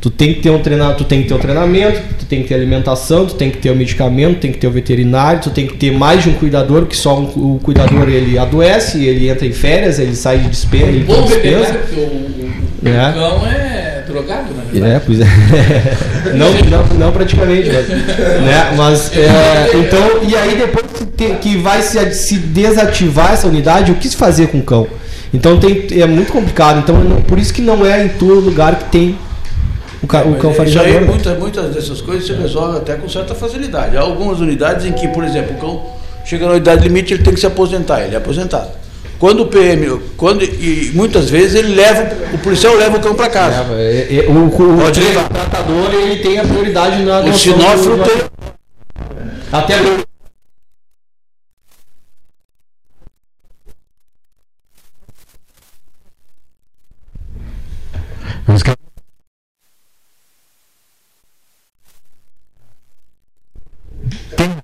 Tu 0.00 0.10
tem 0.10 0.34
que 0.34 0.40
ter 0.40 0.50
um 0.50 0.58
treinamento, 0.60 0.98
tu 0.98 1.04
tem 1.04 1.22
que 1.22 1.28
ter 1.28 1.34
um 1.34 1.38
treinamento, 1.38 2.00
tu 2.18 2.24
tem 2.26 2.42
que 2.42 2.48
ter 2.48 2.54
alimentação, 2.54 3.26
tu 3.26 3.34
tem 3.34 3.50
que 3.50 3.58
ter 3.58 3.70
o 3.70 3.76
medicamento, 3.76 4.38
tem 4.40 4.52
que 4.52 4.58
ter 4.58 4.66
o 4.66 4.70
veterinário, 4.70 5.40
tu 5.40 5.50
tem 5.50 5.66
que 5.66 5.74
ter 5.76 5.90
mais 5.92 6.22
de 6.22 6.28
um 6.30 6.34
cuidador, 6.34 6.80
porque 6.82 6.94
só 6.96 7.18
um- 7.18 7.54
o 7.54 7.60
cuidador 7.62 8.08
ele 8.08 8.38
adoece, 8.38 9.04
ele 9.04 9.28
entra 9.28 9.46
em 9.46 9.52
férias, 9.52 9.98
ele 9.98 10.14
sai 10.14 10.38
de 10.38 10.48
despesa, 10.48 10.84
ele 10.86 11.04
Bom 11.04 11.22
porque 11.22 11.48
o, 11.48 12.00
o, 12.00 12.48
o 12.80 12.92
cão 13.14 13.46
é 13.46 13.65
drogado, 14.06 14.54
verdade. 14.72 14.94
É, 14.96 15.00
pois 15.04 15.20
é. 15.20 15.24
não, 16.34 16.52
não, 16.70 16.86
não 16.98 17.12
praticamente, 17.12 17.68
mas, 17.70 17.88
né? 17.88 18.72
mas 18.76 19.16
é, 19.16 19.70
então, 19.76 20.22
e 20.22 20.34
aí 20.36 20.56
depois 20.56 20.86
que, 20.92 21.04
te- 21.06 21.34
que 21.40 21.56
vai 21.58 21.82
se, 21.82 22.12
se 22.14 22.36
desativar 22.38 23.32
essa 23.32 23.46
unidade, 23.46 23.92
o 23.92 23.96
que 23.96 24.08
se 24.08 24.16
fazer 24.16 24.48
com 24.48 24.58
o 24.58 24.62
cão? 24.62 24.86
Então 25.34 25.58
tem, 25.58 25.86
é 26.00 26.06
muito 26.06 26.32
complicado, 26.32 26.78
então 26.78 26.96
não- 27.02 27.20
por 27.22 27.38
isso 27.38 27.52
que 27.52 27.60
não 27.62 27.84
é 27.84 28.04
em 28.04 28.08
todo 28.08 28.40
lugar 28.40 28.76
que 28.76 28.84
tem 28.90 29.18
o, 30.02 30.06
ca- 30.06 30.22
o 30.22 30.34
cão 30.36 30.50
Isso 30.52 30.60
aí, 30.62 30.72
farejador. 30.72 31.00
né? 31.00 31.06
muitas, 31.06 31.38
muitas 31.38 31.74
dessas 31.74 32.00
coisas 32.00 32.26
se 32.26 32.32
resolvem 32.32 32.78
até 32.78 32.94
com 32.94 33.08
certa 33.08 33.34
facilidade. 33.34 33.96
Há 33.96 34.00
algumas 34.00 34.40
unidades 34.40 34.86
em 34.86 34.92
que, 34.92 35.08
por 35.08 35.24
exemplo, 35.24 35.56
o 35.56 35.58
cão 35.60 35.82
chega 36.24 36.46
na 36.48 36.56
idade 36.56 36.82
limite, 36.86 37.14
ele 37.14 37.22
tem 37.22 37.34
que 37.34 37.40
se 37.40 37.46
aposentar, 37.46 38.02
ele 38.02 38.14
é 38.14 38.18
aposentado. 38.18 38.68
Quando 39.18 39.44
o 39.44 39.46
PM, 39.46 39.98
quando, 40.16 40.42
e 40.44 40.90
muitas 40.94 41.30
vezes 41.30 41.54
ele 41.54 41.74
leva, 41.74 42.06
o 42.34 42.38
policial 42.38 42.74
leva 42.74 42.98
o 42.98 43.00
cão 43.00 43.14
para 43.14 43.30
casa. 43.30 43.66
É, 43.74 44.24
é, 44.26 44.26
o, 44.28 44.32
o, 44.32 44.46
o, 44.46 44.78
Pode 44.78 45.00
levar. 45.00 45.28
tratador 45.28 45.94
ele 45.94 46.16
tem 46.22 46.38
a 46.38 46.44
prioridade 46.44 47.02
na 47.02 47.20
O 47.20 47.32
sinófilo 47.38 47.98
tem, 48.04 48.22
Até 49.52 49.74
Mas 58.46 58.62
que- 58.62 58.76
Tem- 64.36 64.62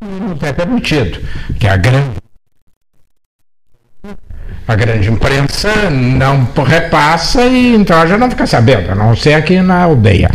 Não 0.00 0.36
é 0.50 0.52
permitido, 0.52 1.20
que 1.58 1.66
a 1.66 1.76
grande 1.76 2.20
a 4.66 4.76
grande 4.76 5.10
imprensa 5.10 5.90
não 5.90 6.46
repassa 6.64 7.44
e 7.44 7.74
então 7.74 7.96
ela 7.96 8.06
já 8.06 8.16
não 8.16 8.30
fica 8.30 8.46
sabendo, 8.46 8.92
a 8.92 8.94
não 8.94 9.16
ser 9.16 9.34
aqui 9.34 9.60
na 9.60 9.82
aldeia. 9.82 10.30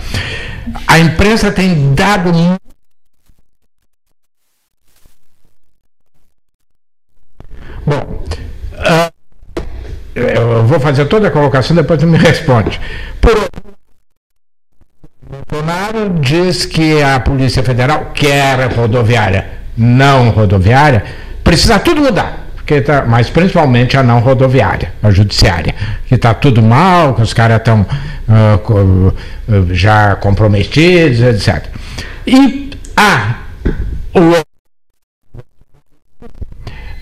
A 0.88 0.99
imprensa 0.99 1.51
tem 1.51 1.93
dado 1.93 2.32
Bom, 7.86 8.26
ah, 8.78 9.11
eu 10.16 10.66
vou 10.66 10.80
fazer 10.80 11.05
toda 11.05 11.28
a 11.28 11.32
colocação, 11.32 11.76
depois 11.76 11.99
tu 11.99 12.07
me 12.07 12.18
responde. 12.18 12.80
Por 13.22 13.47
Bolsonaro 15.28 16.20
diz 16.20 16.66
que 16.66 17.01
a 17.01 17.20
Polícia 17.20 17.63
Federal 17.63 18.11
quer 18.13 18.72
rodoviária, 18.74 19.55
não 19.78 20.30
rodoviária, 20.30 21.03
precisa 21.43 21.80
tudo 21.80 22.01
mudar. 22.01 22.45
Porque 22.55 22.82
tá, 22.82 23.05
mas 23.05 23.30
principalmente 23.30 23.95
a 23.95 24.01
não 24.01 24.19
rodoviária, 24.19 24.91
a 25.03 25.11
judiciária, 25.11 25.76
que 26.07 26.15
está 26.15 26.34
tudo 26.34 26.63
mal, 26.63 27.13
que 27.13 27.21
os 27.21 27.32
caras 27.34 27.59
estão 27.59 27.86
já 29.71 30.15
comprometidos, 30.15 31.21
etc. 31.21 31.67
E 32.26 32.71
há 32.97 33.36
o 34.15 34.43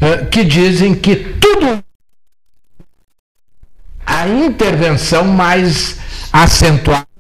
eh, 0.02 0.26
que 0.30 0.44
dizem 0.44 0.94
que 0.94 1.16
tudo 1.16 1.82
a 4.06 4.28
intervenção 4.28 5.24
mais 5.24 5.98
acentuada 6.34 7.13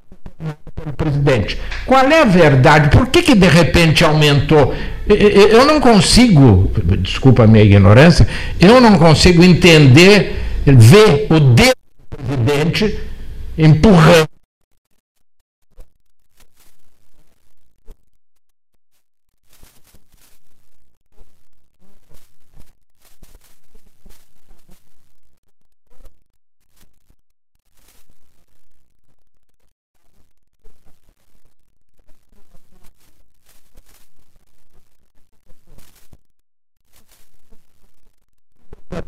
pelo 0.83 0.95
presidente. 0.95 1.57
Qual 1.85 2.05
é 2.05 2.21
a 2.21 2.25
verdade? 2.25 2.89
Por 2.89 3.07
que, 3.07 3.21
que 3.23 3.35
de 3.35 3.47
repente 3.47 4.03
aumentou? 4.03 4.73
Eu 5.07 5.65
não 5.65 5.79
consigo, 5.79 6.71
desculpa 6.99 7.43
a 7.43 7.47
minha 7.47 7.63
ignorância, 7.63 8.27
eu 8.59 8.79
não 8.81 8.97
consigo 8.97 9.43
entender, 9.43 10.39
ver 10.65 11.27
o 11.29 11.39
dedo 11.39 11.75
do 12.11 12.17
presidente 12.17 12.99
empurrando. 13.57 14.32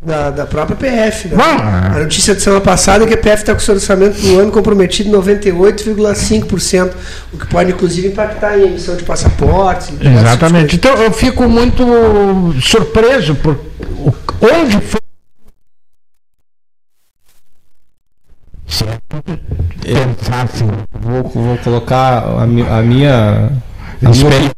Da, 0.02 0.30
da 0.32 0.46
própria 0.46 0.76
PF. 0.76 1.28
Né? 1.30 1.36
Bom, 1.38 1.44
A 1.96 2.00
notícia 2.00 2.34
da 2.34 2.40
semana 2.40 2.62
passada 2.62 3.04
é 3.04 3.08
que 3.08 3.14
a 3.14 3.18
PF 3.18 3.36
está 3.44 3.54
com 3.54 3.60
o 3.60 3.64
seu 3.64 3.76
orçamento 3.76 4.20
do 4.22 4.40
ano 4.40 4.52
comprometido 4.52 5.10
em 5.10 5.14
98,5%, 5.14 6.92
o 7.34 7.38
que 7.38 7.48
pode 7.48 7.72
inclusive 7.72 8.08
impactar 8.10 8.58
em 8.58 8.68
emissão 8.68 8.96
de 8.96 9.04
passaportes. 9.04 9.90
Exatamente. 10.02 10.76
Então 10.76 10.94
eu 10.96 11.12
fico 11.12 11.44
muito 11.48 11.84
surpreso 12.62 13.36
por 13.36 13.60
onde 14.42 14.80
foi. 14.82 15.00
Assim, 20.44 20.68
Vou, 21.00 21.24
vou 21.24 21.58
colocar 21.60 22.24
a, 22.42 22.46
mi- 22.48 22.62
a 22.68 22.82
minha. 22.82 23.50
A 24.04 24.10
minha, 24.10 24.52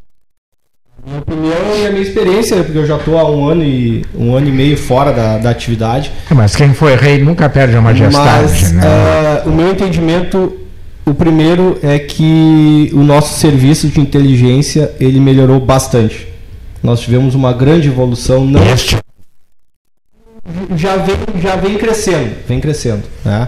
minha 1.08 1.20
opinião 1.20 1.78
e 1.82 1.88
a 1.88 1.90
minha 1.90 2.02
experiência, 2.02 2.64
porque 2.64 2.78
eu 2.78 2.86
já 2.86 2.98
estou 2.98 3.18
há 3.18 3.30
um 3.30 3.48
ano 3.48 3.64
e 3.64 4.06
um 4.14 4.36
ano 4.36 4.50
e 4.50 4.52
meio 4.52 4.78
fora 4.78 5.14
da, 5.14 5.38
da 5.38 5.50
atividade. 5.50 6.12
mas 6.32 6.54
quem 6.56 6.74
foi 6.74 6.96
rei 6.96 7.24
nunca 7.24 7.48
perde 7.50 7.78
a 7.78 7.82
majestade, 7.82 8.44
Mas 8.44 8.72
né? 8.74 8.84
ah, 8.86 9.44
o 9.46 9.52
meu 9.52 9.72
entendimento, 9.72 10.58
o 11.06 11.14
primeiro 11.14 11.80
é 11.82 11.98
que 11.98 12.92
o 12.94 13.04
nosso 13.04 13.40
serviço 13.40 13.88
de 13.88 14.02
inteligência 14.02 14.92
ele 15.00 15.20
melhorou 15.20 15.60
bastante. 15.62 16.28
Nós 16.84 17.00
tivemos 17.00 17.34
uma 17.34 17.54
grande 17.54 17.88
evolução, 17.88 18.46
não 18.46 18.62
Este 18.72 18.98
já 20.76 20.98
vem, 20.98 21.16
já 21.42 21.56
vem 21.56 21.78
crescendo, 21.78 22.32
vem 22.48 22.60
crescendo. 22.60 23.04
Né? 23.24 23.48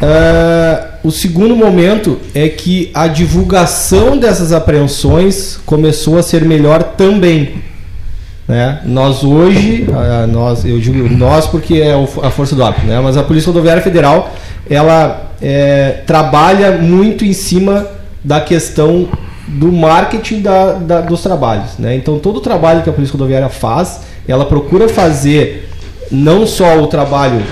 Ah, 0.00 0.96
o 1.02 1.10
segundo 1.10 1.56
momento 1.56 2.18
é 2.34 2.48
que 2.48 2.90
a 2.92 3.06
divulgação 3.06 4.18
dessas 4.18 4.52
apreensões 4.52 5.58
começou 5.64 6.18
a 6.18 6.22
ser 6.22 6.44
melhor 6.44 6.82
também. 6.82 7.62
Né? 8.46 8.80
Nós 8.84 9.24
hoje, 9.24 9.86
ah, 9.92 10.26
nós, 10.26 10.64
eu 10.64 10.78
digo 10.78 11.08
nós 11.08 11.46
porque 11.46 11.74
é 11.74 11.94
a 12.22 12.30
força 12.30 12.54
do 12.54 12.62
hábito, 12.62 12.86
né? 12.86 13.00
mas 13.00 13.16
a 13.16 13.22
Polícia 13.22 13.48
Rodoviária 13.48 13.82
Federal 13.82 14.32
ela 14.68 15.30
é, 15.40 16.02
trabalha 16.06 16.72
muito 16.72 17.24
em 17.24 17.32
cima 17.32 17.86
da 18.22 18.40
questão 18.40 19.08
do 19.46 19.70
marketing 19.70 20.42
da, 20.42 20.72
da, 20.72 21.00
dos 21.00 21.22
trabalhos. 21.22 21.78
Né? 21.78 21.94
Então, 21.94 22.18
todo 22.18 22.38
o 22.38 22.40
trabalho 22.40 22.82
que 22.82 22.90
a 22.90 22.92
Polícia 22.92 23.12
Rodoviária 23.12 23.48
faz, 23.48 24.00
ela 24.26 24.44
procura 24.44 24.88
fazer 24.88 25.68
não 26.10 26.46
só 26.46 26.80
o 26.82 26.88
trabalho, 26.88 27.42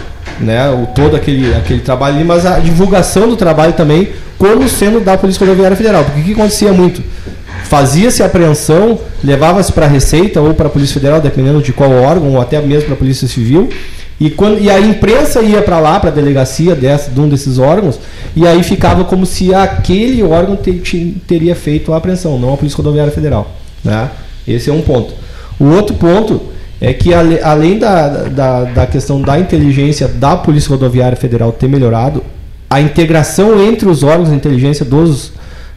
né, 0.41 0.71
o, 0.71 0.87
todo 0.87 1.17
aquele, 1.17 1.55
aquele 1.55 1.81
trabalho 1.81 2.17
ali, 2.17 2.25
mas 2.25 2.45
a 2.47 2.59
divulgação 2.59 3.29
do 3.29 3.37
trabalho 3.37 3.73
também, 3.73 4.09
como 4.39 4.69
sendo 4.69 5.01
da 5.01 5.17
Polícia 5.17 5.41
Rodoviária 5.41 5.77
Federal. 5.77 6.05
Porque 6.05 6.21
o 6.21 6.25
que 6.25 6.33
acontecia 6.33 6.73
muito? 6.73 7.03
Fazia-se 7.65 8.23
apreensão, 8.23 8.99
levava-se 9.23 9.73
para 9.73 9.87
a 9.87 9.89
Receita 9.89 10.41
ou 10.41 10.55
para 10.55 10.67
a 10.67 10.71
Polícia 10.71 10.95
Federal, 10.95 11.21
dependendo 11.21 11.63
de 11.63 11.73
qual 11.73 11.91
órgão, 11.91 12.35
ou 12.35 12.41
até 12.41 12.61
mesmo 12.61 12.87
para 12.87 12.95
a 12.95 12.99
Polícia 12.99 13.27
Civil, 13.27 13.69
e, 14.21 14.31
quando, 14.31 14.61
e 14.61 14.71
a 14.71 14.79
imprensa 14.79 15.41
ia 15.41 15.61
para 15.61 15.81
lá, 15.81 15.99
para 15.99 16.11
a 16.11 16.13
delegacia 16.13 16.75
dessa, 16.75 17.11
de 17.11 17.19
um 17.21 17.29
desses 17.29 17.59
órgãos, 17.59 17.99
e 18.37 18.47
aí 18.47 18.63
ficava 18.63 19.05
como 19.05 19.27
se 19.27 19.53
aquele 19.53 20.23
órgão 20.23 20.57
te, 20.57 20.73
te, 20.75 21.17
teria 21.27 21.57
feito 21.57 21.93
a 21.93 21.97
apreensão, 21.97 22.39
não 22.39 22.55
a 22.55 22.57
Polícia 22.57 22.77
Rodoviária 22.77 23.13
Federal. 23.13 23.51
Né? 23.83 24.11
Esse 24.47 24.71
é 24.71 24.73
um 24.73 24.83
ponto. 24.83 25.15
O 25.59 25.65
outro 25.67 25.97
ponto 25.97 26.41
é 26.85 26.93
que, 26.93 27.15
além 27.15 27.79
da, 27.79 28.09
da, 28.09 28.65
da 28.65 28.87
questão 28.87 29.21
da 29.21 29.39
inteligência 29.39 30.07
da 30.07 30.37
Polícia 30.37 30.69
Rodoviária 30.69 31.17
Federal 31.17 31.51
ter 31.51 31.67
melhorado, 31.67 32.23
a 32.69 32.81
integração 32.81 33.59
entre 33.63 33.89
os 33.89 34.03
órgãos 34.03 34.29
de 34.29 34.35
inteligência 34.35 34.85
dos, 34.85 35.33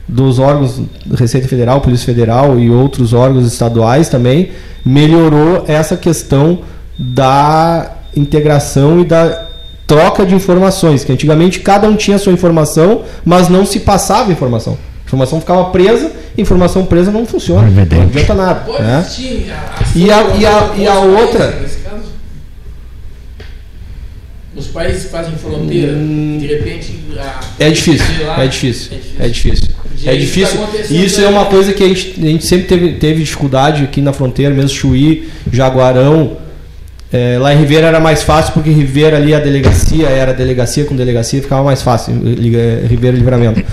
dos 0.05 0.37
órgãos 0.37 0.81
Receita 1.15 1.47
Federal, 1.47 1.79
Polícia 1.79 2.05
Federal 2.05 2.59
e 2.59 2.69
outros 2.69 3.13
órgãos 3.13 3.47
estaduais 3.47 4.09
também 4.09 4.49
melhorou 4.85 5.63
essa 5.67 5.95
questão 5.95 6.59
da 6.97 7.91
integração 8.15 8.99
e 8.99 9.05
da 9.05 9.45
troca 9.85 10.25
de 10.25 10.35
informações, 10.35 11.05
que 11.05 11.13
antigamente 11.13 11.61
cada 11.61 11.87
um 11.87 11.95
tinha 11.95 12.17
sua 12.17 12.33
informação, 12.33 13.03
mas 13.23 13.47
não 13.47 13.65
se 13.65 13.79
passava 13.79 14.31
informação. 14.31 14.77
A 15.07 15.09
informação 15.09 15.39
ficava 15.39 15.69
presa, 15.69 16.11
informação 16.37 16.85
presa 16.85 17.11
não 17.11 17.25
funciona, 17.25 17.69
não 17.69 18.01
adianta 18.01 18.33
nada. 18.33 18.65
Né? 18.77 19.07
E, 19.95 20.11
a, 20.11 20.35
e, 20.35 20.45
a, 20.45 20.73
e 20.77 20.85
a 20.85 20.99
outra. 20.99 21.65
Os 24.53 24.67
países 24.67 25.09
fazem 25.09 25.33
fronteira, 25.35 25.93
hum, 25.93 26.39
de 26.41 26.47
repente. 26.47 26.99
é, 27.57 27.69
difícil, 27.69 28.25
lá, 28.25 28.43
é 28.43 28.47
difícil, 28.47 28.97
é 29.17 29.27
difícil. 29.29 29.67
É 30.05 30.15
difícil. 30.15 30.59
Tá 30.59 30.67
e 30.89 31.05
isso 31.05 31.21
é 31.21 31.27
uma 31.27 31.45
coisa 31.45 31.71
que 31.71 31.83
a 31.83 31.87
gente, 31.87 32.15
a 32.19 32.25
gente 32.25 32.45
sempre 32.45 32.67
teve, 32.67 32.93
teve 32.93 33.23
dificuldade 33.23 33.85
aqui 33.85 34.01
na 34.01 34.11
fronteira, 34.11 34.53
mesmo 34.53 34.69
Chuí, 34.69 35.29
Jaguarão. 35.51 36.37
É, 37.11 37.37
lá 37.39 37.53
em 37.53 37.59
Ribeira 37.59 37.87
era 37.87 38.01
mais 38.01 38.23
fácil 38.23 38.51
porque 38.53 38.69
Ribeira 38.69 39.15
ali 39.15 39.33
a 39.33 39.39
delegacia 39.39 40.09
era 40.09 40.33
delegacia 40.33 40.83
com 40.83 40.93
delegacia, 40.93 41.41
ficava 41.41 41.63
mais 41.63 41.81
fácil, 41.81 42.13
Ribeira 42.89 43.15
Livramento. 43.15 43.63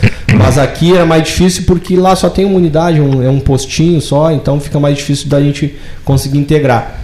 Mas 0.44 0.58
aqui 0.58 0.94
era 0.94 1.06
mais 1.06 1.24
difícil 1.24 1.64
porque 1.66 1.96
lá 1.96 2.14
só 2.14 2.28
tem 2.28 2.44
uma 2.44 2.56
unidade, 2.56 3.00
um, 3.00 3.22
é 3.22 3.30
um 3.30 3.40
postinho 3.40 3.98
só, 4.00 4.30
então 4.30 4.60
fica 4.60 4.78
mais 4.78 4.98
difícil 4.98 5.26
da 5.28 5.40
gente 5.40 5.74
conseguir 6.04 6.36
integrar. 6.36 7.00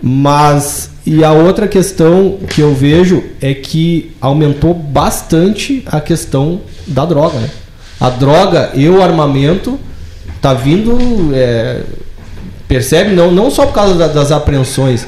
Mas 0.00 0.90
e 1.04 1.24
a 1.24 1.32
outra 1.32 1.66
questão 1.66 2.38
que 2.48 2.60
eu 2.60 2.72
vejo 2.72 3.24
é 3.42 3.52
que 3.52 4.12
aumentou 4.20 4.72
bastante 4.72 5.82
a 5.86 6.00
questão 6.00 6.60
da 6.86 7.04
droga. 7.04 7.38
Né? 7.38 7.50
A 8.00 8.10
droga 8.10 8.70
e 8.74 8.88
o 8.88 9.02
armamento 9.02 9.78
tá 10.40 10.54
vindo, 10.54 10.96
é, 11.34 11.80
percebe 12.68 13.12
não 13.12 13.32
não 13.32 13.50
só 13.50 13.66
por 13.66 13.74
causa 13.74 13.94
da, 13.94 14.06
das 14.06 14.30
apreensões 14.30 15.04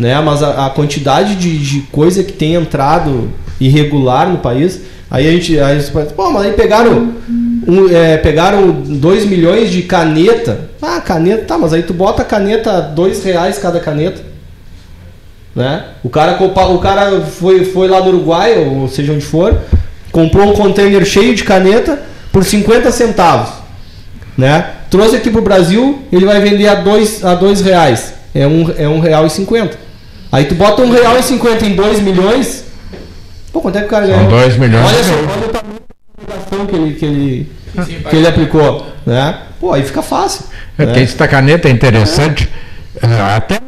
né? 0.00 0.18
Mas 0.22 0.42
a, 0.42 0.66
a 0.66 0.70
quantidade 0.70 1.36
de, 1.36 1.58
de, 1.58 1.80
coisa 1.92 2.24
que 2.24 2.32
tem 2.32 2.54
entrado 2.54 3.30
irregular 3.60 4.26
no 4.30 4.38
país, 4.38 4.80
aí 5.10 5.28
a 5.28 5.32
gente, 5.32 5.56
você 5.56 5.90
pode, 5.90 6.12
pô, 6.14 6.30
mas 6.30 6.46
aí 6.46 6.52
pegaram 6.52 7.14
um, 7.66 7.88
é, 7.94 8.16
pegaram 8.16 8.70
2 8.70 9.26
milhões 9.26 9.70
de 9.70 9.82
caneta. 9.82 10.70
Ah, 10.80 11.00
caneta, 11.00 11.44
tá, 11.44 11.58
mas 11.58 11.72
aí 11.72 11.82
tu 11.82 11.92
bota 11.92 12.22
a 12.22 12.24
caneta 12.24 12.80
dois 12.80 13.22
reais 13.22 13.58
cada 13.58 13.80
caneta. 13.80 14.22
Né? 15.54 15.84
O 16.02 16.08
cara, 16.08 16.42
o 16.42 16.78
cara 16.78 17.20
foi, 17.22 17.64
foi 17.64 17.88
lá 17.88 18.00
no 18.00 18.08
Uruguai, 18.08 18.58
ou 18.58 18.88
seja 18.88 19.12
onde 19.12 19.24
for, 19.24 19.58
comprou 20.12 20.48
um 20.48 20.54
container 20.54 21.04
cheio 21.04 21.34
de 21.34 21.44
caneta 21.44 22.00
por 22.32 22.44
50 22.44 22.90
centavos. 22.92 23.52
Né? 24.38 24.64
Trouxe 24.88 25.16
aqui 25.16 25.30
pro 25.30 25.42
Brasil, 25.42 26.02
ele 26.10 26.24
vai 26.24 26.40
vender 26.40 26.68
a 26.68 26.76
dois, 26.76 27.24
a 27.24 27.34
dois 27.34 27.60
reais. 27.60 28.14
É 28.34 28.46
um, 28.46 28.72
é 28.76 28.88
um 28.88 29.00
real 29.00 29.26
e 29.26 29.30
cinquenta. 29.30 29.76
Aí 30.32 30.44
tu 30.44 30.54
bota 30.54 30.82
um 30.82 30.90
real 30.90 31.18
e 31.18 31.22
cinquenta 31.22 31.66
em 31.66 31.74
2 31.74 32.00
milhões. 32.00 32.64
Pô, 33.52 33.60
quanto 33.60 33.76
é 33.76 33.80
que 33.80 33.86
o 33.86 33.90
cara 33.90 34.06
ganhou? 34.06 34.20
São 34.20 34.30
2 34.30 34.56
milhões. 34.58 34.86
Olha 34.86 35.04
só, 35.04 35.12
olha 35.12 35.46
o 35.46 35.48
tamanho 35.48 35.80
da 36.26 36.34
ação 36.34 36.66
que 36.66 36.76
ele, 36.76 36.94
que 36.94 37.04
ele, 37.04 37.52
que 38.08 38.16
ele 38.16 38.26
aplicou. 38.26 38.86
Né? 39.04 39.42
Pô, 39.58 39.72
aí 39.72 39.82
fica 39.82 40.02
fácil. 40.02 40.44
É, 40.78 40.86
né? 40.86 41.02
Essa 41.02 41.26
caneta 41.26 41.68
é 41.68 41.70
interessante. 41.70 42.48
É. 43.02 43.36
Até 43.36 43.60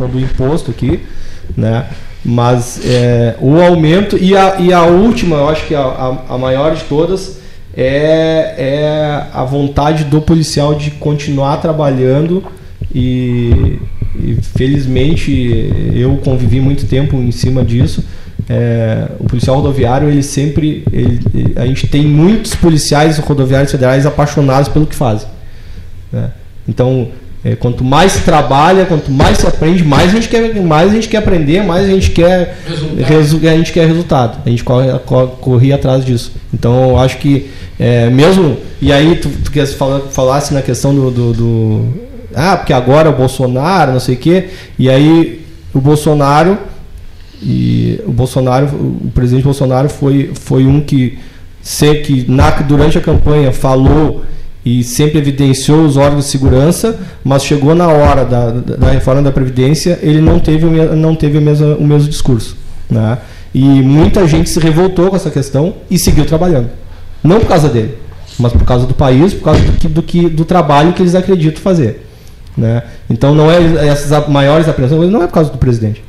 questão 0.00 0.08
do 0.08 0.20
imposto 0.20 0.70
aqui, 0.70 1.06
né? 1.56 1.88
Mas 2.24 2.80
é, 2.84 3.36
o 3.40 3.60
aumento 3.60 4.18
e 4.18 4.36
a, 4.36 4.56
e 4.60 4.72
a 4.72 4.82
última, 4.84 5.36
eu 5.36 5.48
acho 5.48 5.66
que 5.66 5.74
a, 5.74 5.80
a, 5.80 6.34
a 6.34 6.38
maior 6.38 6.74
de 6.74 6.84
todas 6.84 7.40
é, 7.74 8.54
é 8.58 9.26
a 9.32 9.44
vontade 9.44 10.04
do 10.04 10.20
policial 10.20 10.74
de 10.74 10.90
continuar 10.92 11.56
trabalhando 11.58 12.44
e, 12.94 13.78
e 14.16 14.36
felizmente 14.56 15.92
eu 15.94 16.16
convivi 16.18 16.60
muito 16.60 16.86
tempo 16.86 17.16
em 17.16 17.30
cima 17.30 17.64
disso. 17.64 18.04
É, 18.48 19.06
o 19.20 19.24
policial 19.24 19.56
rodoviário 19.56 20.08
ele 20.08 20.22
sempre 20.22 20.82
ele, 20.92 21.20
a 21.56 21.64
gente 21.66 21.86
tem 21.86 22.04
muitos 22.04 22.54
policiais 22.54 23.16
rodoviários 23.18 23.70
federais 23.70 24.06
apaixonados 24.06 24.68
pelo 24.68 24.86
que 24.86 24.94
fazem 24.94 25.28
né? 26.10 26.32
então 26.66 27.08
é, 27.44 27.56
quanto 27.56 27.82
mais 27.82 28.12
se 28.12 28.20
trabalha, 28.20 28.84
quanto 28.84 29.10
mais 29.10 29.38
se 29.38 29.46
aprende, 29.46 29.82
mais 29.82 30.10
a 30.10 30.14
gente 30.14 30.28
quer, 30.28 30.54
mais 30.62 30.90
a 30.90 30.94
gente 30.94 31.08
quer 31.08 31.18
aprender, 31.18 31.62
mais 31.62 31.86
a 31.86 31.90
gente 31.90 32.10
quer 32.10 32.58
resu, 32.98 33.40
a 33.42 33.56
gente 33.56 33.72
quer 33.72 33.86
resultado. 33.86 34.38
A 34.44 34.50
gente 34.50 34.62
corre, 34.62 34.90
corre, 35.06 35.28
corre 35.40 35.72
atrás 35.72 36.04
disso. 36.04 36.32
Então 36.52 36.90
eu 36.90 36.98
acho 36.98 37.16
que 37.18 37.50
é, 37.78 38.10
mesmo 38.10 38.58
e 38.80 38.92
aí 38.92 39.16
tu, 39.16 39.30
tu 39.42 39.50
quer 39.50 39.66
falar, 39.66 40.00
falasse 40.10 40.52
na 40.52 40.60
questão 40.60 40.94
do, 40.94 41.10
do, 41.10 41.32
do, 41.32 41.84
ah 42.34 42.58
porque 42.58 42.74
agora 42.74 43.08
o 43.08 43.14
Bolsonaro 43.14 43.92
não 43.92 44.00
sei 44.00 44.16
o 44.16 44.18
quê 44.18 44.50
e 44.78 44.90
aí 44.90 45.46
o 45.72 45.80
Bolsonaro 45.80 46.58
e 47.42 47.98
o 48.04 48.12
Bolsonaro 48.12 48.66
o 48.66 49.10
presidente 49.14 49.44
Bolsonaro 49.44 49.88
foi 49.88 50.30
foi 50.34 50.66
um 50.66 50.82
que 50.82 51.18
sei 51.62 52.02
que 52.02 52.30
na, 52.30 52.50
durante 52.50 52.98
a 52.98 53.00
campanha 53.00 53.50
falou 53.50 54.24
e 54.64 54.84
sempre 54.84 55.18
evidenciou 55.18 55.84
os 55.84 55.96
órgãos 55.96 56.24
de 56.24 56.30
segurança, 56.30 56.98
mas 57.24 57.44
chegou 57.44 57.74
na 57.74 57.88
hora 57.88 58.24
da, 58.24 58.50
da 58.50 58.90
reforma 58.90 59.22
da 59.22 59.32
Previdência, 59.32 59.98
ele 60.02 60.20
não 60.20 60.38
teve, 60.38 60.66
não 60.66 61.14
teve 61.14 61.38
o, 61.38 61.40
mesmo, 61.40 61.74
o 61.76 61.86
mesmo 61.86 62.08
discurso. 62.08 62.56
Né? 62.88 63.18
E 63.54 63.60
muita 63.60 64.26
gente 64.28 64.50
se 64.50 64.60
revoltou 64.60 65.10
com 65.10 65.16
essa 65.16 65.30
questão 65.30 65.74
e 65.90 65.98
seguiu 65.98 66.26
trabalhando. 66.26 66.68
Não 67.24 67.40
por 67.40 67.48
causa 67.48 67.68
dele, 67.68 67.96
mas 68.38 68.52
por 68.52 68.64
causa 68.64 68.86
do 68.86 68.94
país, 68.94 69.32
por 69.32 69.44
causa 69.44 69.60
do, 69.60 69.72
que, 69.72 69.88
do, 69.88 70.02
que, 70.02 70.28
do 70.28 70.44
trabalho 70.44 70.92
que 70.92 71.02
eles 71.02 71.14
acreditam 71.14 71.62
fazer. 71.62 72.06
Né? 72.56 72.82
Então 73.08 73.34
não 73.34 73.50
é 73.50 73.88
essas 73.88 74.28
maiores 74.28 74.68
apreensões, 74.68 75.10
não 75.10 75.22
é 75.22 75.26
por 75.26 75.34
causa 75.34 75.50
do 75.50 75.58
presidente. 75.58 76.04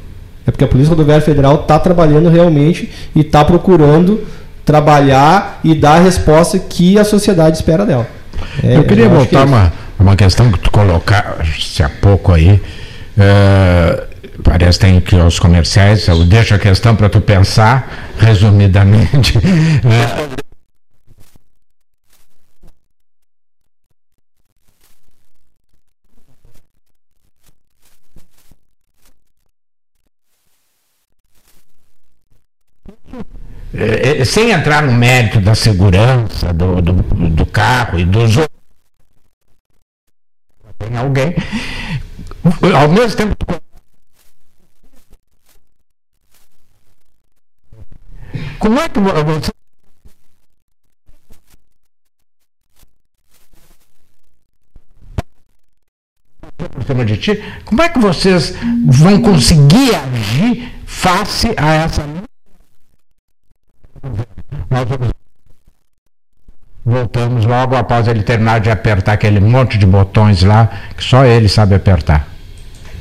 É 0.45 0.51
porque 0.51 0.63
a 0.63 0.67
Polícia 0.67 0.89
Rodoviária 0.89 1.23
Federal 1.23 1.61
está 1.61 1.79
trabalhando 1.79 2.29
realmente 2.29 2.89
e 3.15 3.21
está 3.21 3.45
procurando 3.45 4.21
trabalhar 4.65 5.59
e 5.63 5.73
dar 5.73 5.95
a 5.95 5.99
resposta 5.99 6.57
que 6.57 6.97
a 6.97 7.03
sociedade 7.03 7.57
espera 7.57 7.85
dela. 7.85 8.07
É, 8.63 8.77
eu 8.77 8.83
queria 8.83 9.05
eu 9.05 9.09
voltar 9.09 9.45
que 9.45 9.47
uma, 9.47 9.73
uma 9.99 10.15
questão 10.15 10.51
que 10.51 10.59
tu 10.59 10.71
colocaste 10.71 11.83
há 11.83 11.89
pouco 11.89 12.33
aí. 12.33 12.61
É, 13.17 14.03
parece 14.43 14.79
que 14.79 14.85
tem 14.85 14.99
que 14.99 15.15
os 15.15 15.39
comerciais, 15.39 16.07
eu 16.07 16.23
deixo 16.25 16.53
a 16.53 16.59
questão 16.59 16.95
para 16.95 17.09
tu 17.09 17.21
pensar, 17.21 18.11
resumidamente. 18.17 19.37
É, 33.73 34.21
é, 34.21 34.25
sem 34.25 34.51
entrar 34.51 34.83
no 34.83 34.91
mérito 34.91 35.39
da 35.39 35.55
segurança 35.55 36.51
do, 36.51 36.81
do, 36.81 36.93
do 36.93 37.45
carro 37.45 37.97
e 37.97 38.03
dos 38.03 38.35
outros, 38.35 38.59
tem 40.77 40.97
alguém, 40.97 41.33
ao 42.75 42.89
mesmo 42.89 43.15
tempo 43.15 43.35
Como 48.61 48.79
é 48.79 48.87
que 48.87 48.99
você 48.99 49.51
por 56.69 56.83
cima 56.83 57.05
de 57.05 57.17
ti, 57.17 57.43
como 57.65 57.81
é 57.81 57.89
que 57.89 57.97
vocês 57.97 58.53
vão 58.85 59.19
conseguir 59.19 59.95
agir 59.95 60.71
face 60.85 61.53
a 61.57 61.73
essa 61.73 62.03
nós 64.71 64.87
Voltamos 66.83 67.45
logo 67.45 67.75
após 67.75 68.07
ele 68.07 68.23
terminar 68.23 68.59
de 68.59 68.71
apertar 68.71 69.13
aquele 69.13 69.39
monte 69.39 69.77
de 69.77 69.85
botões 69.85 70.41
lá 70.41 70.67
que 70.97 71.03
só 71.03 71.25
ele 71.25 71.47
sabe 71.47 71.75
apertar. 71.75 72.27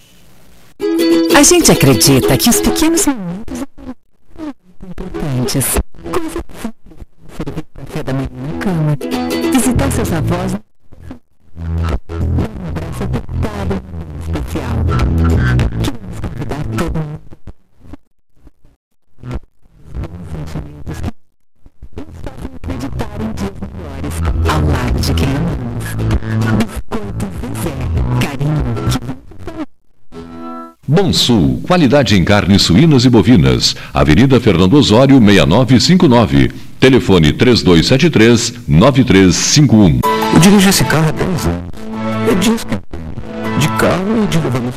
A 1.35 1.43
gente 1.43 1.71
acredita 1.71 2.35
que 2.37 2.49
os 2.49 2.59
pequenos 2.59 3.05
momentos 3.05 3.59
são 3.59 3.67
importantes. 4.89 5.65
Servir 7.37 7.63
café 7.73 8.01
da 8.03 8.13
manhã 8.13 8.29
na 8.31 8.57
cama, 8.59 8.97
visitar 9.51 9.91
seus 9.91 10.11
avós, 10.13 10.53
um 10.53 10.57
abraço 12.67 13.03
apertado, 13.03 13.81
especial. 14.21 14.77
Queremos 15.83 16.19
convidar 16.19 16.63
todo 16.77 16.99
mundo 16.99 17.21
sentimentos 20.31 20.97
que 21.01 21.11
nos 22.01 22.17
acreditar 22.61 23.17
em 23.21 23.31
dias 23.33 23.57
melhores 23.61 24.15
ao 24.49 24.61
lado 24.65 24.99
de 24.99 25.13
quem 25.13 25.35
amamos. 25.35 25.85
Biscoito 26.57 27.25
Zezé, 27.39 27.73
carinho 27.77 27.90
Bom 30.93 31.13
Sul, 31.13 31.61
qualidade 31.65 32.17
em 32.17 32.25
carnes 32.25 32.63
suínas 32.63 33.05
e 33.05 33.09
bovinas. 33.09 33.77
Avenida 33.93 34.41
Fernando 34.41 34.73
Osório, 34.73 35.21
6959. 35.21 36.51
Telefone 36.81 37.31
3273 37.31 38.55
9351. 38.67 40.01
Eu 40.33 40.39
dirijo 40.41 40.67
esse 40.67 40.83
carro 40.83 41.07
há 41.07 41.11
10 41.11 41.45
anos. 41.45 41.69
É 42.29 42.35
disso 42.35 42.67
que 42.67 42.75
de 43.57 43.67
carro 43.77 44.21
e 44.21 44.27
de 44.27 44.37
levar 44.37 44.59
meus. 44.59 44.75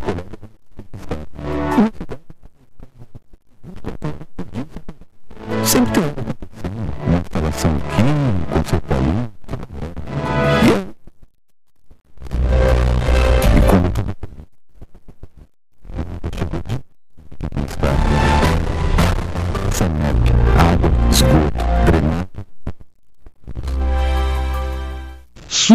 Sempre 5.65 5.93
tem 5.95 6.14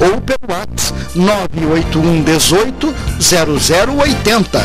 ou 0.00 0.20
pelo 0.20 0.38
WhatsApp 0.48 0.92
981 1.14 2.22
18 2.22 2.94
0080. 3.20 4.64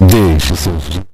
Deixe 0.00 0.56
seus 0.56 1.09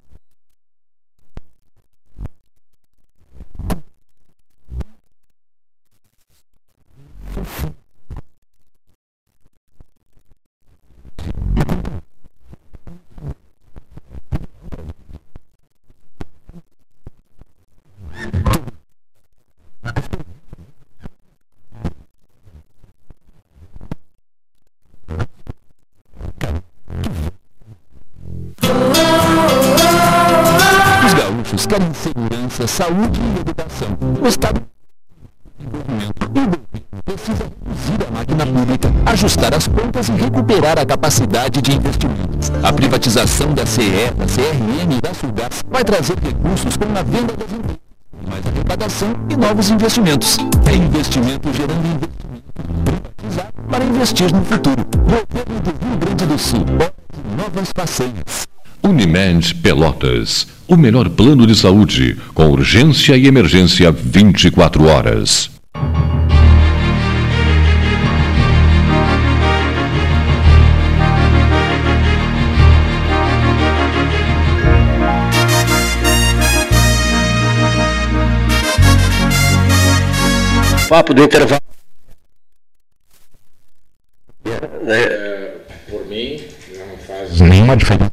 segurança, 32.67 32.85
saúde 32.85 33.21
e 33.21 33.41
educação. 33.41 33.89
O 34.21 34.27
Estado 34.27 34.63
precisa 37.05 37.45
reduzir 37.45 38.07
a 38.07 38.11
máquina 38.11 38.47
pública, 38.47 38.93
ajustar 39.07 39.55
as 39.55 39.67
contas 39.69 40.09
e 40.09 40.13
recuperar 40.13 40.79
a 40.79 40.85
capacidade 40.85 41.63
de 41.63 41.73
investimentos. 41.73 42.51
A 42.63 42.73
privatização 42.73 43.55
da 43.55 43.65
CE, 43.65 44.11
da 44.17 44.27
CRM 44.27 44.93
e 44.97 45.01
da 45.01 45.15
Sulgás 45.15 45.63
vai 45.71 45.85
trazer 45.85 46.19
recursos 46.19 46.77
como 46.77 46.93
na 46.93 47.03
venda 47.03 47.33
das 47.33 47.51
empresas, 47.53 47.79
mais 48.29 48.47
arrecadação 48.47 49.15
e 49.31 49.37
novos 49.37 49.71
investimentos. 49.71 50.37
É 50.67 50.75
investimento 50.75 51.53
gerando 51.53 51.87
investimento. 51.87 52.17
Privatizar 52.85 53.53
para 53.71 53.85
investir 53.85 54.33
no 54.33 54.45
futuro. 54.45 54.85
Governo 54.85 55.61
do 55.61 55.87
Rio 55.87 55.97
Grande 55.99 56.27
do 56.27 56.39
Sul. 56.39 56.65
Novas 57.37 57.71
façanhas. 57.75 58.47
Unimed 58.87 59.53
Pelotas. 59.57 60.47
O 60.69 60.77
melhor 60.77 61.11
plano 61.11 61.45
de 61.45 61.57
saúde, 61.57 62.17
com 62.33 62.49
urgência 62.51 63.17
e 63.17 63.27
emergência 63.27 63.91
24 63.91 64.87
horas. 64.87 65.51
Papo 80.89 81.13
do 81.13 81.25
intervalo. 81.25 81.61
É, 84.87 85.57
por 85.91 86.07
mim, 86.07 86.41
não 86.79 86.97
faz 86.99 87.41
nenhuma 87.41 87.77
diferença. 87.77 88.13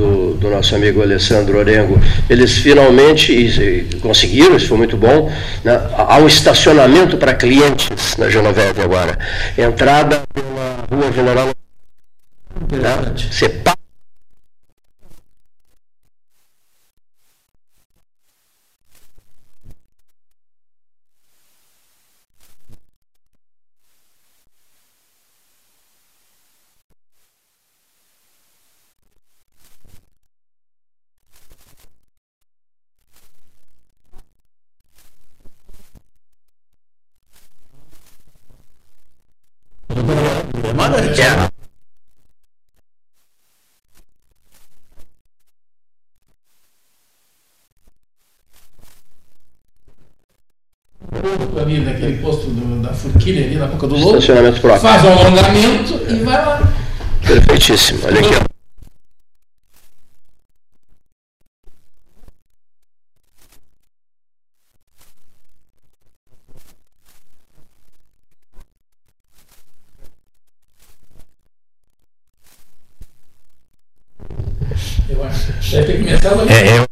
do, 0.00 0.29
do- 0.40 0.50
nosso 0.50 0.74
amigo 0.74 1.02
Alessandro 1.02 1.58
Orengo, 1.58 2.00
eles 2.28 2.58
finalmente 2.58 3.86
conseguiram, 4.00 4.56
isso 4.56 4.68
foi 4.68 4.78
muito 4.78 4.96
bom, 4.96 5.30
né? 5.64 5.80
há 5.96 6.18
um 6.18 6.26
estacionamento 6.26 7.16
para 7.16 7.34
clientes 7.34 8.16
na 8.18 8.28
Genoveve 8.28 8.82
agora. 8.82 9.18
Entrada 9.56 10.22
pela 10.34 10.84
Rua 10.90 11.12
General. 11.12 11.48
Né? 12.72 13.79
Pa- 41.16 41.22
É. 41.22 41.50
ali 51.60 51.80
naquele 51.80 52.18
posto 52.22 52.46
do- 52.48 52.82
da 52.82 52.92
Furquilha 52.92 53.44
ali 53.46 53.56
na 53.56 53.66
Boca 53.66 53.86
do 53.86 53.96
Lobo. 53.96 54.20
Faz 54.20 55.04
um 55.04 55.12
alongamento 55.12 55.94
e 56.10 56.22
vai 56.24 56.44
lá. 56.46 56.60
Perfeitíssimo. 57.26 58.00
Olha 58.06 58.20
aqui. 58.20 58.34
ó. 58.34 58.50
Eu 75.08 75.24
acho. 75.24 75.52
Deve 75.70 75.86
ter 75.92 75.98
começado 75.98 76.40
ali. 76.40 76.52
É, 76.52 76.78
eu- 76.78 76.86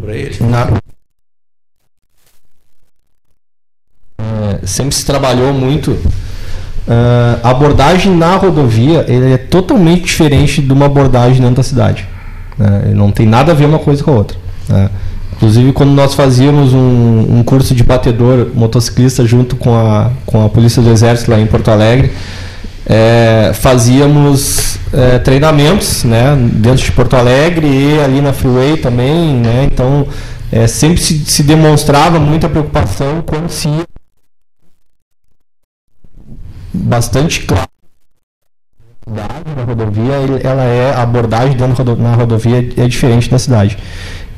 para 0.00 0.14
ele. 0.16 0.36
Na- 0.44 0.80
É, 4.62 4.65
sempre 4.76 4.94
se 4.94 5.04
trabalhou 5.04 5.52
muito. 5.52 5.96
ah, 6.88 7.38
a 7.42 7.50
abordagem 7.50 8.14
na 8.14 8.36
rodovia 8.36 9.04
é 9.08 9.36
totalmente 9.36 10.04
diferente 10.04 10.62
de 10.62 10.72
uma 10.72 10.86
abordagem 10.86 11.40
dentro 11.40 11.56
da 11.56 11.62
cidade. 11.62 12.06
Né? 12.58 12.92
Não 12.94 13.10
tem 13.10 13.26
nada 13.26 13.52
a 13.52 13.54
ver 13.54 13.66
uma 13.66 13.78
coisa 13.78 14.02
com 14.04 14.12
a 14.12 14.14
outra. 14.14 14.36
Né? 14.68 14.90
Inclusive, 15.36 15.72
quando 15.72 15.90
nós 15.90 16.14
fazíamos 16.14 16.72
um, 16.72 17.38
um, 17.38 17.42
curso 17.44 17.74
de 17.74 17.82
batedor 17.82 18.48
motociclista 18.54 19.24
junto 19.26 19.54
com 19.54 19.74
a, 19.74 20.10
com 20.24 20.44
a 20.44 20.48
Polícia 20.48 20.80
do 20.80 20.90
Exército 20.90 21.30
lá 21.30 21.38
em 21.38 21.46
Porto 21.46 21.70
Alegre, 21.70 22.10
é, 22.86 23.50
fazíamos 23.52 24.78
é, 24.92 25.18
treinamentos 25.18 26.04
né, 26.04 26.34
dentro 26.54 26.84
de 26.84 26.92
Porto 26.92 27.16
Alegre 27.16 27.66
e 27.66 28.00
ali 28.00 28.22
na 28.22 28.32
Freeway 28.32 28.78
também. 28.78 29.34
Né, 29.34 29.68
então, 29.70 30.06
é, 30.50 30.66
sempre 30.66 31.02
se, 31.02 31.18
se, 31.26 31.42
demonstrava 31.42 32.18
muita 32.18 32.48
preocupação 32.48 33.22
com 33.26 33.46
se 33.48 33.68
bastante 36.86 37.42
claro 37.42 37.66
na 39.06 39.64
rodovia 39.64 40.14
ela 40.42 40.64
é 40.64 40.92
a 40.92 41.02
abordagem 41.02 41.56
dentro 41.56 41.96
na 41.96 42.14
rodovia 42.14 42.58
é 42.76 42.88
diferente 42.88 43.30
da 43.30 43.38
cidade 43.38 43.76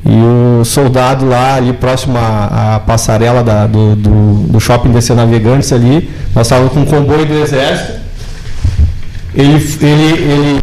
e 0.05 0.61
o 0.61 0.65
soldado 0.65 1.27
lá 1.27 1.57
ali 1.57 1.73
próximo 1.73 2.16
à, 2.16 2.77
à 2.77 2.81
passarela 2.81 3.43
da, 3.43 3.66
do, 3.66 3.97
do, 3.97 4.35
do, 4.47 4.61
shopping 4.61 4.93
DC 4.93 5.12
Navegantes 5.12 5.73
ali, 5.73 6.09
nós 6.35 6.47
estávamos 6.47 6.73
com 6.73 6.81
um 6.81 6.87
comboio 6.87 7.27
do 7.27 7.35
exército. 7.35 7.99
Ele, 9.35 9.57
ele, 9.83 10.33
ele 10.33 10.61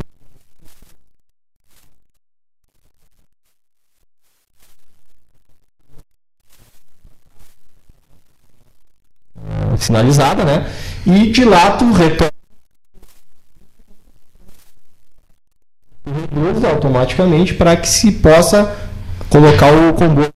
sinalizada, 9.78 10.44
né? 10.44 10.66
E 11.06 11.30
de 11.32 11.46
lá 11.46 11.78
tu 11.78 11.92
retorna 11.92 12.36
automaticamente 16.72 17.54
para 17.54 17.76
que 17.78 17.88
se 17.88 18.12
possa 18.12 18.76
colocar 19.30 19.72
o 19.72 19.94
comboio. 19.94 20.34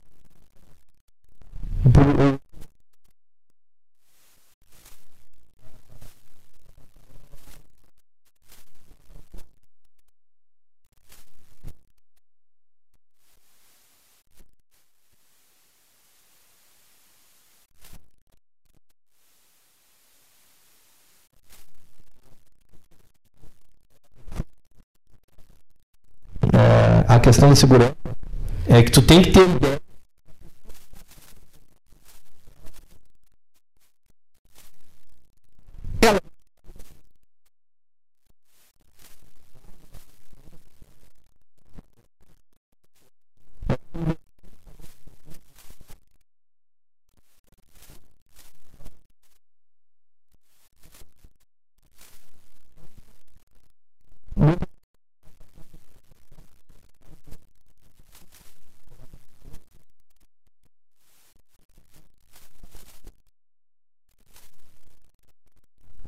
É, 26.52 27.06
a 27.08 27.20
questão 27.40 27.50
da 27.50 27.56
segurança 27.56 27.96
é 28.68 28.84
que 28.84 28.92
tu 28.92 29.02
tem 29.02 29.22
que 29.22 29.32
ter 29.32 29.48
ideia. 29.48 29.80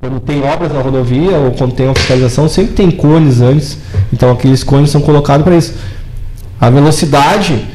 quando 0.02 0.20
tem 0.20 0.44
obras 0.44 0.74
na 0.74 0.82
rodovia 1.12 1.38
ou 1.38 1.52
quando 1.52 1.76
tem 1.76 1.86
uma 1.86 1.96
fiscalização, 1.96 2.48
sempre 2.48 2.74
tem 2.74 2.90
cones 2.90 3.42
antes. 3.42 3.78
Então 4.12 4.32
aqueles 4.32 4.64
cones 4.64 4.90
são 4.90 5.02
colocados 5.02 5.44
para 5.44 5.56
isso. 5.56 5.76
A 6.60 6.70
velocidade, 6.70 7.66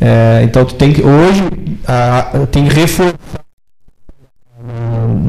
é, 0.00 0.42
então 0.44 0.64
tu 0.64 0.74
tem 0.74 0.92
que 0.92 1.02
hoje 1.02 1.42
a, 1.86 2.46
tem 2.50 2.66
que 2.66 2.74
reforçar 2.74 3.14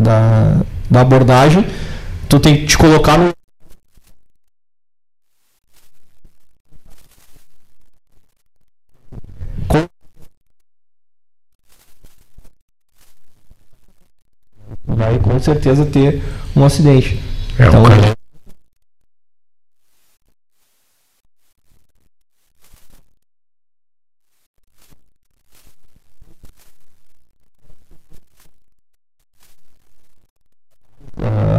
da, 0.01 0.61
da 0.89 1.01
abordagem, 1.01 1.65
tu 2.27 2.39
tem 2.39 2.57
que 2.57 2.65
te 2.67 2.77
colocar 2.77 3.17
no 3.17 3.33
vai 14.87 15.19
com 15.19 15.37
certeza 15.39 15.85
ter 15.85 16.23
um 16.55 16.63
acidente. 16.63 17.19
É, 17.57 17.67
então, 17.67 17.83
um 17.83 18.15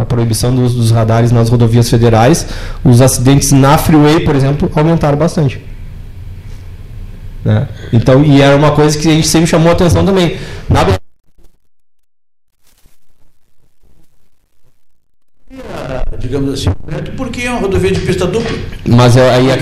a 0.00 0.04
proibição 0.04 0.54
dos, 0.54 0.74
dos, 0.74 0.90
radares 0.90 1.32
nas 1.32 1.48
rodovias 1.48 1.88
federais, 1.88 2.46
os 2.84 3.00
acidentes 3.00 3.52
na 3.52 3.78
freeway, 3.78 4.20
por 4.20 4.36
exemplo, 4.36 4.70
aumentaram 4.74 5.16
bastante. 5.16 5.60
Né? 7.44 7.68
Então, 7.92 8.24
e 8.24 8.42
era 8.42 8.56
uma 8.56 8.72
coisa 8.72 8.98
que 8.98 9.08
a 9.08 9.12
gente 9.12 9.28
sempre 9.28 9.46
chamou 9.46 9.70
a 9.70 9.72
atenção 9.72 10.04
também. 10.04 10.36
Na 10.68 10.84
digamos 16.36 16.60
assim, 16.60 16.70
porque 17.16 17.42
é 17.42 17.50
uma 17.50 17.60
rodovia 17.60 17.90
de 17.90 18.00
pista 18.00 18.26
dupla. 18.26 18.56
Mas 18.86 19.16
é, 19.16 19.34
aí 19.34 19.50
a 19.50 19.56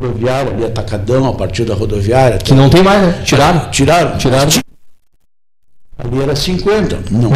rodoviária 0.00 0.52
ali, 0.52 0.64
Atacadão, 0.64 1.28
a 1.28 1.34
partir 1.34 1.64
da 1.64 1.74
rodoviária. 1.74 2.38
Que 2.38 2.54
não 2.54 2.70
tem 2.70 2.82
mais, 2.82 3.02
né? 3.02 3.22
Tiraram? 3.22 3.70
Tiraram. 3.70 4.16
Tiraram. 4.16 4.50
Ali 5.98 6.22
era 6.22 6.34
50. 6.34 6.98
Não. 7.10 7.30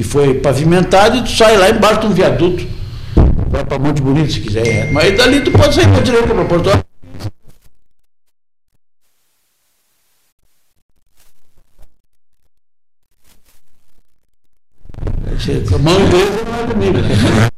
Que 0.00 0.04
foi 0.04 0.32
pavimentado 0.32 1.18
e 1.18 1.22
tu 1.24 1.28
sai 1.28 1.58
lá 1.58 1.68
embaixo 1.68 2.00
de 2.00 2.06
um 2.06 2.14
viaduto. 2.14 2.66
Vai 3.48 3.62
para 3.66 3.78
Monte 3.78 4.00
Bonito 4.00 4.32
se 4.32 4.40
quiser. 4.40 4.66
é. 4.66 4.90
Mas 4.90 5.14
dali 5.14 5.42
tu 5.42 5.50
pode 5.50 5.74
sair 5.74 5.88
para 5.88 6.00
direita 6.00 6.26
para 6.28 6.44
Porto 6.46 6.70
Alegre. 6.70 6.86
A 15.74 15.78
mão 15.78 16.00
inglesa 16.00 16.44
não 16.44 16.60
é 16.60 16.72
comigo, 16.72 16.98
né? 16.98 17.50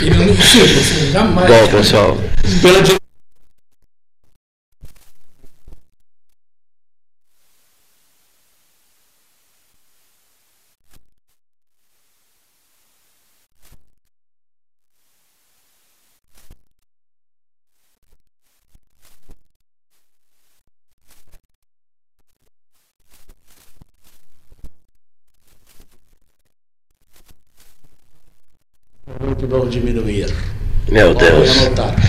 E 0.00 0.10
não 0.10 0.24
me 0.24 0.36
chega, 0.36 0.80
assim, 0.80 1.12
jamais. 1.12 1.46
Bom, 1.46 1.68
pessoal, 1.76 2.16
Pela 2.62 2.80
direita. 2.82 3.04
Muito 29.20 29.46
bom 29.46 29.68
diminuir. 29.68 30.26
Meu 30.94 31.12
Deus. 31.12 31.50
Anotar. 31.58 32.03